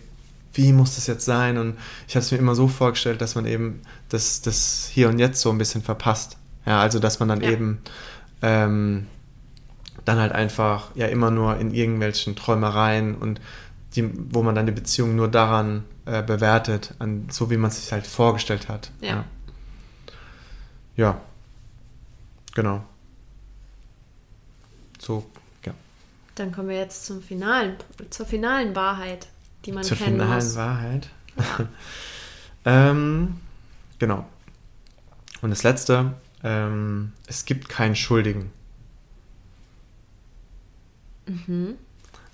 wie 0.53 0.73
muss 0.73 0.95
das 0.95 1.05
jetzt 1.05 1.25
sein? 1.25 1.59
Und 1.59 1.77
ich 2.07 2.15
habe 2.15 2.23
es 2.23 2.31
mir 2.31 2.39
immer 2.39 2.55
so 2.55 2.67
vorgestellt, 2.67 3.21
dass 3.21 3.35
man 3.35 3.45
eben 3.45 3.83
das, 4.09 4.41
das 4.41 4.89
Hier 4.91 5.09
und 5.09 5.19
Jetzt 5.19 5.41
so 5.41 5.51
ein 5.51 5.59
bisschen 5.59 5.83
verpasst. 5.83 6.37
Ja, 6.65 6.81
also 6.81 6.97
dass 6.97 7.19
man 7.19 7.29
dann 7.29 7.41
ja. 7.41 7.51
eben 7.51 7.77
ähm, 8.41 9.05
dann 10.05 10.17
halt 10.17 10.31
einfach 10.31 10.89
ja 10.95 11.05
immer 11.05 11.29
nur 11.29 11.57
in 11.57 11.71
irgendwelchen 11.71 12.35
Träumereien 12.35 13.13
und 13.13 13.39
die, 13.95 14.09
wo 14.33 14.41
man 14.41 14.55
dann 14.55 14.65
die 14.65 14.71
Beziehung 14.71 15.15
nur 15.15 15.27
daran 15.27 15.83
äh, 16.05 16.23
bewertet, 16.23 16.95
an, 16.97 17.27
so 17.29 17.51
wie 17.51 17.57
man 17.57 17.69
es 17.69 17.79
sich 17.79 17.91
halt 17.91 18.07
vorgestellt 18.07 18.69
hat. 18.69 18.89
ja. 19.01 19.07
ja. 19.09 19.25
Ja, 20.97 21.21
genau. 22.53 22.83
So, 24.99 25.25
ja. 25.65 25.73
Dann 26.35 26.51
kommen 26.51 26.67
wir 26.67 26.77
jetzt 26.77 27.05
zum 27.05 27.21
finalen, 27.21 27.77
zur 28.09 28.25
finalen 28.25 28.75
Wahrheit, 28.75 29.27
die 29.65 29.71
man 29.71 29.83
zur 29.83 29.95
kennen 29.95 30.19
finalen 30.19 30.43
muss. 30.43 30.55
Wahrheit. 30.55 31.09
Ähm, 32.67 33.39
genau. 33.97 34.25
Und 35.41 35.51
das 35.51 35.63
letzte, 35.63 36.13
ähm, 36.43 37.13
es 37.25 37.45
gibt 37.45 37.69
keinen 37.69 37.95
Schuldigen. 37.95 38.51
Mhm. 41.27 41.77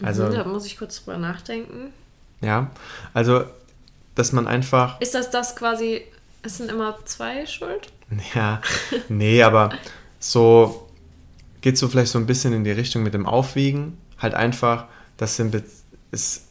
Also, 0.01 0.25
mhm, 0.25 0.33
da 0.33 0.43
muss 0.45 0.65
ich 0.65 0.77
kurz 0.77 1.03
drüber 1.03 1.19
nachdenken. 1.19 1.93
Ja, 2.41 2.71
also, 3.13 3.45
dass 4.15 4.31
man 4.31 4.47
einfach. 4.47 4.99
Ist 5.01 5.13
das 5.13 5.29
das 5.29 5.55
quasi, 5.55 6.01
es 6.43 6.57
sind 6.57 6.69
immer 6.69 6.97
zwei 7.05 7.45
schuld? 7.45 7.91
Ja, 8.35 8.61
nee, 9.09 9.41
aber 9.41 9.71
so 10.19 10.87
geht 11.61 11.77
so 11.77 11.87
vielleicht 11.87 12.11
so 12.11 12.19
ein 12.19 12.27
bisschen 12.27 12.53
in 12.53 12.63
die 12.63 12.71
Richtung 12.71 13.01
mit 13.01 13.15
dem 13.15 13.25
Aufwiegen. 13.25 13.97
Halt 14.19 14.35
einfach, 14.35 14.85
dass 15.17 15.39
es, 16.11 16.45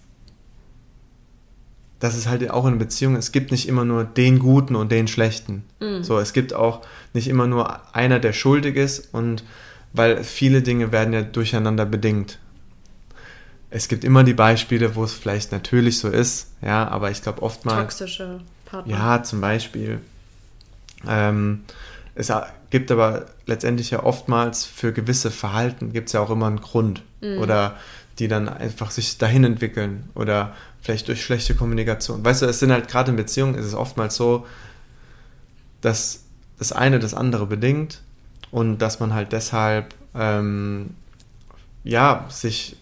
dass 2.01 2.17
es 2.17 2.27
halt 2.27 2.51
auch 2.51 2.67
in 2.67 2.79
Beziehungen, 2.79 3.17
es 3.17 3.31
gibt 3.31 3.53
nicht 3.53 3.69
immer 3.69 3.85
nur 3.85 4.05
den 4.05 4.41
Guten 4.41 4.75
und 4.75 4.91
den 4.91 5.07
Schlechten. 5.07 5.65
Mhm. 5.79 6.03
So, 6.03 6.19
es 6.19 6.33
gibt 6.33 6.53
auch 6.53 6.81
nicht 7.13 7.29
immer 7.29 7.47
nur 7.47 7.95
einer, 7.95 8.19
der 8.19 8.33
schuldig 8.33 8.77
ist 8.77 9.15
und 9.15 9.45
weil 9.93 10.25
viele 10.25 10.63
Dinge 10.63 10.91
werden 10.91 11.13
ja 11.13 11.23
durcheinander 11.23 11.85
bedingt. 11.87 12.39
Es 13.71 13.89
gibt 13.89 14.05
immer 14.05 14.25
die 14.25 14.35
Beispiele, 14.35 14.97
wo 14.97 15.05
es 15.05 15.13
vielleicht 15.13 15.53
natürlich 15.53 15.99
so 15.99 16.09
ist, 16.09 16.53
ja, 16.61 16.89
aber 16.89 17.11
ich 17.11 17.23
glaube 17.23 17.43
oftmals. 17.43 17.99
Toxische 17.99 18.41
Partner. 18.73 18.93
Ja, 18.93 19.23
zum 19.23 19.41
Beispiel. 19.41 20.01
Ähm, 21.07 21.65
es 22.15 22.33
gibt 22.71 22.91
aber 22.91 23.27
letztendlich 23.47 23.91
ja 23.91 24.03
oftmals 24.03 24.65
für 24.65 24.93
gewisse 24.93 25.31
Verhalten 25.31 25.93
gibt 25.93 26.09
es 26.09 26.15
ja 26.15 26.21
auch 26.21 26.31
immer 26.31 26.47
einen 26.47 26.61
Grund 26.61 27.03
mhm. 27.21 27.39
oder 27.39 27.77
die 28.19 28.29
dann 28.29 28.49
einfach 28.49 28.91
sich 28.91 29.19
dahin 29.19 29.45
entwickeln 29.45 30.09
oder 30.15 30.55
vielleicht 30.81 31.09
durch 31.09 31.23
schlechte 31.23 31.55
Kommunikation. 31.55 32.25
Weißt 32.25 32.43
du, 32.43 32.47
es 32.47 32.59
sind 32.59 32.73
halt 32.73 32.89
gerade 32.89 33.11
in 33.11 33.17
Beziehungen 33.17 33.55
ist 33.55 33.67
es 33.67 33.75
oftmals 33.75 34.17
so, 34.17 34.47
dass 35.81 36.25
das 36.59 36.73
eine 36.73 36.99
das 36.99 37.15
andere 37.15 37.47
bedingt 37.47 38.01
und 38.51 38.79
dass 38.79 39.01
man 39.01 39.13
halt 39.15 39.33
deshalb 39.33 39.95
ähm, 40.15 40.95
ja 41.85 42.27
sich 42.29 42.77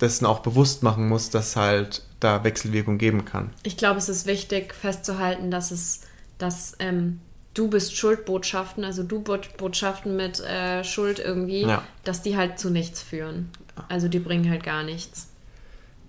dessen 0.00 0.26
auch 0.26 0.40
bewusst 0.40 0.82
machen 0.82 1.08
muss, 1.08 1.30
dass 1.30 1.56
halt 1.56 2.02
da 2.24 2.42
Wechselwirkung 2.42 2.98
geben 2.98 3.24
kann. 3.24 3.50
Ich 3.62 3.76
glaube, 3.76 3.98
es 3.98 4.08
ist 4.08 4.26
wichtig 4.26 4.74
festzuhalten, 4.74 5.50
dass 5.50 5.70
es 5.70 6.00
dass 6.38 6.74
ähm, 6.78 7.20
du 7.54 7.68
bist 7.68 7.96
Schuldbotschaften, 7.96 8.84
also 8.84 9.02
du 9.02 9.20
Botschaften 9.20 10.16
mit 10.16 10.40
äh, 10.40 10.84
Schuld 10.84 11.18
irgendwie, 11.18 11.62
ja. 11.62 11.82
dass 12.02 12.22
die 12.22 12.36
halt 12.36 12.58
zu 12.58 12.70
nichts 12.70 13.00
führen. 13.02 13.50
Also 13.88 14.08
die 14.08 14.18
bringen 14.18 14.50
halt 14.50 14.64
gar 14.64 14.82
nichts. 14.82 15.28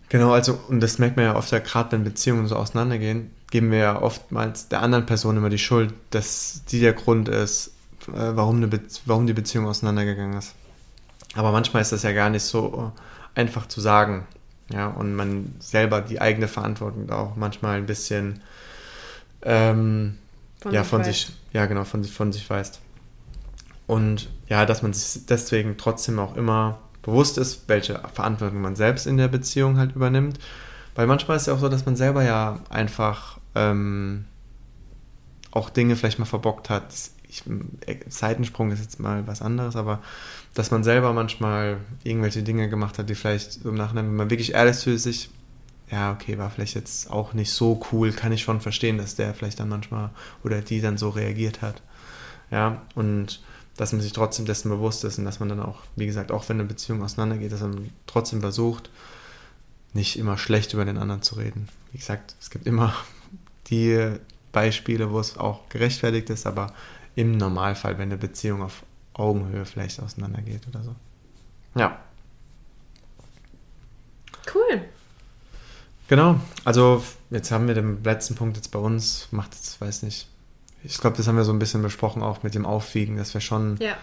Genau, 0.09 0.32
also, 0.32 0.59
und 0.68 0.82
das 0.82 0.99
merkt 0.99 1.16
man 1.16 1.26
ja 1.26 1.36
oft, 1.36 1.51
ja, 1.51 1.59
gerade 1.59 1.91
wenn 1.93 2.03
Beziehungen 2.03 2.47
so 2.47 2.55
auseinandergehen, 2.55 3.32
geben 3.49 3.72
wir 3.72 3.80
ja 3.80 4.01
oftmals 4.01 4.68
der 4.70 4.82
anderen 4.82 5.05
Person 5.05 5.38
immer 5.38 5.49
die 5.49 5.57
Schuld, 5.57 5.93
dass 6.11 6.63
die 6.70 6.80
der 6.80 6.93
Grund 6.93 7.28
ist, 7.28 7.72
äh, 8.07 8.11
warum, 8.13 8.57
eine 8.57 8.80
warum 9.05 9.26
die 9.26 9.34
Beziehung 9.34 9.68
auseinandergegangen 9.68 10.38
ist. 10.38 10.53
Aber 11.36 11.51
manchmal 11.51 11.82
ist 11.82 11.91
das 11.91 12.03
ja 12.03 12.11
gar 12.11 12.30
nicht 12.30 12.43
so 12.43 12.91
einfach 13.34 13.68
zu 13.68 13.82
sagen. 13.82 14.28
Ja, 14.72 14.88
und 14.88 15.16
man 15.16 15.55
selber 15.59 16.01
die 16.01 16.20
eigene 16.22 16.47
Verantwortung 16.47 17.09
auch 17.11 17.36
manchmal 17.36 17.78
ein 17.78 17.86
bisschen 17.86 18.41
ähm, 19.43 20.18
von 20.59 20.74
ja, 20.74 20.84
von 20.84 21.03
sich, 21.03 21.32
ja, 21.53 21.68
genau, 21.68 21.84
von 21.84 22.03
sich, 22.03 22.11
von 22.11 22.32
sich 22.32 22.49
weist. 22.49 22.80
Und 23.88 24.30
ja, 24.47 24.66
dass 24.66 24.82
man 24.82 24.93
sich 24.93 25.26
deswegen 25.28 25.78
trotzdem 25.78 26.18
auch 26.18 26.36
immer 26.36 26.80
bewusst 27.03 27.38
ist, 27.38 27.68
welche 27.68 28.01
Verantwortung 28.13 28.61
man 28.61 28.76
selbst 28.76 29.05
in 29.05 29.18
der 29.18 29.28
Beziehung 29.28 29.78
halt 29.78 29.95
übernimmt. 29.95 30.39
Weil 30.95 31.05
manchmal 31.07 31.38
ist 31.38 31.43
es 31.43 31.47
ja 31.47 31.53
auch 31.53 31.59
so, 31.59 31.70
dass 31.70 31.86
man 31.86 31.95
selber 31.95 32.24
ja 32.24 32.59
einfach 32.70 33.38
ähm, 33.53 34.26
auch 35.51 35.70
Dinge 35.70 35.95
vielleicht 35.95 36.20
mal 36.20 36.26
verbockt 36.26 36.70
hat. 36.70 36.86
Ich, 37.36 38.04
Seitensprung 38.08 38.72
ist 38.72 38.82
jetzt 38.82 39.00
mal 39.00 39.28
was 39.28 39.42
anderes, 39.42 39.76
aber 39.76 40.02
dass 40.54 40.72
man 40.72 40.84
selber 40.84 41.14
manchmal 41.14 41.78
irgendwelche 42.04 42.44
Dinge 42.44 42.70
gemacht 42.70 42.98
hat, 42.98 43.10
die 43.10 43.16
vielleicht 43.16 43.66
im 43.66 43.76
Nachhinein, 43.76 44.08
wenn 44.08 44.16
man 44.16 44.30
wirklich 44.30 44.54
ehrlich 44.54 44.78
zu 44.78 44.98
sich, 44.98 45.30
ja, 45.92 46.14
okay, 46.14 46.38
war 46.38 46.50
vielleicht 46.50 46.76
jetzt 46.76 47.12
auch 47.12 47.34
nicht 47.34 47.52
so 47.52 47.80
cool, 47.92 48.12
kann 48.12 48.32
ich 48.32 48.42
schon 48.42 48.62
verstehen, 48.62 48.98
dass 48.98 49.16
der 49.16 49.34
vielleicht 49.34 49.60
dann 49.60 49.70
manchmal 49.70 50.10
oder 50.44 50.62
die 50.62 50.82
dann 50.82 50.98
so 50.98 51.10
reagiert 51.10 51.62
hat. 51.62 51.82
Ja, 52.52 52.82
und 52.96 53.42
dass 53.78 53.92
man 53.92 54.02
sich 54.02 54.14
trotzdem 54.14 54.46
dessen 54.46 54.70
bewusst 54.70 55.04
ist 55.04 55.18
und 55.18 55.26
dass 55.26 55.40
man 55.40 55.50
dann 55.50 55.60
auch, 55.60 55.80
wie 55.96 56.06
gesagt, 56.06 56.32
auch 56.32 56.48
wenn 56.48 56.60
eine 56.60 56.68
Beziehung 56.68 57.04
auseinandergeht, 57.04 57.52
dass 57.52 57.62
man 57.62 57.90
trotzdem 58.08 58.42
versucht, 58.42 58.90
nicht 59.94 60.18
immer 60.18 60.38
schlecht 60.38 60.74
über 60.74 60.86
den 60.86 60.98
anderen 60.98 61.22
zu 61.22 61.36
reden. 61.36 61.68
Wie 61.92 61.98
gesagt, 61.98 62.36
es 62.40 62.50
gibt 62.50 62.68
immer 62.68 62.94
die 63.68 64.16
Beispiele, 64.52 65.12
wo 65.12 65.20
es 65.20 65.38
auch 65.38 65.68
gerechtfertigt 65.70 66.30
ist, 66.30 66.48
aber 66.48 66.74
im 67.16 67.32
Normalfall, 67.38 67.97
wenn 67.97 68.09
eine 68.09 68.18
Beziehung 68.18 68.61
auf 68.61 68.84
Augenhöhe 69.13 69.66
vielleicht 69.66 70.01
auseinandergeht 70.01 70.68
oder 70.68 70.84
so. 70.84 70.95
Ja. 71.76 71.99
Cool. 74.53 74.82
Genau, 76.07 76.39
also 76.63 77.03
jetzt 77.32 77.51
haben 77.51 77.68
wir 77.68 77.74
den 77.74 78.03
letzten 78.03 78.36
Punkt 78.36 78.57
jetzt 78.57 78.70
bei 78.70 78.80
uns, 78.80 79.28
macht 79.32 79.55
jetzt, 79.55 79.82
weiß 79.82 80.03
nicht, 80.03 80.28
ich 80.84 80.99
glaube, 80.99 81.18
das 81.18 81.28
haben 81.28 81.36
wir 81.36 81.43
so 81.43 81.51
ein 81.51 81.57
bisschen 81.57 81.82
besprochen, 81.82 82.22
auch 82.22 82.43
mit 82.43 82.53
dem 82.53 82.66
Aufwiegen, 82.66 83.18
dass 83.18 83.34
wir 83.34 83.41
schon 83.41 83.78
ja. 83.80 83.97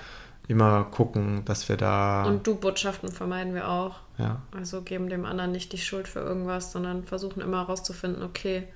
immer 0.49 0.85
gucken, 0.85 1.45
dass 1.45 1.69
wir 1.69 1.77
da. 1.77 2.25
Und 2.25 2.45
du 2.45 2.57
Botschaften 2.57 3.13
vermeiden 3.13 3.55
wir 3.55 3.69
auch. 3.69 4.01
Ja. 4.19 4.43
Also 4.51 4.83
geben 4.83 5.09
dem 5.09 5.25
anderen 5.25 5.53
nicht 5.53 5.73
die 5.73 5.79
Schuld 5.79 6.09
für 6.09 6.19
irgendwas, 6.19 6.73
sondern 6.73 7.05
versuchen 7.05 7.41
immer 7.41 7.59
herauszufinden, 7.59 8.23
okay, 8.25 8.67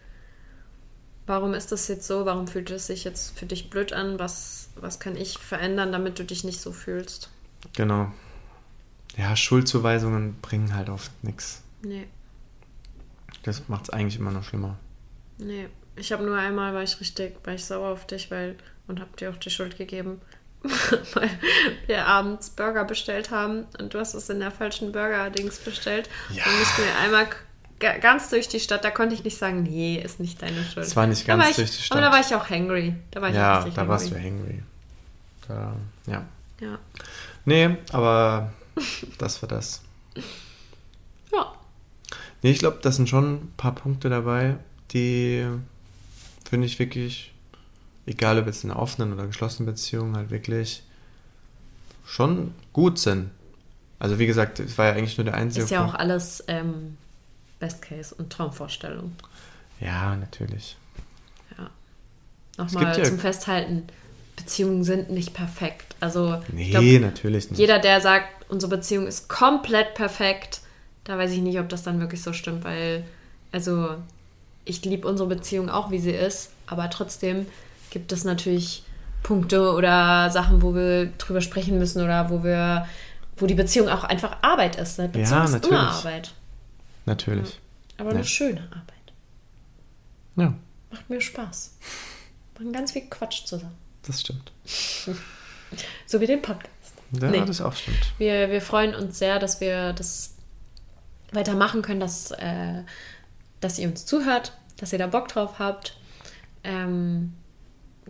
warum 1.27 1.55
ist 1.55 1.73
das 1.73 1.89
jetzt 1.89 2.07
so? 2.07 2.25
Warum 2.25 2.47
fühlt 2.47 2.71
es 2.71 2.87
sich 2.87 3.05
jetzt 3.05 3.39
für 3.39 3.47
dich 3.47 3.71
blöd 3.71 3.93
an? 3.93 4.19
Was, 4.19 4.71
was 4.77 5.01
kann 5.01 5.17
ich 5.17 5.39
verändern, 5.39 5.93
damit 5.93 6.19
du 6.19 6.25
dich 6.25 6.45
nicht 6.45 6.61
so 6.61 6.73
fühlst? 6.73 7.31
Genau. 7.75 8.13
Ja, 9.17 9.35
Schuldzuweisungen 9.35 10.37
bringen 10.41 10.75
halt 10.75 10.89
oft 10.89 11.11
nichts. 11.25 11.63
Nee. 11.83 12.07
Das 13.43 13.69
macht 13.69 13.85
es 13.85 13.91
eigentlich 13.91 14.19
immer 14.19 14.31
noch 14.31 14.45
schlimmer. 14.45 14.77
Nee. 15.39 15.69
Ich 15.97 16.13
habe 16.13 16.25
nur 16.25 16.37
einmal, 16.37 16.75
war 16.75 16.83
ich 16.83 17.01
richtig, 17.01 17.37
war 17.45 17.55
ich 17.55 17.65
sauer 17.65 17.89
auf 17.89 18.07
dich, 18.07 18.31
weil, 18.31 18.57
und 18.87 19.01
hab 19.01 19.17
dir 19.17 19.31
auch 19.31 19.37
die 19.37 19.51
Schuld 19.51 19.79
gegeben, 19.79 20.21
weil 21.15 21.31
wir 21.87 22.07
abends 22.07 22.51
Burger 22.51 22.85
bestellt 22.85 23.31
haben 23.31 23.65
und 23.79 23.95
du 23.95 23.99
hast 23.99 24.13
es 24.13 24.29
in 24.29 24.41
der 24.41 24.51
falschen 24.51 24.93
Burger-Dings 24.93 25.59
bestellt. 25.61 26.11
Ja. 26.31 26.45
Dann 26.45 26.59
mussten 26.59 26.83
wir 26.83 26.99
einmal 26.99 27.29
ganz 27.79 28.31
durch 28.31 28.49
die 28.49 28.61
Stadt, 28.61 28.85
da 28.85 28.91
konnte 28.91 29.15
ich 29.15 29.25
nicht 29.25 29.39
sagen, 29.39 29.63
nee, 29.63 30.01
ist 30.03 30.21
nicht 30.21 30.41
deine 30.41 30.65
Schuld. 30.65 30.87
Es 30.87 30.97
war 30.97 31.07
nicht 31.07 31.27
ganz 31.27 31.51
ich, 31.51 31.57
durch 31.57 31.71
die 31.77 31.83
Stadt. 31.83 31.99
Aber 31.99 32.07
da 32.07 32.13
war 32.13 32.21
ich 32.21 32.35
auch 32.35 32.49
hangry. 32.49 32.95
Da 33.11 33.21
war 33.21 33.29
ich 33.29 33.35
ja, 33.35 33.61
da 33.61 33.65
hangry. 33.65 33.89
warst 33.89 34.11
du 34.11 34.15
hangry. 34.17 34.63
Da, 35.49 35.77
ja. 36.07 36.25
Ja. 36.61 36.79
Nee, 37.45 37.77
aber 37.93 38.53
das 39.19 39.43
war 39.43 39.49
das. 39.49 39.83
Ja. 41.33 41.53
Nee, 42.43 42.51
ich 42.51 42.59
glaube, 42.59 42.79
das 42.83 42.97
sind 42.97 43.09
schon 43.09 43.35
ein 43.35 43.53
paar 43.57 43.75
Punkte 43.75 44.09
dabei, 44.09 44.57
die 44.93 45.47
finde 46.49 46.67
ich 46.67 46.79
wirklich, 46.79 47.33
egal 48.07 48.39
ob 48.39 48.47
jetzt 48.47 48.65
in 48.65 48.71
einer 48.71 48.81
offenen 48.81 49.13
oder 49.13 49.27
geschlossenen 49.27 49.67
Beziehung, 49.67 50.17
halt 50.17 50.31
wirklich 50.31 50.83
schon 52.07 52.55
gut 52.73 52.99
sind. 52.99 53.31
Also 53.99 54.19
wie 54.19 54.27
gesagt, 54.27 54.61
es 54.61 54.79
war 54.79 54.87
ja 54.87 54.93
eigentlich 54.93 55.17
nur 55.19 55.25
der 55.25 55.35
einzige. 55.35 55.65
Ist 55.65 55.71
ja 55.71 55.85
auch 55.85 55.95
alles 55.95 56.45
ähm, 56.49 56.97
Best 57.59 57.83
Case 57.83 58.15
und 58.15 58.31
Traumvorstellung. 58.31 59.13
Ja, 59.81 60.17
natürlich. 60.17 60.77
Ja. 61.57 61.71
Nochmal 62.59 62.99
ja 62.99 63.05
zum 63.05 63.19
Festhalten, 63.19 63.85
Beziehungen 64.37 64.85
sind 64.85 65.11
nicht 65.11 65.35
perfekt. 65.35 65.95
Also 66.01 66.43
nee, 66.53 66.71
glaub, 66.71 66.85
natürlich 66.85 67.51
nicht. 67.51 67.59
Jeder, 67.59 67.79
der 67.79 68.01
sagt, 68.01 68.51
unsere 68.51 68.77
Beziehung 68.77 69.07
ist 69.07 69.29
komplett 69.29 69.95
perfekt, 69.95 70.61
da 71.05 71.17
weiß 71.19 71.33
ich 71.33 71.41
nicht, 71.41 71.59
ob 71.59 71.69
das 71.69 71.83
dann 71.83 72.01
wirklich 72.01 72.23
so 72.23 72.33
stimmt, 72.33 72.65
weil 72.65 73.05
also 73.53 73.97
ich 74.65 74.85
liebe 74.85 75.09
unsere 75.09 75.29
Beziehung 75.29 75.71
auch, 75.71 75.91
wie 75.91 75.99
sie 75.99 76.11
ist, 76.11 76.51
aber 76.67 76.91
trotzdem 76.91 77.47
gibt 77.91 78.13
es 78.13 78.25
natürlich 78.25 78.83
Punkte 79.23 79.73
oder 79.73 80.31
Sachen, 80.31 80.63
wo 80.63 80.75
wir 80.75 81.07
drüber 81.19 81.41
sprechen 81.41 81.79
müssen 81.79 82.03
oder 82.03 82.31
wo 82.31 82.45
wir, 82.45 82.87
wo 83.37 83.47
die 83.47 83.55
Beziehung 83.55 83.89
auch 83.89 84.05
einfach 84.05 84.37
Arbeit 84.43 84.77
ist. 84.77 85.01
Eine 85.01 85.09
Beziehung 85.09 85.39
ja, 85.39 85.45
ist 85.45 85.53
natürlich. 85.53 85.79
immer 85.79 85.91
Arbeit. 85.91 86.35
Natürlich. 87.07 87.55
Ja, 87.55 87.61
aber 87.99 88.11
ja. 88.11 88.17
eine 88.17 88.25
schöne 88.25 88.63
Arbeit. 88.71 89.13
Ja. 90.37 90.55
Macht 90.91 91.09
mir 91.09 91.21
Spaß. 91.21 91.79
Machen 92.55 92.73
ganz 92.73 92.93
viel 92.93 93.09
Quatsch 93.09 93.47
zusammen. 93.47 93.77
Das 94.03 94.21
stimmt. 94.21 94.53
so 96.07 96.21
wie 96.21 96.27
den 96.27 96.43
Podcast. 96.43 96.71
Ja, 97.13 97.31
nee. 97.31 97.45
das 97.45 97.61
auch 97.61 97.75
stimmt. 97.75 98.13
Wir, 98.19 98.51
wir 98.51 98.61
freuen 98.61 98.95
uns 98.95 99.19
sehr, 99.19 99.39
dass 99.39 99.61
wir 99.61 99.93
das 99.93 100.35
weitermachen 101.33 101.83
können, 101.83 102.01
dass 102.01 102.31
äh, 102.33 102.83
dass 103.61 103.79
ihr 103.79 103.89
uns 103.89 104.07
zuhört, 104.07 104.53
dass 104.79 104.93
ihr 104.93 104.99
da 104.99 105.07
Bock 105.07 105.29
drauf 105.29 105.59
habt. 105.59 105.97
Ähm, 106.65 107.35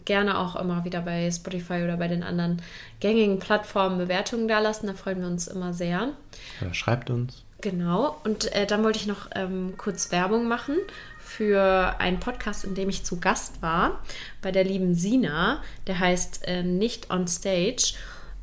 gerne 0.05 0.39
auch 0.39 0.57
immer 0.57 0.85
wieder 0.85 1.01
bei 1.01 1.31
Spotify 1.31 1.83
oder 1.83 1.97
bei 1.97 2.09
den 2.09 2.23
anderen 2.23 2.63
gängigen 3.01 3.39
Plattformen 3.39 3.99
Bewertungen 3.99 4.49
da 4.49 4.59
lassen. 4.59 4.87
Da 4.87 4.95
freuen 4.95 5.21
wir 5.21 5.29
uns 5.29 5.47
immer 5.47 5.73
sehr. 5.73 6.13
Oder 6.61 6.75
schreibt 6.75 7.11
uns. 7.11 7.45
Genau. 7.61 8.21
Und 8.25 8.53
äh, 8.53 8.67
dann 8.67 8.85
wollte 8.85 8.99
ich 8.99 9.07
noch 9.07 9.31
ähm, 9.35 9.75
kurz 9.77 10.13
Werbung 10.13 10.47
machen 10.47 10.77
für 11.19 11.97
einen 11.99 12.21
Podcast, 12.21 12.65
in 12.65 12.75
dem 12.75 12.89
ich 12.89 13.05
zu 13.05 13.19
Gast 13.19 13.63
war, 13.63 14.01
bei 14.43 14.53
der 14.53 14.65
lieben 14.65 14.95
Sina. 14.95 15.63
Der 15.87 15.99
heißt 15.99 16.47
äh, 16.47 16.63
Nicht 16.63 17.11
on 17.11 17.27
Stage. 17.27 17.95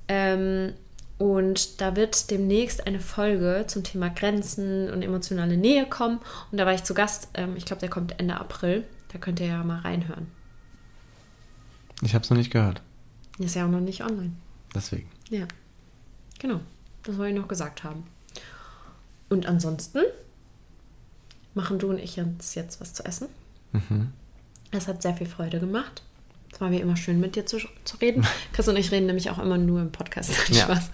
Ähm, 0.08 0.74
und 1.20 1.80
da 1.80 1.96
wird 1.96 2.32
demnächst 2.32 2.88
eine 2.88 3.00
Folge 3.00 3.66
zum 3.68 3.84
Thema 3.84 4.10
Grenzen 4.10 4.90
und 4.92 5.04
emotionale 5.04 5.58
Nähe 5.58 5.86
kommen. 5.86 6.20
Und 6.52 6.58
da 6.58 6.66
war 6.66 6.74
ich 6.74 6.84
zu 6.84 6.94
Gast. 6.94 7.30
Ähm, 7.36 7.56
ich 7.56 7.66
glaube, 7.66 7.80
der 7.80 7.90
kommt 7.90 8.20
Ende 8.20 8.36
April. 8.36 8.84
Da 9.12 9.20
könnt 9.20 9.40
ihr 9.40 9.48
ja 9.48 9.64
mal 9.64 9.80
reinhören. 9.80 10.28
Ich 12.02 12.14
habe 12.16 12.24
es 12.24 12.30
noch 12.30 12.38
nicht 12.38 12.52
gehört. 12.52 12.82
Ist 13.38 13.56
ja 13.56 13.66
auch 13.66 13.70
noch 13.70 13.80
nicht 13.80 14.04
online. 14.04 14.34
Deswegen. 14.76 15.10
Ja. 15.30 15.48
Genau. 16.40 16.60
Das 17.04 17.18
wollte 17.18 17.34
ich 17.34 17.40
noch 17.40 17.48
gesagt 17.48 17.84
haben. 17.84 18.04
Und 19.34 19.48
ansonsten 19.48 20.02
machen 21.56 21.80
du 21.80 21.90
und 21.90 21.98
ich 21.98 22.20
uns 22.20 22.54
jetzt 22.54 22.80
was 22.80 22.94
zu 22.94 23.04
essen. 23.04 23.28
Mhm. 23.72 24.12
Es 24.70 24.88
hat 24.88 25.02
sehr 25.02 25.16
viel 25.16 25.26
Freude 25.26 25.60
gemacht. 25.60 26.04
Es 26.54 26.62
war 26.62 26.70
wie 26.70 26.78
immer 26.78 26.96
schön, 26.96 27.20
mit 27.20 27.36
dir 27.36 27.48
zu, 27.48 27.58
zu 27.84 27.98
reden. 27.98 28.28
Chris 28.54 28.68
und 28.68 28.78
ich 28.78 28.92
reden 28.92 29.08
nämlich 29.08 29.32
auch 29.32 29.40
immer 29.40 29.58
nur 29.58 29.82
im 29.82 29.92
Podcast. 29.92 30.50
Ja. 30.50 30.62
Spaß. 30.66 30.90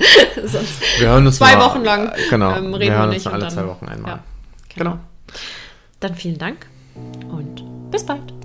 Sonst 0.45 0.81
wir 0.99 1.09
hören 1.09 1.27
uns 1.27 1.35
zwei 1.35 1.57
mal, 1.57 1.65
Wochen 1.65 1.83
lang 1.83 2.13
genau, 2.29 2.55
ähm, 2.55 2.73
reden 2.73 2.93
wir, 2.93 2.97
hören 2.97 3.09
wir 3.09 3.15
nicht. 3.15 3.25
Uns 3.25 3.33
alle 3.33 3.43
dann, 3.43 3.53
zwei 3.53 3.67
Wochen 3.67 3.89
einmal. 3.89 4.11
Ja, 4.11 4.23
genau. 4.73 4.91
genau. 4.91 5.03
Dann 5.99 6.15
vielen 6.15 6.37
Dank 6.37 6.65
und 7.29 7.91
bis 7.91 8.05
bald. 8.05 8.38